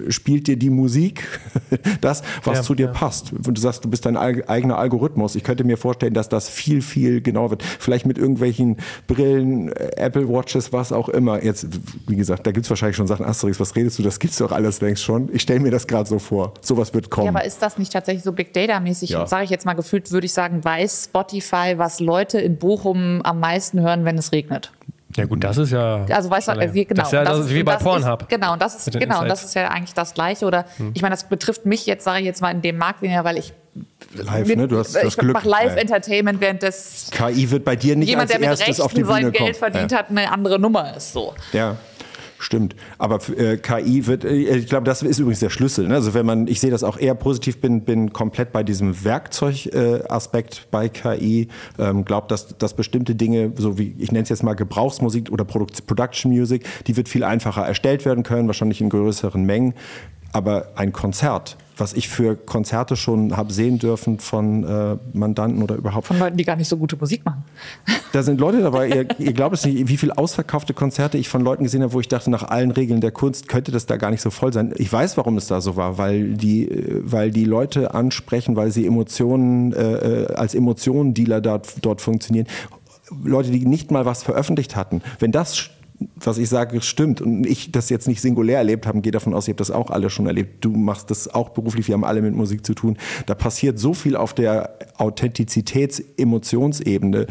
[0.09, 1.21] spielt dir die Musik
[2.01, 2.91] das, was Ja, zu dir ja.
[2.91, 3.31] passt.
[3.31, 5.35] Und du sagst, du bist dein eig- eigener Algorithmus.
[5.35, 7.63] Ich könnte mir vorstellen, dass das viel, viel genauer wird.
[7.63, 8.77] Vielleicht mit irgendwelchen
[9.07, 11.43] Brillen, äh, Apple Watches, was auch immer.
[11.43, 11.67] Jetzt,
[12.07, 14.03] wie gesagt, da gibt es wahrscheinlich schon Sachen, Asterix, was redest du?
[14.03, 15.29] Das gibt's doch alles längst schon.
[15.33, 16.53] Ich stelle mir das gerade so vor.
[16.61, 17.25] Sowas wird kommen.
[17.25, 19.09] Ja, aber ist das nicht tatsächlich so Big Data-mäßig?
[19.11, 19.27] Ja.
[19.27, 23.39] Sage ich jetzt mal gefühlt, würde ich sagen, weiß Spotify, was Leute in Bochum am
[23.39, 24.71] meisten hören, wenn es regnet.
[25.15, 26.05] Ja gut, das ist ja.
[26.09, 27.03] Also weißt du, wie, genau.
[27.03, 28.23] Das ist ja das ist- wie bei Pornhub.
[28.23, 29.41] Ist, genau, und das ist genau, und Insights.
[29.41, 30.45] das ist ja eigentlich das Gleiche.
[30.45, 33.23] Oder ich meine, das betrifft mich jetzt, sage ich jetzt mal in dem Markt weniger,
[33.23, 33.53] weil ich
[34.13, 34.67] Live, mit, ne?
[34.67, 35.33] Du hast das ich Glück.
[35.33, 35.81] mache Live Ja.
[35.81, 39.01] Entertainment, während das KI wird bei dir nicht jemand, als der mit erstes auf die
[39.01, 39.33] Bühne sein kommen.
[39.33, 39.97] Geld verdient ja.
[39.97, 41.33] hat, eine andere Nummer ist so.
[41.51, 41.75] Ja,
[42.39, 42.75] stimmt.
[42.97, 45.87] Aber äh, KI wird, äh, ich glaube, das ist übrigens der Schlüssel.
[45.87, 45.95] Ne?
[45.95, 50.67] Also wenn man, ich sehe das auch eher positiv, bin, bin komplett bei diesem Werkzeugaspekt
[50.71, 51.49] bei KI.
[51.77, 55.43] Ähm, glaube, dass, dass bestimmte Dinge, so wie ich nenne es jetzt mal Gebrauchsmusik oder
[55.43, 59.73] Produkt, Production Music, die wird viel einfacher erstellt werden können, wahrscheinlich in größeren Mengen.
[60.31, 65.75] Aber ein Konzert, was ich für Konzerte schon habe sehen dürfen von äh, Mandanten oder
[65.75, 67.43] überhaupt Von Leuten, die gar nicht so gute Musik machen.
[68.13, 71.41] da sind Leute dabei, ihr, ihr glaubt es nicht, wie viele ausverkaufte Konzerte ich von
[71.41, 74.11] Leuten gesehen habe, wo ich dachte, nach allen Regeln der Kunst könnte das da gar
[74.11, 74.73] nicht so voll sein.
[74.77, 78.71] Ich weiß, warum es da so war, weil die, äh, weil die Leute ansprechen, weil
[78.71, 82.47] sie Emotionen äh, äh, als Emotionendealer dort, dort funktionieren.
[83.23, 85.01] Leute, die nicht mal was veröffentlicht hatten.
[85.19, 85.69] Wenn das
[86.15, 89.47] was ich sage, stimmt und ich das jetzt nicht singulär erlebt habe, gehe davon aus,
[89.47, 90.63] ihr habt das auch alle schon erlebt.
[90.63, 92.97] Du machst das auch beruflich, wir haben alle mit Musik zu tun.
[93.25, 97.27] Da passiert so viel auf der Authentizitäts-Emotionsebene.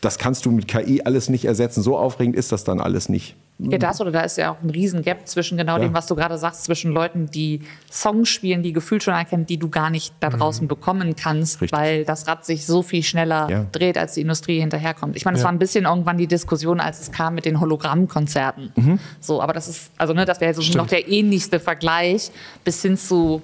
[0.00, 1.82] Das kannst du mit KI alles nicht ersetzen.
[1.82, 3.36] So aufregend ist das dann alles nicht.
[3.58, 5.84] Ja, das oder da ist ja auch ein riesen Gap zwischen genau Ja.
[5.84, 9.56] dem, was du gerade sagst, zwischen Leuten, die Songs spielen, die gefühlt schon erkennen, die
[9.56, 11.72] du gar nicht da draußen bekommen kannst, Richtig.
[11.78, 13.66] weil das Rad sich so viel schneller Ja.
[13.72, 15.16] dreht, als die Industrie hinterherkommt.
[15.16, 19.00] Ich meine, es war ein bisschen irgendwann die Diskussion, als es kam mit den Hologrammkonzerten.
[19.20, 22.30] So, aber das ist, also ne, das wäre so noch der ähnlichste Vergleich
[22.62, 23.40] bis hin zu,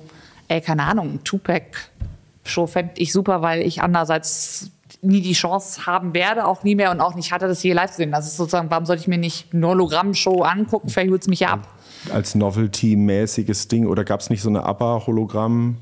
[0.48, 4.70] ey, keine Ahnung, Tupac-Show fände ich super, weil ich andererseits
[5.02, 7.90] nie die Chance haben werde, auch nie mehr und auch nicht hatte, das je live
[7.90, 8.12] zu sehen.
[8.12, 10.88] Das ist sozusagen, warum sollte ich mir nicht eine Hologramm-Show angucken?
[10.88, 11.68] Vielleicht holt es mich ja ab.
[12.12, 15.76] Als Novelty-mäßiges Ding oder gab es nicht so eine ABBA-Hologramm?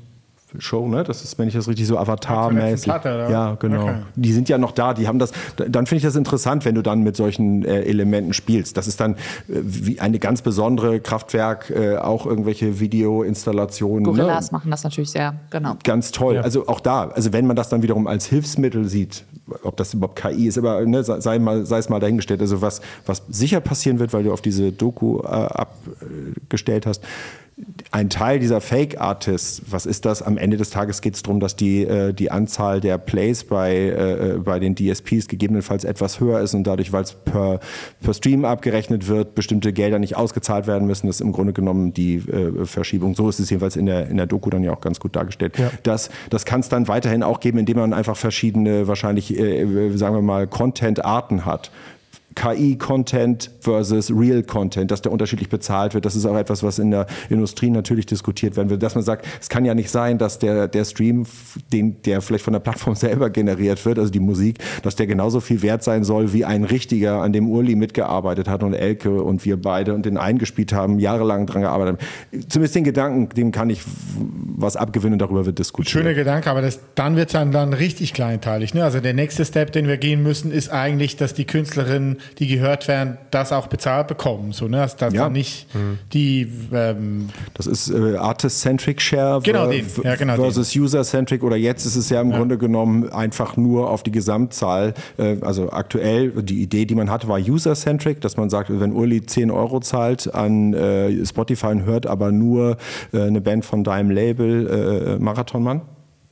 [0.59, 1.03] Show, ne?
[1.03, 2.87] Das ist, wenn ich das richtig so Avatar-mäßig.
[2.87, 3.83] Ja, genau.
[3.83, 3.95] Okay.
[4.15, 4.93] Die sind ja noch da.
[4.93, 5.31] Die haben das.
[5.55, 8.77] Dann finde ich das interessant, wenn du dann mit solchen äh, Elementen spielst.
[8.77, 14.03] Das ist dann äh, wie eine ganz besondere Kraftwerk, äh, auch irgendwelche Videoinstallationen.
[14.03, 14.57] Gorillas Ne?
[14.57, 15.75] machen das natürlich sehr, genau.
[15.83, 16.37] Ganz toll.
[16.37, 19.25] Also auch da, also wenn man das dann wiederum als Hilfsmittel sieht,
[19.63, 22.41] ob das überhaupt KI ist, aber ne, sei, mal, sei es mal dahingestellt.
[22.41, 27.03] Also was, was sicher passieren wird, weil du auf diese Doku äh, abgestellt hast,
[27.91, 30.21] ein Teil dieser Fake-Artists, was ist das?
[30.21, 33.75] Am Ende des Tages geht es darum, dass die, äh, die Anzahl der Plays bei,
[33.75, 37.59] äh, bei den DSPs gegebenenfalls etwas höher ist und dadurch, weil es per,
[38.01, 41.07] per Stream abgerechnet wird, bestimmte Gelder nicht ausgezahlt werden müssen.
[41.07, 43.15] Das ist im Grunde genommen die äh, Verschiebung.
[43.15, 45.55] So ist es jedenfalls in der, in der Doku dann ja auch ganz gut dargestellt.
[45.83, 50.15] Das, das kann es dann weiterhin auch geben, indem man einfach verschiedene, wahrscheinlich, äh, sagen
[50.15, 51.71] wir mal, Content-Arten hat.
[52.35, 56.05] KI-Content versus Real-Content, dass der unterschiedlich bezahlt wird.
[56.05, 58.81] Das ist auch etwas, was in der Industrie natürlich diskutiert werden wird.
[58.81, 61.25] Dass man sagt, es kann ja nicht sein, dass der, der Stream,
[61.73, 65.39] den, der vielleicht von der Plattform selber generiert wird, also die Musik, dass der genauso
[65.39, 69.43] viel wert sein soll wie ein richtiger, an dem Urli mitgearbeitet hat und Elke und
[69.45, 71.99] wir beide und den eingespielt haben, jahrelang dran gearbeitet
[72.31, 72.49] haben.
[72.49, 73.81] Zumindest den Gedanken, dem kann ich
[74.55, 75.91] was abgewinnen darüber wird diskutiert.
[75.91, 78.73] Schöner Gedanke, aber das, dann wird es dann, dann richtig kleinteilig.
[78.73, 78.83] Ne?
[78.83, 82.87] Also der nächste Step, den wir gehen müssen, ist eigentlich, dass die Künstlerinnen, die gehört
[82.87, 84.51] werden, das auch bezahlt bekommen.
[84.51, 84.77] So, ne?
[84.77, 85.23] Dass, dass Ja.
[85.23, 85.67] dann nicht
[86.13, 89.71] die ähm, Das ist äh, Artist-Centric Share Genau.
[90.03, 94.03] Ja, genau versus User-Centric oder jetzt ist es ja im Grunde genommen einfach nur auf
[94.03, 94.93] die Gesamtzahl.
[95.17, 99.25] Äh, also aktuell, die Idee, die man hatte, war User-Centric, dass man sagt, wenn Uli
[99.25, 102.77] 10 Euro zahlt an äh, Spotify und hört aber nur
[103.13, 105.81] äh, eine Band von deinem Label, äh, Marathonmann,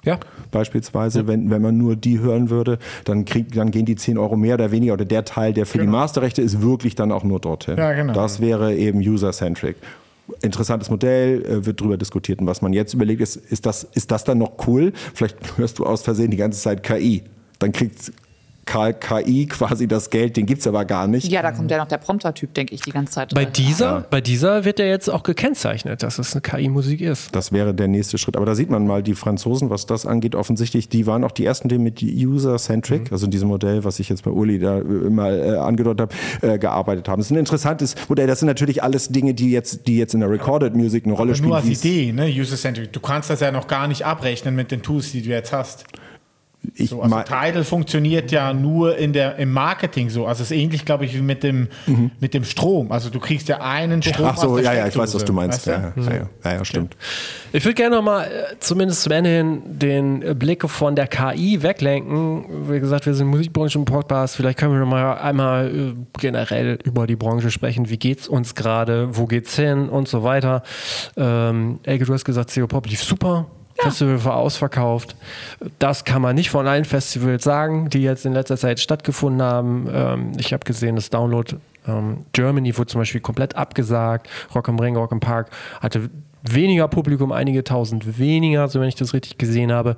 [0.10, 0.20] Ja.
[0.51, 4.36] beispielsweise, wenn, wenn man nur die hören würde, dann, krieg, dann gehen die 10 Euro
[4.36, 7.39] mehr oder weniger oder der Teil, der für die Masterrechte ist, wirklich dann auch nur
[7.39, 7.78] dorthin.
[7.78, 8.14] Ja, genau.
[8.14, 9.76] Das wäre eben user-centric.
[10.41, 12.39] Interessantes Modell, äh, wird drüber diskutiert.
[12.39, 14.93] Und was man jetzt überlegt, ist, ist das, ist das dann noch cool?
[15.14, 17.24] Vielleicht hörst du aus Versehen die ganze Zeit KI.
[17.57, 18.12] Dann kriegt
[18.70, 21.28] KI quasi das Geld, den gibt's aber gar nicht.
[21.32, 23.34] Ja, da kommt ja noch der Prompter-Typ, denke ich, die ganze Zeit.
[23.34, 27.36] Bei dieser, bei dieser wird ja jetzt auch gekennzeichnet, dass es eine KI-Musik ist.
[27.36, 28.36] Das wäre der nächste Schritt.
[28.38, 31.45] Aber da sieht man mal, die Franzosen, was das angeht, offensichtlich, die waren auch die
[31.45, 34.84] ersten, die mit User-Centric, also in diesem Modell, was ich jetzt bei Uli da äh,
[34.84, 36.11] mal äh, angedeutet
[36.41, 37.20] habe, äh, gearbeitet haben.
[37.20, 38.28] Das ist ein interessantes Modell.
[38.28, 41.34] Das sind natürlich alles Dinge, die jetzt, die jetzt in der Recorded Music eine Rolle
[41.36, 41.49] spielen.
[41.49, 42.26] nur als es- Idee, ne?
[42.28, 42.93] User-Centric.
[42.93, 45.86] Du kannst das ja noch gar nicht abrechnen mit den Tools, die du jetzt hast.
[46.76, 50.26] Ich So, also Tidal funktioniert ja nur in der, im Marketing so.
[50.26, 51.70] Also es ist ähnlich, glaube ich, wie mit dem,
[52.20, 52.91] mit dem Strom.
[52.91, 54.32] Also du kriegst ja einen Strom Mhm.
[54.34, 55.66] Ach so, aus der ja, ja, ich weiß, was du meinst.
[55.68, 55.72] weißt du?
[55.72, 56.97] Ja, ja, ja, ja, ja, stimmt.
[57.53, 62.70] Ich würde gerne nochmal, äh, zumindest zum Ende hin, den Blick von der KI weglenken.
[62.70, 64.36] Wie gesagt, wir sind Musikbranche im Podcast.
[64.36, 67.89] Vielleicht können wir nochmal einmal äh, generell über die Branche sprechen.
[67.89, 69.16] Wie geht's uns gerade?
[69.18, 69.88] Wo geht's hin?
[69.89, 70.64] Und so weiter.
[71.16, 73.45] Ähm, Elke, du hast gesagt, CO Pop lief super.
[73.82, 75.16] Festival war ausverkauft.
[75.80, 79.90] Das kann man nicht von allen Festivals sagen, die jetzt in letzter Zeit stattgefunden haben.
[79.92, 81.56] Ähm, ich habe gesehen, das Download
[81.88, 84.28] ähm, Germany wurde zum Beispiel komplett abgesagt.
[84.54, 85.50] Rock am Ring, Rock am Park
[85.82, 86.10] hatte
[86.44, 89.96] weniger Publikum, einige tausend weniger, so wenn ich das richtig gesehen habe.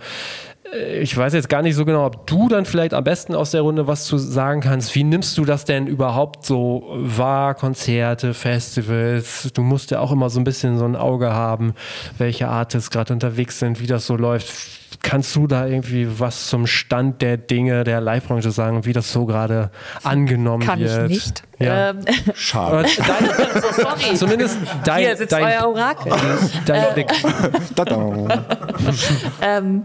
[0.74, 3.52] Äh, Ich weiß jetzt gar nicht so genau, ob du dann vielleicht am besten aus
[3.52, 4.96] der Runde was zu sagen kannst.
[4.96, 7.56] Wie nimmst du das denn überhaupt so wahr?
[7.56, 9.50] Konzerte, Festivals?
[9.54, 11.74] Du musst ja auch immer so ein bisschen so ein Auge haben,
[12.18, 14.81] welche Artists gerade unterwegs sind, wie das so läuft.
[15.04, 19.26] Kannst du da irgendwie was zum Stand der Dinge der Livebranche sagen, wie das so
[19.26, 19.72] gerade
[20.04, 21.10] angenommen Kann wird?
[21.12, 21.44] ich nicht.
[21.60, 21.90] Ja.
[21.90, 22.00] Ähm,
[22.36, 22.88] Schade.
[22.98, 24.16] Dein, so sorry.
[24.16, 26.14] zumindest dein, Hier sitzt dein, euer Orakel.
[26.66, 27.06] dein,
[27.76, 28.46] Tada.
[29.42, 29.84] Ähm,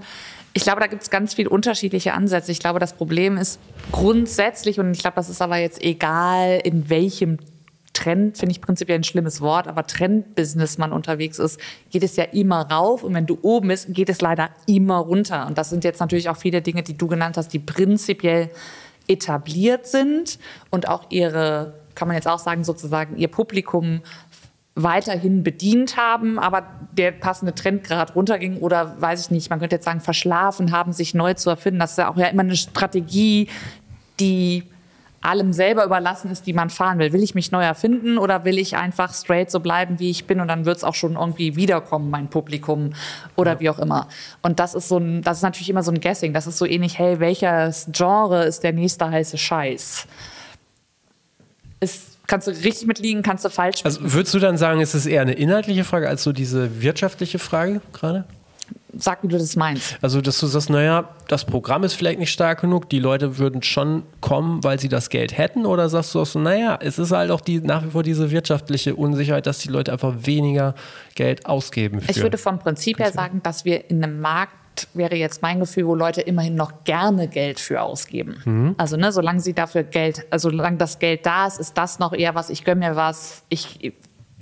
[0.52, 2.50] ich glaube, da gibt es ganz viele unterschiedliche Ansätze.
[2.50, 3.60] Ich glaube, das Problem ist
[3.92, 7.38] grundsätzlich, und ich glaube, das ist aber jetzt egal, in welchem
[7.96, 11.58] Trend, finde ich prinzipiell ein schlimmes Wort, aber Trendbusiness man unterwegs ist,
[11.90, 15.46] geht es ja immer rauf und wenn du oben bist, geht es leider immer runter.
[15.46, 18.50] Und das sind jetzt natürlich auch viele Dinge, die du genannt hast, die prinzipiell
[19.08, 20.38] etabliert sind
[20.70, 24.02] und auch ihre, kann man jetzt auch sagen, sozusagen ihr Publikum
[24.74, 29.76] weiterhin bedient haben, aber der passende Trend gerade runterging oder weiß ich nicht, man könnte
[29.76, 31.80] jetzt sagen, verschlafen haben, sich neu zu erfinden.
[31.80, 33.48] Das ist ja auch ja immer eine Strategie,
[34.20, 34.64] die
[35.26, 37.12] allem selber überlassen ist, die man fahren will.
[37.12, 40.40] Will ich mich neu erfinden oder will ich einfach straight so bleiben, wie ich bin
[40.40, 42.94] und dann wird es auch schon irgendwie wiederkommen, mein Publikum
[43.34, 44.08] oder wie auch immer.
[44.42, 46.32] Und das ist so ein, das ist natürlich immer so ein Guessing.
[46.32, 50.06] Das ist so ähnlich, hey, welches Genre ist der nächste heiße Scheiß?
[51.80, 55.06] Ist, kannst du richtig mitliegen, kannst du falsch Also würdest du dann sagen, ist es
[55.06, 58.24] eher eine inhaltliche Frage als so diese wirtschaftliche Frage gerade?
[58.98, 59.98] Sag, wie du das meinst.
[60.00, 63.62] Also, dass du sagst, naja, das Programm ist vielleicht nicht stark genug, die Leute würden
[63.62, 67.12] schon kommen, weil sie das Geld hätten, oder sagst du auch so, naja, es ist
[67.12, 70.74] halt auch die, nach wie vor diese wirtschaftliche Unsicherheit, dass die Leute einfach weniger
[71.14, 72.10] Geld ausgeben für.
[72.10, 75.86] Ich würde vom Prinzip her sagen, dass wir in einem Markt, wäre jetzt mein Gefühl,
[75.86, 78.36] wo Leute immerhin noch gerne Geld für ausgeben.
[78.44, 78.74] Mhm.
[78.78, 82.14] Also, ne, solange sie dafür Geld, also solange das Geld da ist, ist das noch
[82.14, 83.92] eher was, ich gönne mir was, ich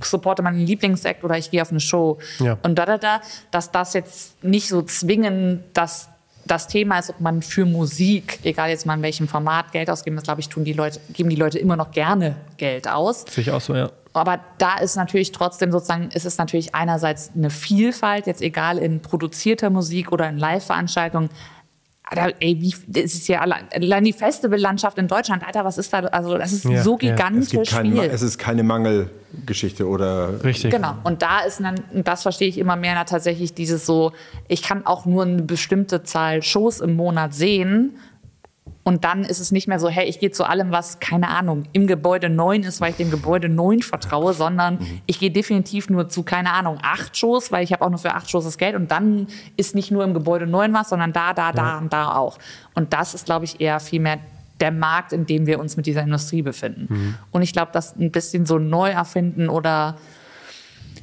[0.02, 2.18] supporte meinen Lieblingsakt oder ich gehe auf eine Show.
[2.38, 2.58] Ja.
[2.62, 3.20] Und da, da, da,
[3.50, 6.08] dass das jetzt nicht so zwingend das,
[6.46, 10.16] das Thema ist, ob man für Musik, egal jetzt mal in welchem Format, Geld ausgeben,
[10.16, 13.24] das glaube ich, tun die Leute, geben die Leute immer noch gerne Geld aus.
[13.28, 13.90] Sehe ich auch so, ja.
[14.14, 19.02] Aber da ist natürlich trotzdem sozusagen, ist es natürlich einerseits eine Vielfalt, jetzt egal in
[19.02, 21.30] produzierter Musik oder in Live-Veranstaltungen.
[22.06, 25.90] Alter, ey, wie, das ist ja allein, allein die Festivallandschaft in Deutschland, Alter, was ist
[25.92, 27.12] da, also das ist Ja, so ja.
[27.12, 28.02] gigantisch Es, gibt kein, viel.
[28.02, 30.70] es ist keine Mangelgeschichte oder Richtig.
[30.70, 30.94] Genau.
[31.04, 34.12] Und da ist dann, und das verstehe ich immer mehr, na, tatsächlich dieses so,
[34.48, 37.96] ich kann auch nur eine bestimmte Zahl Shows im Monat sehen.
[38.84, 41.64] Und dann ist es nicht mehr so, hey, ich gehe zu allem, was, keine Ahnung,
[41.72, 46.10] im Gebäude 9 ist, weil ich dem Gebäude 9 vertraue, sondern ich gehe definitiv nur
[46.10, 48.76] zu, keine Ahnung, acht Shows, weil ich habe auch nur für acht Shows das Geld.
[48.76, 49.26] Und dann
[49.56, 52.38] ist nicht nur im Gebäude 9 was, sondern da, da, da und da auch.
[52.74, 54.18] Und das ist, glaube ich, eher viel mehr
[54.60, 57.16] der Markt, in dem wir uns mit dieser Industrie befinden.
[57.32, 59.96] Und ich glaube, dass ein bisschen so neu erfinden oder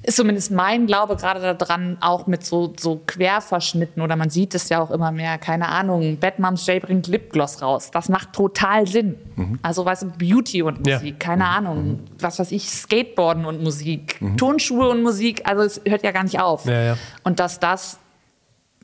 [0.04, 4.70] ist zumindest mein Glaube gerade daran, auch mit so, so Querverschnitten oder man sieht es
[4.70, 7.92] ja auch immer mehr, keine Ahnung, Batmoms J bringt Lipgloss raus.
[7.92, 9.18] Das macht total Sinn.
[9.62, 10.98] Also weißt du, Beauty und Ja.
[10.98, 16.04] Musik, keine Ahnung, was weiß ich, Skateboarden und Musik, Turnschuhe und Musik, also es hört
[16.04, 16.66] ja gar nicht auf.
[16.66, 16.98] Ja, ja.
[17.24, 18.00] Und dass das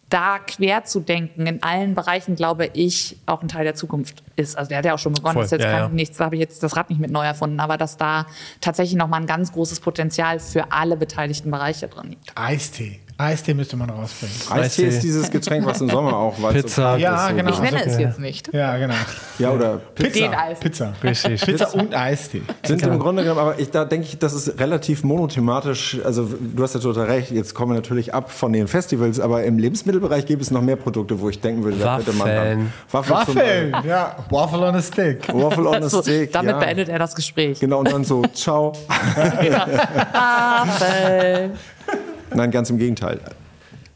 [0.09, 4.57] da quer zu denken in allen Bereichen, glaube ich, auch ein Teil der Zukunft ist.
[4.57, 5.89] Also der hat ja auch schon begonnen, Voll, das ist jetzt ja, kein, ja.
[5.89, 8.25] nichts, da habe ich jetzt das Rad nicht mit neu erfunden, aber dass da
[8.61, 12.31] tatsächlich nochmal ein ganz großes Potenzial für alle beteiligten Bereiche drin liegt.
[12.35, 12.99] Eistee.
[13.19, 14.35] Eistee müsste man rausbringen.
[14.51, 16.93] Eistee ist dieses Getränk, was im Sommer auch es Pizza.
[16.93, 17.49] So Ja, ist, so genau.
[17.51, 18.53] Ich nenne es jetzt nicht.
[18.53, 18.93] Ja, genau.
[19.39, 20.19] Ja, oder Pizza.
[20.19, 20.63] Den Eistee.
[20.69, 20.93] Pizza.
[21.03, 21.41] Richtig.
[21.41, 22.43] Pizza und Eistee.
[22.63, 25.97] Sind im Grunde genommen, aber ich, da denke ich, das ist relativ monothematisch.
[26.05, 29.43] Also du hast ja total recht, jetzt kommen wir natürlich ab von den Festivals, aber
[29.45, 32.59] im Lebensmittelbereich gibt es noch mehr Produkte, wo ich denken würde, da könnte man Waffeln.
[32.59, 33.71] dann Waffeln.
[33.73, 33.87] Waffeln.
[33.87, 35.27] Ja, Waffle on a Stick.
[35.33, 36.31] Waffel on a So, Stick.
[36.31, 36.59] damit ja.
[36.59, 37.59] beendet er das Gespräch.
[37.59, 38.73] Genau, und dann so, ciao.
[40.13, 41.51] Waffeln.
[42.35, 43.19] Nein, ganz im Gegenteil.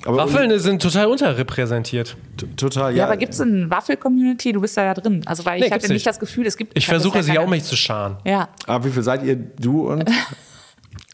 [0.06, 2.16] Aber Waffeln sind total unterrepräsentiert.
[2.38, 3.06] T- Total, Ja, ja.
[3.06, 4.52] aber gibt es eine Waffel-Community?
[4.52, 5.22] Du bist da ja drin.
[5.28, 6.08] Also, weil Nee, ich hatte nicht nicht.
[6.08, 6.76] das Gefühl, es gibt.
[6.76, 8.18] Ich versuche sie auch mich zu scharen.
[8.26, 8.50] Ja.
[8.66, 9.36] Aber wie viel seid ihr?
[9.36, 10.10] Du und?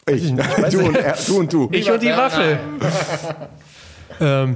[0.09, 0.33] Ich.
[0.71, 1.67] Du und, er, du und du.
[1.73, 2.57] Ich und die Waffel.
[4.21, 4.55] ähm,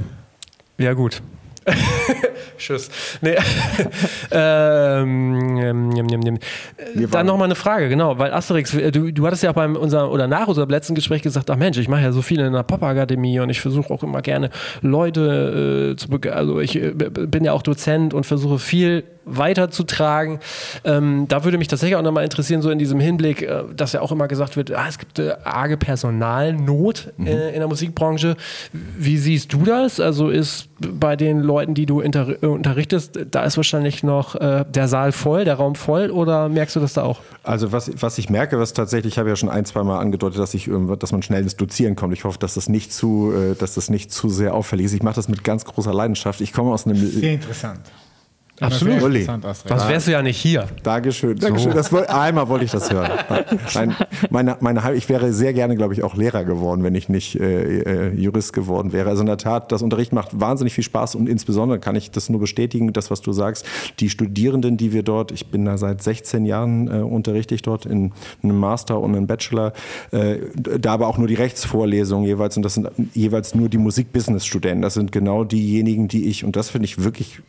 [0.78, 1.22] ja, gut.
[2.57, 2.89] Tschüss.
[3.22, 3.36] Nee.
[4.32, 6.39] ähm, ähm, ähm,
[6.95, 9.76] Dann waren- noch mal eine Frage, genau, weil Asterix, äh, du, du hattest ja beim
[9.76, 12.53] unser, oder nach unserem letzten Gespräch gesagt, ach Mensch, ich mache ja so viel in
[12.53, 14.49] der Pop-Akademie und ich versuche auch immer gerne
[14.82, 16.07] Leute äh, zu.
[16.32, 20.39] Also ich äh, bin ja auch Dozent und versuche viel weiterzutragen.
[20.84, 24.01] Ähm, da würde mich tatsächlich auch nochmal interessieren, so in diesem Hinblick, äh, dass ja
[24.01, 27.28] auch immer gesagt wird, ah, es gibt eine arge Personalnot mhm.
[27.28, 28.36] äh, in der Musikbranche.
[28.72, 29.99] Wie siehst du das?
[29.99, 34.88] Also ist bei den Leuten, die du inter unterrichtest, da ist wahrscheinlich noch äh, der
[34.88, 37.19] Saal voll, der Raum voll oder merkst du das da auch?
[37.43, 40.39] Also was, was ich merke, was tatsächlich, ich habe ja schon ein, zwei Mal angedeutet,
[40.39, 40.69] dass ich
[40.99, 42.13] dass man schnell ins Dozieren kommt.
[42.13, 44.93] Ich hoffe, dass das nicht zu, äh, dass das nicht zu sehr auffällig ist.
[44.93, 46.41] Ich mache das mit ganz großer Leidenschaft.
[46.41, 47.80] Ich komme aus einem sehr interessant.
[48.62, 49.02] Absolut.
[49.02, 49.23] Uli.
[49.23, 50.68] Sonst wärst du ja nicht hier.
[50.84, 51.35] Dankeschön.
[51.38, 51.73] Dankeschön.
[51.73, 53.10] Das, einmal wollte ich das hören.
[53.73, 53.95] Mein,
[54.30, 58.10] meine, meine, ich wäre sehr gerne, glaube ich, auch Lehrer geworden, wenn ich nicht äh,
[58.10, 59.10] äh, Jurist geworden wäre.
[59.10, 62.30] Also in der Tat, das Unterricht macht wahnsinnig viel Spaß und insbesondere kann ich das
[62.30, 63.65] nur bestätigen, das, was du sagst.
[63.99, 67.85] Die Studierenden, die wir dort, ich bin da seit 16 Jahren, äh, unterrichte ich dort
[67.85, 68.11] in
[68.44, 69.73] einem Master und einem Bachelor,
[70.11, 74.81] äh, da aber auch nur die Rechtsvorlesungen jeweils und das sind jeweils nur die Musik-Business-Studenten.
[74.81, 77.41] Das sind genau diejenigen, die ich, und das finde ich wirklich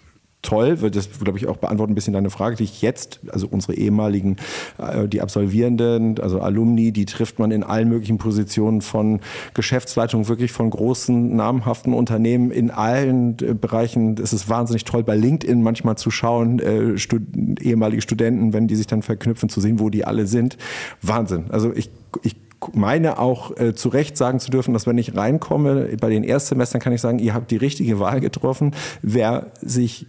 [0.42, 3.46] toll, weil das, glaube ich, auch beantwortet ein bisschen deine Frage, die ich jetzt, also
[3.48, 4.36] unsere ehemaligen,
[4.78, 9.20] äh, die Absolvierenden, also Alumni, die trifft man in allen möglichen Positionen von
[9.54, 14.16] Geschäftsleitung, wirklich von großen, namhaften Unternehmen in allen äh, Bereichen.
[14.20, 17.22] Es ist wahnsinnig toll, bei LinkedIn manchmal zu schauen, äh, Stud
[17.60, 20.58] ehemalige Studenten, wenn die sich dann verknüpfen, zu sehen, wo die alle sind.
[21.00, 21.44] Wahnsinn.
[21.50, 21.90] Also ich,
[22.22, 22.36] ich
[22.74, 26.80] meine auch äh, zu Recht sagen zu dürfen, dass wenn ich reinkomme, bei den Erstsemestern
[26.80, 28.72] kann ich sagen, ihr habt die richtige Wahl getroffen.
[29.02, 30.06] Wer sich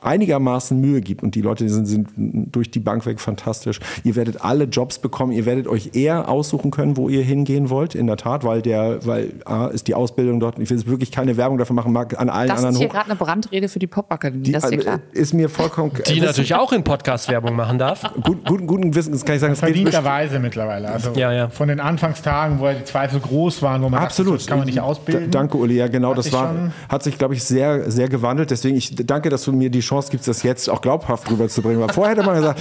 [0.00, 3.80] einigermaßen Mühe gibt und die Leute sind, sind durch die Bank weg fantastisch.
[4.04, 7.94] Ihr werdet alle Jobs bekommen, ihr werdet euch eher aussuchen können, wo ihr hingehen wollt,
[7.94, 11.10] in der Tat, weil der, weil A, ist die Ausbildung dort, ich will jetzt wirklich
[11.10, 12.74] keine Werbung dafür machen, mag an allen das anderen.
[12.74, 15.00] Das ist hier gerade eine Brandrede für die Popakademie, das ist dir klar.
[15.12, 18.02] Ist mir vollkommen Die natürlich auch in Podcast-Werbung machen darf.
[18.22, 19.56] Gut, guten, guten Wissens kann ich sagen.
[19.56, 20.88] Verdienterweise mittlerweile.
[20.88, 21.48] Also ja, ja.
[21.48, 24.34] von den Anfangstagen, wo die Zweifel groß waren, wo man Absolut.
[24.34, 25.30] Dachte, das kann man nicht ausbilden.
[25.30, 25.76] danke, Uli.
[25.76, 28.50] Ja, genau, hat das war, hat sich, glaube ich, sehr, sehr gewandelt.
[28.50, 31.80] Deswegen, ich danke, dass du mir die Chance gibst, das jetzt auch glaubhaft rüberzubringen.
[31.80, 32.60] Weil vorher hätte man gesagt,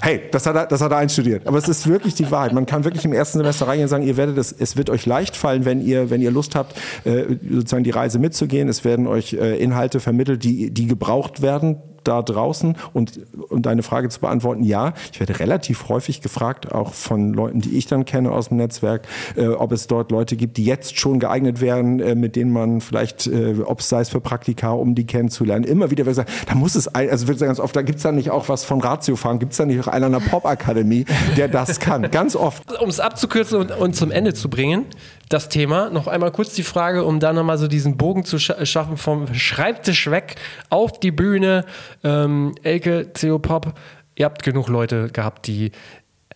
[0.00, 1.46] hey, das hat er, das hat er einstudiert.
[1.46, 2.52] Aber es ist wirklich die Wahrheit.
[2.52, 5.06] Man kann wirklich im ersten Semester reingehen und sagen, ihr werdet es, es wird euch
[5.06, 8.68] leicht fallen, wenn ihr, wenn ihr Lust habt, äh, sozusagen die Reise mitzugehen.
[8.68, 12.76] Es werden euch äh, Inhalte vermittelt, die, die gebraucht werden da draußen?
[12.92, 17.60] Und um deine Frage zu beantworten, ja, ich werde relativ häufig gefragt, auch von Leuten,
[17.60, 19.06] die ich dann kenne aus dem Netzwerk,
[19.36, 22.80] äh, ob es dort Leute gibt, die jetzt schon geeignet wären, äh, mit denen man
[22.80, 26.30] vielleicht, äh, ob es sei es für Praktika, um die kennenzulernen, immer wieder wird gesagt,
[26.48, 28.64] da muss es, ein, also wird ganz oft, da gibt es da nicht auch was
[28.64, 31.04] von Ratiofahren, gibt es da nicht auch einen an der Pop-Akademie,
[31.36, 32.80] der das kann, ganz oft.
[32.80, 34.86] Um es abzukürzen und, und zum Ende zu bringen,
[35.28, 35.90] das Thema.
[35.90, 40.10] Noch einmal kurz die Frage, um da nochmal so diesen Bogen zu schaffen vom Schreibtisch
[40.10, 40.36] weg
[40.70, 41.64] auf die Bühne.
[42.02, 43.74] Ähm, Elke, CO Pop,
[44.16, 45.72] ihr habt genug Leute gehabt, die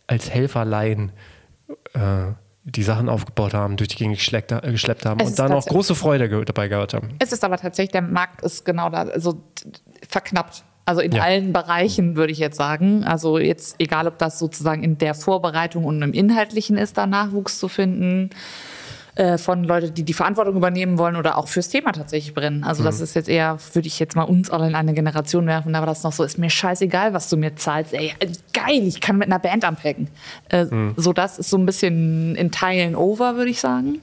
[0.06, 1.12] als Helferlein
[1.94, 2.32] äh,
[2.64, 5.64] die Sachen aufgebaut haben, durch die Gegend geschleppt, äh, geschleppt haben es und dann auch
[5.64, 7.10] große Freude dabei gehabt haben.
[7.18, 9.42] Es ist aber tatsächlich, der Markt ist genau da, also
[10.08, 10.64] verknappt.
[10.84, 11.22] Also in ja.
[11.22, 13.04] allen Bereichen würde ich jetzt sagen.
[13.04, 17.58] Also jetzt egal, ob das sozusagen in der Vorbereitung und im Inhaltlichen ist, da Nachwuchs
[17.58, 18.30] zu finden
[19.18, 22.62] äh, von Leuten, die die Verantwortung übernehmen wollen oder auch fürs Thema tatsächlich brennen.
[22.62, 22.86] Also mhm.
[22.86, 25.86] das ist jetzt eher, würde ich jetzt mal uns alle in eine Generation werfen, aber
[25.86, 27.94] das noch so, ist mir scheißegal, was du mir zahlst.
[27.94, 28.14] Ey,
[28.52, 30.06] geil, ich kann mit einer Band anpacken.
[30.50, 30.94] Äh, mhm.
[30.96, 34.00] So das ist so ein bisschen in Teilen over, würde ich sagen.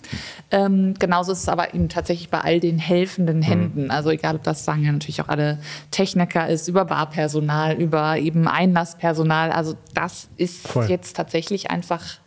[0.51, 3.43] Ähm, genauso ist es aber eben tatsächlich bei all den helfenden mhm.
[3.43, 3.83] Händen.
[3.85, 3.91] Mhm.
[3.91, 5.59] Also egal, ob das sagen ja natürlich auch alle
[5.91, 9.53] Techniker ist, über Barpersonal, über eben Einlasspersonal.
[9.53, 10.89] Also das ist Voll.
[10.89, 12.19] jetzt tatsächlich einfach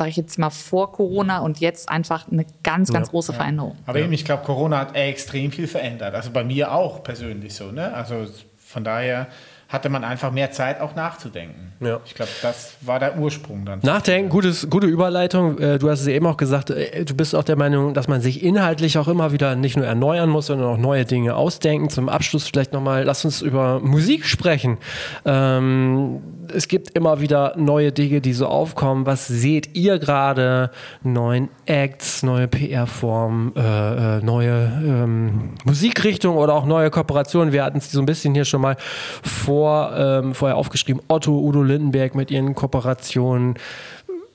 [0.00, 3.76] sage ich jetzt mal, vor Corona und jetzt einfach eine ganz, ganz ja, große Veränderung.
[3.84, 6.14] Aber eben, ich glaube, Corona hat extrem viel verändert.
[6.14, 7.70] Also bei mir auch persönlich so.
[7.70, 7.92] Ne?
[7.92, 9.26] Also von daher
[9.70, 11.72] hatte man einfach mehr Zeit auch nachzudenken.
[11.78, 12.00] Ja.
[12.04, 13.78] Ich glaube, das war der Ursprung dann.
[13.82, 15.58] Nachdenken, gutes, gute Überleitung.
[15.58, 18.20] Äh, du hast es eben auch gesagt, äh, du bist auch der Meinung, dass man
[18.20, 21.88] sich inhaltlich auch immer wieder nicht nur erneuern muss, sondern auch neue Dinge ausdenken.
[21.88, 24.78] Zum Abschluss vielleicht nochmal, lass uns über Musik sprechen.
[25.24, 26.20] Ähm,
[26.52, 29.06] es gibt immer wieder neue Dinge, die so aufkommen.
[29.06, 30.72] Was seht ihr gerade?
[31.04, 37.52] Neuen Acts, neue PR-Formen, äh, äh, neue ähm, Musikrichtungen oder auch neue Kooperationen.
[37.52, 38.76] Wir hatten es so ein bisschen hier schon mal
[39.22, 43.56] vor vor, ähm, vorher aufgeschrieben, Otto, Udo Lindenberg mit ihren Kooperationen.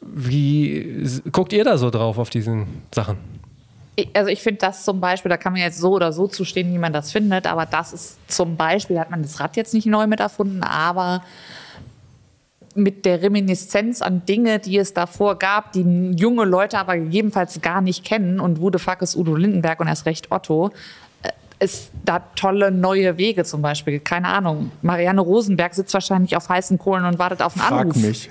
[0.01, 3.17] Wie guckt ihr da so drauf auf diesen Sachen?
[4.13, 6.77] Also ich finde das zum Beispiel, da kann man jetzt so oder so zustehen, wie
[6.77, 10.05] man das findet, aber das ist zum Beispiel, hat man das Rad jetzt nicht neu
[10.05, 11.23] mit erfunden, aber
[12.75, 17.81] mit der Reminiszenz an Dinge, die es davor gab, die junge Leute aber gegebenenfalls gar
[17.81, 20.71] nicht kennen und wo fuck ist Udo Lindenberg und erst recht Otto,
[21.59, 23.99] es da tolle neue Wege zum Beispiel.
[23.99, 24.71] Keine Ahnung.
[24.81, 27.95] Marianne Rosenberg sitzt wahrscheinlich auf heißen Kohlen und wartet auf einen Frag Anruf.
[27.95, 28.29] mich.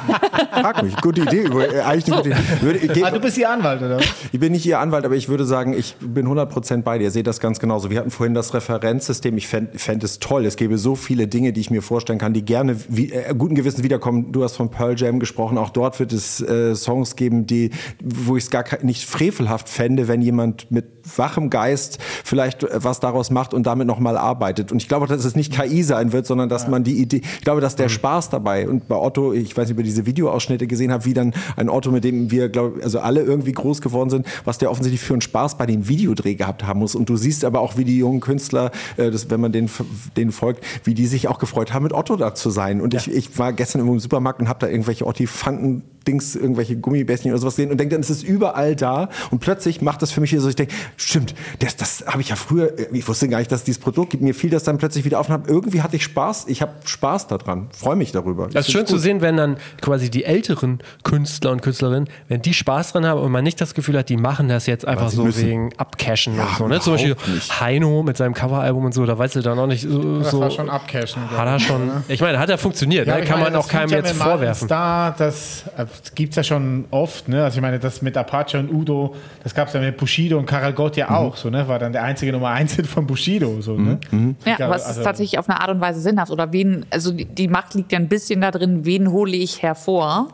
[0.52, 0.96] Frag mich.
[0.98, 1.44] Gute Idee.
[1.44, 2.60] Äh, Eigentlich eine gute Idee.
[2.60, 3.98] Würde, ich, Ah, du bist Ihr Anwalt, oder?
[4.32, 7.04] ich bin nicht Ihr Anwalt, aber ich würde sagen, ich bin 100% bei dir.
[7.04, 7.90] Ihr seht das ganz genauso.
[7.90, 9.36] Wir hatten vorhin das Referenzsystem.
[9.36, 10.46] Ich fände fänd es toll.
[10.46, 13.54] Es gäbe so viele Dinge, die ich mir vorstellen kann, die gerne wie, äh, guten
[13.54, 14.32] Gewissen wiederkommen.
[14.32, 15.58] Du hast von Pearl Jam gesprochen.
[15.58, 17.70] Auch dort wird es äh, Songs geben, die,
[18.02, 20.86] wo ich es gar nicht frevelhaft fände, wenn jemand mit
[21.16, 24.72] wachem Geist vielleicht äh, was daraus macht und damit nochmal arbeitet.
[24.72, 27.40] Und ich glaube, dass es nicht KI sein wird, sondern dass man die Idee, ich
[27.42, 30.66] glaube, dass der Spaß dabei und bei Otto, ich weiß nicht, ob ihr diese Videoausschnitte
[30.66, 34.10] gesehen habt, wie dann ein Otto, mit dem wir, glaube also alle irgendwie groß geworden
[34.10, 36.94] sind, was der offensichtlich für einen Spaß bei dem Videodreh gehabt haben muss.
[36.94, 39.70] Und du siehst aber auch, wie die jungen Künstler, äh, das, wenn man den,
[40.16, 42.80] denen folgt, wie die sich auch gefreut haben, mit Otto da zu sein.
[42.80, 47.30] Und ich, ich war gestern im Supermarkt und habe da irgendwelche Ottifanten Dings, irgendwelche Gummibärchen
[47.30, 50.20] oder sowas gesehen und denke dann, es ist überall da und plötzlich macht das für
[50.20, 53.38] mich wieder so, ich denke, stimmt, das, das habe ich ja früher, ich wusste gar
[53.38, 55.48] nicht, dass es dieses Produkt gibt, mir fiel das dann plötzlich wieder auf und hab,
[55.48, 58.48] irgendwie hatte ich Spaß, ich habe Spaß daran, freue mich darüber.
[58.48, 62.54] Das ist schön zu sehen, wenn dann quasi die älteren Künstler und Künstlerinnen, wenn die
[62.54, 65.24] Spaß dran haben und man nicht das Gefühl hat, die machen das jetzt einfach so
[65.24, 65.46] müssen.
[65.46, 66.68] wegen Abcashen Ja, und so.
[66.68, 66.80] Ne?
[66.80, 67.60] Zum Beispiel nicht.
[67.60, 70.20] Heino mit seinem Coveralbum und so, da weißt du dann auch nicht so.
[70.20, 71.30] Das so war schon Abcashen.
[71.30, 71.90] hat er schon.
[72.08, 73.24] Ich meine, hat er funktioniert, Ja, ne?
[73.24, 74.68] kann meine, man auch das keinem jetzt vorwerfen.
[74.68, 77.28] Star, das äh, gibt es ja schon oft.
[77.28, 77.42] Ne?
[77.44, 80.46] Also ich meine, das mit Apache und Udo, das gab es ja mit Bushido und
[80.46, 81.36] Karel Gott ja auch.
[81.36, 81.66] So, ne?
[81.68, 83.60] War dann der einzige Nummer 1 Hit von Bushido.
[83.60, 83.98] So, ne?
[84.44, 86.30] Ja, Ja, aber es also- ist tatsächlich auf eine Art und Weise sinnhaft.
[86.30, 89.62] Oder wen, also die, die Macht liegt ja ein bisschen da drin, wen hole ich
[89.62, 90.28] hervor,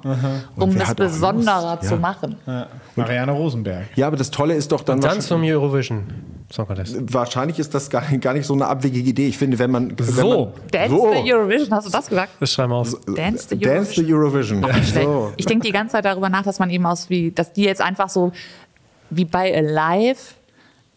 [0.57, 2.01] um auch besonderer zu Ja.
[2.01, 2.37] machen.
[2.47, 2.67] Ja.
[2.97, 3.85] Marianne Rosenberg.
[3.97, 6.05] Ja, aber das Tolle ist doch dann Tanz vom Eurovision
[6.51, 6.97] Song Contest.
[7.13, 9.27] wahrscheinlich ist das gar, gar nicht so eine abwegige Idee.
[9.29, 10.17] Ich finde, wenn man So.
[10.17, 11.13] wenn man, Dance so.
[11.13, 12.33] the Eurovision, hast du das gesagt?
[12.39, 12.95] Das schreiben wir auf.
[13.17, 14.63] Dance the Dance the Eurovision.
[14.63, 14.95] Schlecht.
[14.95, 15.33] So.
[15.37, 17.81] Ich denke die ganze Zeit darüber nach, dass man eben aus wie, dass die jetzt
[17.81, 18.33] einfach so
[19.11, 20.19] wie bei Alive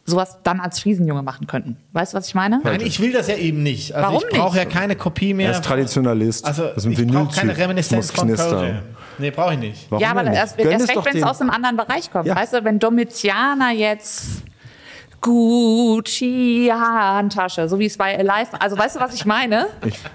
[0.05, 1.77] sowas dann als Friesenjunge machen könnten.
[1.93, 2.61] Weißt du, was ich meine?
[2.63, 3.93] Nein, ich will das ja eben nicht.
[3.93, 5.51] Also Warum ich brauche ja keine Kopie mehr.
[5.51, 6.45] Er ist Traditionalist.
[6.45, 8.81] Also Das ist ein ich brauche keine Reminiszenz von Pearl.
[9.19, 9.85] Nee, brauche ich nicht.
[9.89, 12.25] Warum ja, aber erst, erst recht, wenn es aus einem anderen Bereich kommt.
[12.25, 12.35] Ja.
[12.35, 14.43] Weißt du, wenn Domitianer jetzt
[15.21, 19.67] Gucci Handtasche, so wie es bei Alive, also weißt du, was ich meine,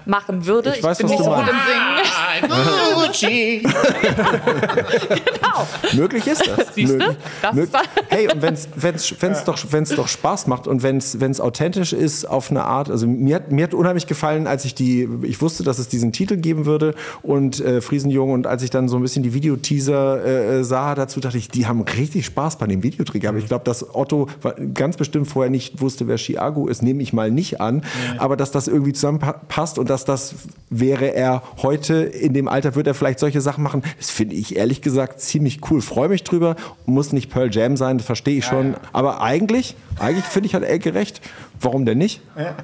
[0.05, 0.73] machen würde.
[0.75, 2.55] ich weiß, bin was nicht du so gut im Singen.
[2.95, 3.67] Gucci.
[5.35, 5.67] Genau.
[5.93, 6.73] Möglich ist das.
[6.73, 6.97] Siehst du?
[6.97, 7.17] Möglich.
[7.41, 10.67] Das Mög- ist da- hey, und wenn es wenn's, wenn's doch, wenn's doch Spaß macht
[10.67, 14.47] und wenn es authentisch ist auf eine Art, also mir hat, mir hat unheimlich gefallen,
[14.47, 18.47] als ich die, ich wusste, dass es diesen Titel geben würde und äh, Friesenjung und
[18.47, 20.25] als ich dann so ein bisschen die Videoteaser
[20.59, 23.37] äh, sah dazu, dachte ich, die haben richtig Spaß bei dem Videodreh gehabt.
[23.39, 24.27] Ich glaube, dass Otto
[24.73, 27.83] ganz bestimmt vorher nicht wusste, wer Chiago ist, nehme ich mal nicht an,
[28.17, 30.35] aber dass das irgendwie zusammenpasst und dass das
[30.69, 33.83] wäre er heute in dem Alter, wird er vielleicht solche Sachen machen.
[33.97, 35.81] Das finde ich ehrlich gesagt ziemlich cool.
[35.81, 36.55] Freue mich drüber.
[36.85, 38.75] Muss nicht Pearl Jam sein, das verstehe ich schon.
[38.93, 41.21] Aber eigentlich, eigentlich finde ich hat Elke recht.
[41.61, 42.21] Warum denn nicht?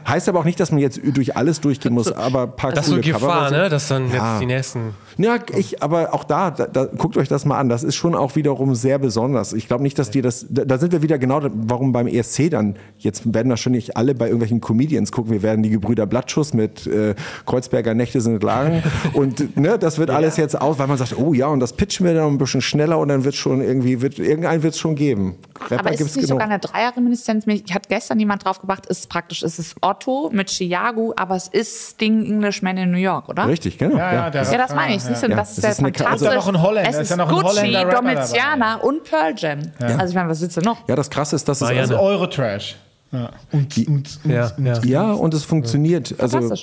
[0.08, 2.86] Heißt aber auch nicht, dass man jetzt durch alles durchgehen muss, aber ein paar Das
[2.86, 3.56] ist so coole Cover Gefahr, so.
[3.56, 3.70] ne?
[3.70, 4.34] Dass dann Ja.
[4.34, 4.80] jetzt die nächsten.
[5.18, 7.70] Ja, ich, aber auch da, da, da, guckt euch das mal an.
[7.70, 9.54] Das ist schon auch wiederum sehr besonders.
[9.54, 12.50] Ich glaube nicht, dass dir das, da, da sind wir wieder genau, warum beim ESC
[12.50, 15.32] dann, jetzt werden wahrscheinlich alle bei irgendwelchen Comedians gucken.
[15.32, 17.16] Wir werden die Gebrüder Blattschuss mit äh,
[17.46, 18.84] Kreuzberger Nächte sind lang.
[19.14, 22.06] und ne, das wird alles jetzt aus, weil man sagt, oh ja, und das pitchen
[22.06, 24.96] wir dann ein bisschen schneller und dann wird schon irgendwie, wird, irgendeinen wird es schon
[24.96, 25.36] geben.
[25.70, 26.42] Rapper Aber ist gibt's es nicht genug.
[26.42, 27.46] sogar eine Dreierreminiszenz?
[27.46, 31.48] Mich hat gestern jemand drauf gebracht, ist praktisch, es ist Otto mit Chiago, aber es
[31.48, 33.48] ist Sting Englishman in New York, oder?
[33.48, 33.98] Richtig, genau.
[33.98, 35.03] Ja, ja, Ja, das meine ich.
[35.03, 35.10] Ja.
[35.10, 36.16] Siehst du, Ja, das ist ja ist fantastisch.
[36.16, 39.34] Ist ja noch ein Holländer, Es ist ist ja noch ein Gucci, Domitiana und Pearl
[39.38, 39.60] Jam.
[39.80, 40.88] Also ich meine, was willst du noch?
[40.88, 42.76] Ja, das Krasse ist, dass es also, Also Eurotrash.
[43.12, 43.30] Ja.
[43.52, 44.84] Und, und, und, Ja, und, ja.
[44.84, 46.16] ja, und es funktioniert.
[46.18, 46.54] Also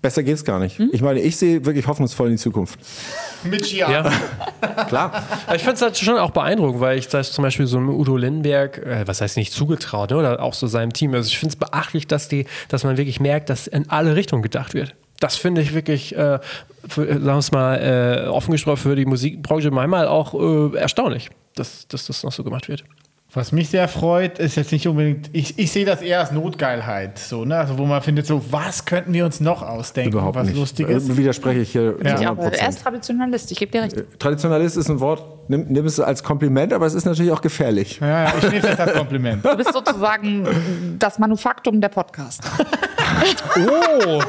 [0.00, 0.78] besser geht's gar nicht.
[0.92, 2.78] Ich meine, ich sehe wirklich hoffnungsvoll in die Zukunft.
[3.42, 3.90] Mit Gia.
[3.90, 4.12] Ja.
[4.88, 5.24] Klar.
[5.46, 7.90] Aber ich finde es halt schon auch beeindruckend, weil ich das zum Beispiel so einem
[7.90, 10.16] Udo Lindenberg, äh, was heißt nicht zugetraut, ne?
[10.16, 11.14] oder auch so seinem Team.
[11.14, 14.42] Also ich finde es beachtlich, dass, die, dass man wirklich merkt, dass in alle Richtungen
[14.42, 14.94] gedacht wird.
[15.18, 16.38] Das finde ich wirklich, äh,
[16.86, 17.74] für, sagen wir es mal,
[18.26, 22.44] äh, offen gesprochen für die Musikbranche manchmal auch äh, erstaunlich, dass, dass das noch so
[22.44, 22.84] gemacht wird.
[23.34, 27.18] Was mich sehr freut, ist jetzt nicht unbedingt, ich, ich sehe das eher als Notgeilheit,
[27.18, 27.58] so, ne?
[27.58, 30.56] also wo man findet, so, was könnten wir uns noch ausdenken, Überhaupt was nicht.
[30.56, 31.10] Lustiges.
[31.10, 32.08] Äh, Widerspreche ich hier Ja.
[32.08, 33.96] Ja, 100 aber er ist Traditionalist, ich gebe dir recht.
[34.18, 37.98] Traditionalist ist ein Wort, nimm, nimm es als Kompliment, aber es ist natürlich auch gefährlich.
[38.00, 39.44] Ja, ja, ich nehme es jetzt als Kompliment.
[39.44, 42.42] Du bist sozusagen das Manufaktum der Podcast.
[43.56, 44.20] Oh,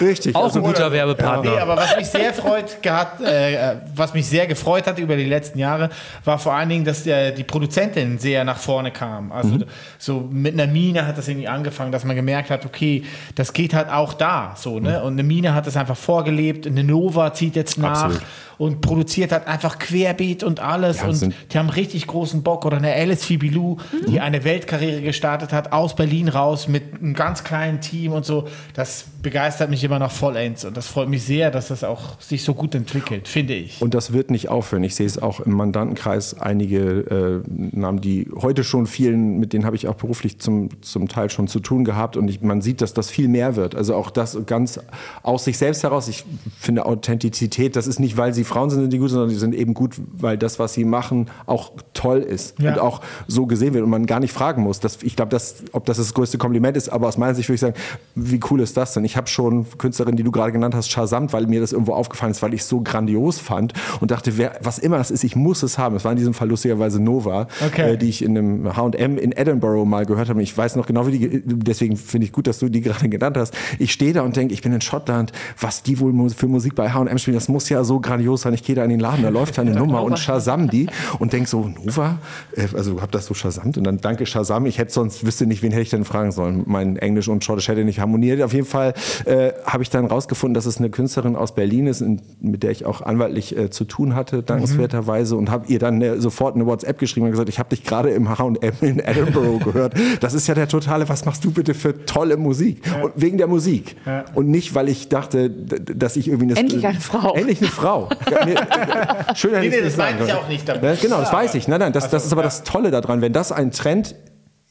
[0.00, 0.34] Richtig.
[0.36, 1.60] auch also, ein guter Nee, Werbepartner.
[1.60, 5.58] aber was mich sehr freut gehabt, äh, was mich sehr gefreut hat über die letzten
[5.58, 5.90] Jahre,
[6.24, 9.32] war vor allen Dingen, dass der, die Produzentin sehr nach vorne kam.
[9.32, 9.58] Also
[9.98, 13.04] so mit einer Mine hat das irgendwie angefangen, dass man gemerkt hat, okay,
[13.34, 15.02] das geht halt auch da, so ne.
[15.02, 16.66] Und eine Mine hat das einfach vorgelebt.
[16.66, 18.22] Eine Nova zieht jetzt nach Absolut.
[18.58, 22.64] und produziert halt einfach querbeet und alles Ja, und die haben richtig großen Bock.
[22.64, 23.78] Oder eine Alice Fibilou,
[24.08, 28.46] die eine Weltkarriere gestartet hat, aus Berlin raus mit einem ganz kleinen Team und so.
[28.74, 32.44] Das begeistert mich immer noch vollends und das freut mich sehr, dass das auch sich
[32.44, 33.80] so gut entwickelt, finde ich.
[33.82, 34.84] Und das wird nicht aufhören.
[34.84, 39.64] Ich sehe es auch im Mandantenkreis einige äh, Namen, die heute schon vielen, mit denen
[39.64, 42.16] habe ich auch beruflich zum, zum Teil schon zu tun gehabt.
[42.16, 43.74] Und ich, man sieht, dass das viel mehr wird.
[43.74, 44.80] Also auch das ganz
[45.22, 46.08] aus sich selbst heraus.
[46.08, 46.24] Ich
[46.58, 49.54] finde Authentizität, das ist nicht, weil sie Frauen sind, sind die gut, sondern die sind
[49.54, 52.72] eben gut, weil das, was sie machen, auch toll ist Ja.
[52.72, 54.80] und auch so gesehen wird und man gar nicht fragen muss.
[54.80, 55.36] Das, ich glaube,
[55.72, 57.74] ob das das größte Kompliment ist, aber aus meiner Sicht würde ich sagen,
[58.14, 59.04] wie cool ist das denn?
[59.04, 62.32] Ich habe schon Künstlerin, die du gerade genannt hast, Shazamt, weil mir das irgendwo aufgefallen
[62.32, 65.34] ist, weil ich es so grandios fand und dachte, wer, was immer das ist, ich
[65.34, 65.96] muss es haben.
[65.96, 67.92] Es war in diesem Fall lustigerweise Nova, Okay.
[67.92, 70.42] äh, die ich in einem H&M in Edinburgh mal gehört habe.
[70.42, 73.36] Ich weiß noch genau, wie die, deswegen finde ich gut, dass du die gerade genannt
[73.38, 73.54] hast.
[73.78, 76.90] Ich stehe da und denke, ich bin in Schottland, was die wohl für Musik bei
[76.90, 78.52] H&M spielen, das muss ja so grandios sein.
[78.52, 80.86] Ich gehe da in den Laden, da läuft eine Nummer und Shazam die
[81.18, 82.18] und denke so, Nova?
[82.56, 84.66] Äh, Also hab das so Shazamt und dann danke Shazam.
[84.66, 86.64] Ich hätte sonst, wüsste nicht, wen hätte ich denn fragen sollen.
[86.66, 88.42] Mein Englisch und Schottisch hätte nicht harmoniert.
[88.42, 88.94] Auf jeden Fall
[89.24, 92.70] äh, habe ich dann rausgefunden, dass es eine Künstlerin aus Berlin ist, in, mit der
[92.70, 95.36] ich auch anwaltlich äh, zu tun hatte, dankenswerterweise.
[95.36, 98.10] Und habe ihr dann äh, sofort eine WhatsApp geschrieben und gesagt, ich habe dich gerade
[98.10, 99.94] im H&M in Edinburgh gehört.
[100.20, 102.82] Das ist ja der totale, was machst du bitte für tolle Musik?
[103.02, 103.96] Und wegen der Musik.
[104.06, 104.24] Ja.
[104.34, 106.46] Und nicht, weil ich dachte, dass ich irgendwie...
[106.46, 107.34] Eine, Endlich eine Frau.
[107.34, 108.08] Endlich eine Frau.
[108.30, 108.54] Ja, nee,
[109.34, 110.82] Schön, Nee, nee, das nicht meinte ich auch nicht damit.
[110.82, 111.68] Ja, genau, das Ja, weiß ich.
[111.68, 112.46] Nein, nein, das, also, das ist aber ja.
[112.46, 113.20] das Tolle daran.
[113.20, 114.14] Wenn das ein Trend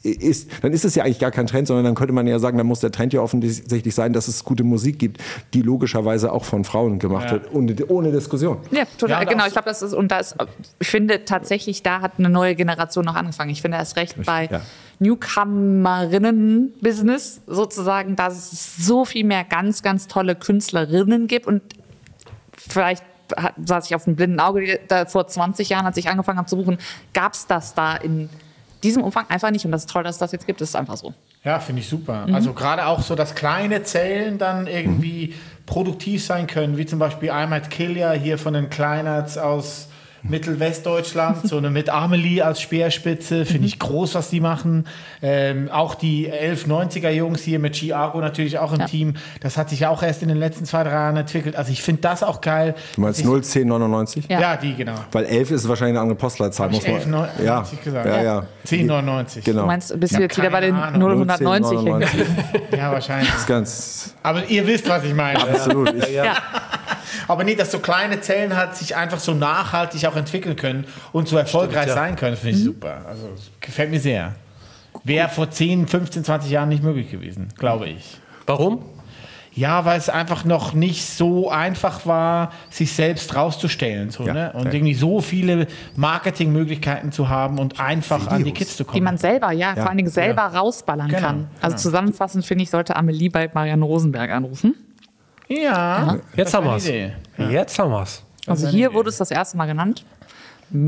[0.03, 2.57] ist, dann ist es ja eigentlich gar kein Trend, sondern dann könnte man ja sagen,
[2.57, 5.21] dann muss der Trend ja offensichtlich sein, dass es gute Musik gibt,
[5.53, 7.31] die logischerweise auch von Frauen gemacht Ja.
[7.33, 8.57] wird, ohne, ohne Diskussion.
[8.71, 9.09] Ja, total.
[9.09, 10.35] Ja, und genau, ich glaube, das ist, und da ist,
[10.79, 13.51] ich finde tatsächlich, da hat eine neue Generation noch angefangen.
[13.51, 14.61] Ich finde erst recht bei ja.
[14.99, 21.61] Newcomerinnen-Business sozusagen, dass es so viel mehr ganz, ganz tolle Künstlerinnen gibt und
[22.57, 23.03] vielleicht
[23.63, 26.57] saß ich auf dem blinden Auge da vor 20 Jahren, als ich angefangen habe zu
[26.57, 26.77] buchen,
[27.13, 28.29] gab es das da in
[28.83, 30.75] diesem Umfang einfach nicht und das ist toll, dass es das jetzt gibt, das ist
[30.75, 31.13] einfach so.
[31.43, 32.27] Ja, finde ich super.
[32.31, 35.35] Also gerade auch so, dass kleine Zellen dann irgendwie
[35.65, 39.87] produktiv sein können, wie zum Beispiel I'm at Killia hier von den Kleinerts aus
[40.23, 44.85] Mittelwestdeutschland, so eine mit Amelie als Speerspitze, finde ich groß, was die machen.
[45.21, 48.85] Ähm, auch die 1190er Jungs hier mit Chiago natürlich auch im Ja.
[48.87, 51.55] Team, das hat sich ja auch erst in den letzten zwei, drei Jahren entwickelt.
[51.55, 52.75] Also ich finde das auch geil.
[52.95, 54.25] Du meinst Ich- 01099?
[54.29, 54.39] Ja.
[54.39, 54.95] Ja, die genau.
[55.11, 56.69] Weil 11 ist wahrscheinlich eine andere Postleitzahl.
[56.69, 57.65] Muss man- 11,99 ja.
[57.83, 58.05] gesagt?
[58.05, 58.23] Ja, Ja.
[58.23, 58.45] ja.
[58.65, 59.43] 1099.
[59.43, 59.61] Genau.
[59.61, 61.25] Du meinst, bist du jetzt wieder bei den keine Ahnung.
[61.25, 62.11] 090 hängen 01099.
[62.11, 62.37] geblieben?
[62.77, 63.29] Ja, wahrscheinlich.
[63.31, 65.39] Das ist ganz Aber ihr wisst, was ich meine.
[65.41, 65.93] absolut.
[65.95, 66.35] Ich, Ja.
[67.27, 71.27] Aber nicht, dass so kleine Zellen halt sich einfach so nachhaltig auch entwickeln können und
[71.27, 71.93] so erfolgreich ja.
[71.93, 72.35] sein können.
[72.35, 73.05] Finde ich super.
[73.07, 73.29] Also
[73.59, 74.35] gefällt mir sehr.
[75.03, 78.19] Wäre vor 10, 15, 20 Jahren nicht möglich gewesen, glaube ich.
[78.45, 78.83] Warum?
[79.53, 84.09] Ja, weil es einfach noch nicht so einfach war, sich selbst rauszustellen.
[84.09, 84.53] So, Ja, ne?
[84.53, 84.73] Und ja.
[84.73, 85.67] irgendwie so viele
[85.97, 88.57] Marketingmöglichkeiten zu haben und einfach an die Videos.
[88.59, 88.95] Kids zu kommen.
[88.95, 91.47] Die man selber, ja, vor allen Dingen selber rausballern Genau, kann.
[91.59, 91.81] Also genau.
[91.81, 94.75] zusammenfassend finde ich, sollte Amelie bei Marianne Rosenberg anrufen.
[95.59, 97.13] Ja, Jetzt haben eine Idee.
[97.37, 98.23] Jetzt haben wir's.
[98.47, 100.05] Also eine hier wurde es das erste Mal genannt.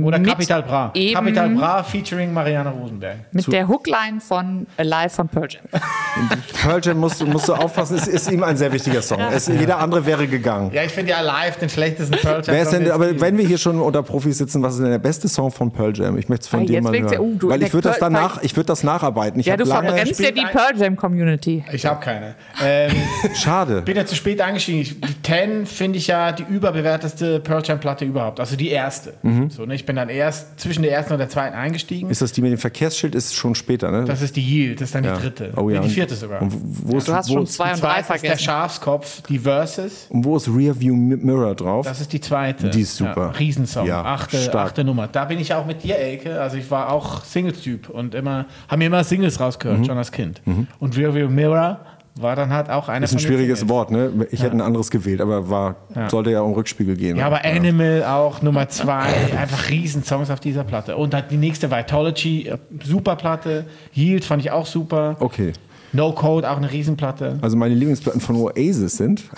[0.04, 0.92] Oder Mit Capital Bra.
[0.94, 3.18] eben- Capital Bra featuring Marianne Rosenberg.
[3.34, 5.64] Mit der Hookline von Alive von Pearl Jam.
[6.62, 9.20] Pearl Jam musst, du- musst du aufpassen, es ist ihm ein sehr wichtiger Song.
[9.34, 10.72] Es, jeder andere wäre gegangen.
[10.74, 12.56] Ja, ich finde ja live den schlechtesten Pearl Jam.
[12.56, 14.92] Wer ist denn, Song, aber wenn wir hier schon unter Profis sitzen, was ist denn
[14.92, 16.18] der beste Song von Pearl Jam?
[16.18, 17.18] Ich möchte es von Ah, dem jetzt mal hören.
[17.20, 19.40] oh, du- Weil ich würde das danach, ich würde das nacharbeiten.
[19.40, 21.66] Ich Ja, du lange, verbrennst ja die Pearl Jam Community.
[21.74, 22.36] Ich habe keine.
[22.64, 22.92] Ähm,
[23.36, 23.82] schade.
[23.82, 25.02] bin ja zu spät eingestiegen.
[25.02, 28.40] Die Ten finde ich ja die überbewerteste Pearl Jam Platte überhaupt.
[28.40, 29.14] Also die erste.
[29.50, 29.73] So, ne?
[29.74, 32.10] Ich bin dann erst zwischen der ersten und der zweiten eingestiegen.
[32.10, 33.16] Ist das die mit dem Verkehrsschild?
[33.16, 34.06] Ist schon später, ne?
[34.06, 35.16] das ist die Yield, das ist dann Ja.
[35.16, 35.54] die dritte.
[35.56, 35.76] Oh ja.
[35.76, 36.41] Nee, die und- vierte sogar.
[36.41, 38.44] Und wo ist, Du hast wo schon ist, zwei und drei zweite ist der vergessen.
[38.45, 40.08] Schafskopf, die Verses.
[40.10, 41.86] und wo ist Rearview Mirror drauf?
[41.86, 42.70] Das ist die zweite.
[42.70, 43.32] Die ist super.
[43.34, 43.88] Ja, Riesensong.
[43.88, 44.68] Ja, achte, stark.
[44.70, 45.08] achte Nummer.
[45.08, 46.40] Da bin ich auch mit dir, Elke.
[46.41, 49.86] Also ich war auch Singles-Typ und immer, haben mir immer Singles rausgehört, Mhm.
[49.86, 50.41] schon als Kind.
[50.80, 51.80] Und Rear View Mirror
[52.15, 53.76] war dann halt auch einer ist ein schwieriges Singles.
[53.76, 54.27] Wort, ne?
[54.31, 55.76] Ich hätte ein anderes gewählt, aber war,
[56.10, 57.18] sollte ja um Rückspiegel gehen.
[57.18, 59.07] Ja, aber Animal auch Nummer zwei,
[59.40, 60.95] einfach Riesensongs auf dieser Platte.
[60.95, 63.65] Und halt die nächste Vitology, äh, super Platte.
[63.94, 65.15] Yield fand ich auch super.
[65.19, 65.53] Okay.
[65.95, 67.38] No Code, auch eine Riesenplatte.
[67.41, 69.23] Also meine Lieblingsplatten von Oasis sind.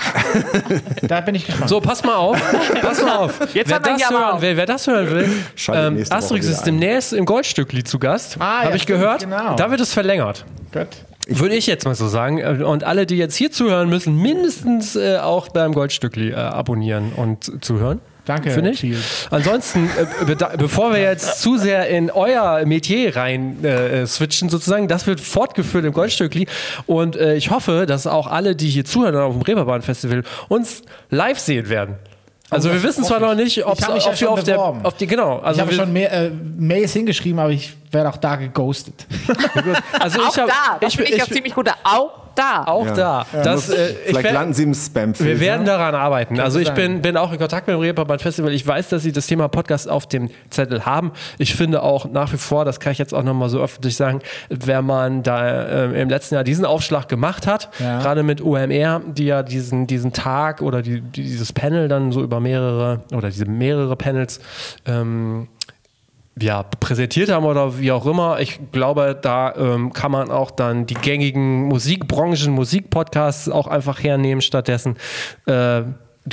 [1.02, 1.70] Da bin ich gespannt.
[1.70, 2.38] So, pass mal auf.
[2.82, 3.40] Pass mal auf.
[3.54, 4.42] Jetzt wer, das hören, auf.
[4.42, 5.30] wer, wer das hören will,
[5.74, 8.38] ähm, Asterix ist demnächst im Goldstückli zu Gast.
[8.40, 9.22] Ah, Habe ja, ich stimmt, gehört.
[9.22, 9.56] genau.
[9.56, 10.46] Da wird es verlängert.
[10.74, 10.88] Gut.
[11.28, 12.64] Würde ich jetzt mal so sagen.
[12.64, 17.64] Und alle, die jetzt hier zuhören, müssen mindestens äh, auch beim Goldstückli äh, abonnieren und
[17.64, 18.00] zuhören.
[18.26, 18.84] Danke, Finde ich.
[19.30, 25.06] Ansonsten, äh, bevor wir jetzt zu sehr in euer Metier rein äh, switchen, sozusagen, das
[25.06, 26.48] wird fortgeführt im Goldstückli.
[26.88, 30.82] Und äh, ich hoffe, dass auch alle, die hier zuhören auf dem Reeperbahn Festival, uns
[31.12, 31.96] live sehen werden.
[32.50, 33.38] Also wir das wissen zwar noch ich.
[33.38, 35.40] nicht, ob, Ich mich ja ob wir schon auf der, auf die, genau.
[35.40, 39.06] Also ich habe wir, schon mehr, äh, Mails hingeschrieben, aber ich werde auch da geghostet.
[40.00, 41.70] also Auch ich hab, da, das ich, finde ich, das ich, ziemlich gut.
[41.84, 42.64] Auch da.
[42.66, 43.26] auch da.
[43.32, 46.40] Das, äh, ich Vielleicht landen sie im spam Wir werden daran arbeiten.
[46.40, 46.76] Also ich sein.
[46.76, 48.52] bin, bin auch in Kontakt mit dem Reeperbahn Festival.
[48.54, 51.12] Ich weiß, dass sie das Thema Podcast auf dem Zettel haben.
[51.38, 54.20] Ich finde auch nach wie vor, das kann ich jetzt auch nochmal so öffentlich sagen,
[54.50, 58.00] wenn man da ähm, im letzten Jahr diesen Aufschlag gemacht hat, Ja.
[58.02, 62.22] gerade mit OMR, die ja diesen, diesen Tag oder die, die, dieses Panel dann so
[62.22, 64.40] über mehrere oder diese mehrere Panels
[64.86, 65.48] ähm,
[66.40, 68.40] ja, präsentiert haben oder wie auch immer.
[68.40, 74.42] Ich glaube, da ähm, kann man auch dann die gängigen Musikbranchen, Musikpodcasts auch einfach hernehmen.
[74.42, 74.98] Stattdessen
[75.46, 75.84] äh,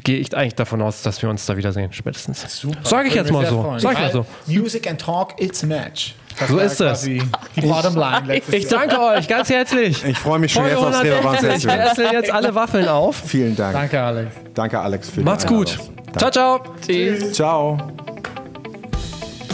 [0.03, 2.45] gehe ich eigentlich davon aus, dass wir uns da wiedersehen, spätestens.
[2.61, 2.79] Super.
[2.83, 3.75] Sag ich jetzt mal so.
[3.79, 4.27] Sag ich mal so.
[4.47, 6.15] Music and Talk, it's a match.
[6.39, 7.03] Das So ist es.
[7.03, 7.21] Die
[7.61, 8.87] Bottomline letztes Ich Jahr.
[8.87, 10.03] danke euch ganz herzlich.
[10.05, 11.71] Ich freue mich schon Folge jetzt aufs 160.
[11.71, 13.17] Reeperbahn Wir essen jetzt alle Waffeln auf.
[13.27, 13.75] Vielen Dank.
[13.75, 14.35] Danke, Alex.
[14.55, 15.79] Danke, Alex, Macht's gut.
[16.17, 16.61] Ciao, ciao.
[16.85, 17.35] Tschüss.
[17.35, 17.77] Ciao.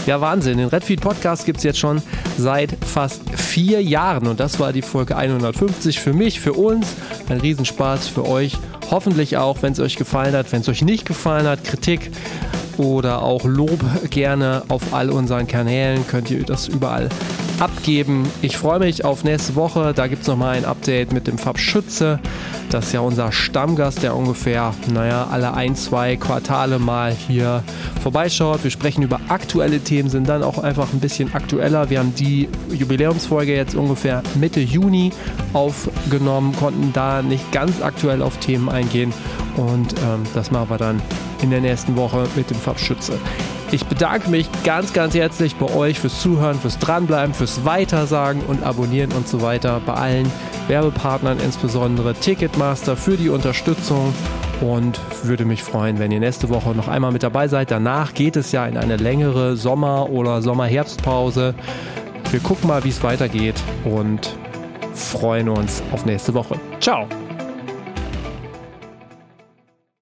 [0.09, 0.57] Ja, Wahnsinn.
[0.57, 2.01] Den Redfeed Podcast gibt es jetzt schon
[2.39, 6.95] seit fast vier Jahren und das war die Folge 150 für mich, für uns.
[7.29, 8.57] Ein Riesenspaß für euch.
[8.91, 10.51] Hoffentlich auch, wenn es euch gefallen hat.
[10.51, 12.11] Wenn es euch nicht gefallen hat, Kritik
[12.79, 17.11] oder auch Lob gerne auf all unseren Kanälen könnt ihr das überall
[17.61, 18.31] abgeben.
[18.43, 19.93] Ich freue mich auf nächste Woche.
[19.95, 22.21] Da gibt es nochmal ein Update mit dem Fab Schütze.
[22.71, 27.63] Das ist ja unser Stammgast, der ungefähr, naja, alle ein, zwei Quartale mal hier
[28.03, 28.63] vorbeischaut.
[28.63, 31.91] Wir sprechen über aktuelle Themen, sind dann auch einfach ein bisschen aktueller.
[31.91, 35.13] Wir haben die Jubiläumsfolge jetzt ungefähr Mitte Juni
[35.53, 39.13] aufgenommen, konnten da nicht ganz aktuell auf Themen eingehen.
[39.57, 41.03] Und ähm, das machen wir dann
[41.43, 43.19] in der nächsten Woche mit dem Fab Schütze.
[43.71, 48.63] Ich bedanke mich ganz, ganz herzlich bei euch fürs Zuhören, fürs Dranbleiben, fürs Weitersagen und
[48.63, 49.83] Abonnieren und so weiter.
[49.85, 50.33] Bei allen
[50.69, 54.15] Werbepartnern, insbesondere Ticketmaster, für die Unterstützung.
[54.63, 57.71] Und würde mich freuen, wenn ihr nächste Woche noch einmal mit dabei seid.
[57.71, 61.55] Danach geht es ja in eine längere Sommer- oder Sommer-Herbstpause.
[62.31, 64.37] Wir gucken mal, wie es weitergeht und
[64.95, 66.59] freuen uns auf nächste Woche.
[66.81, 67.07] Ciao!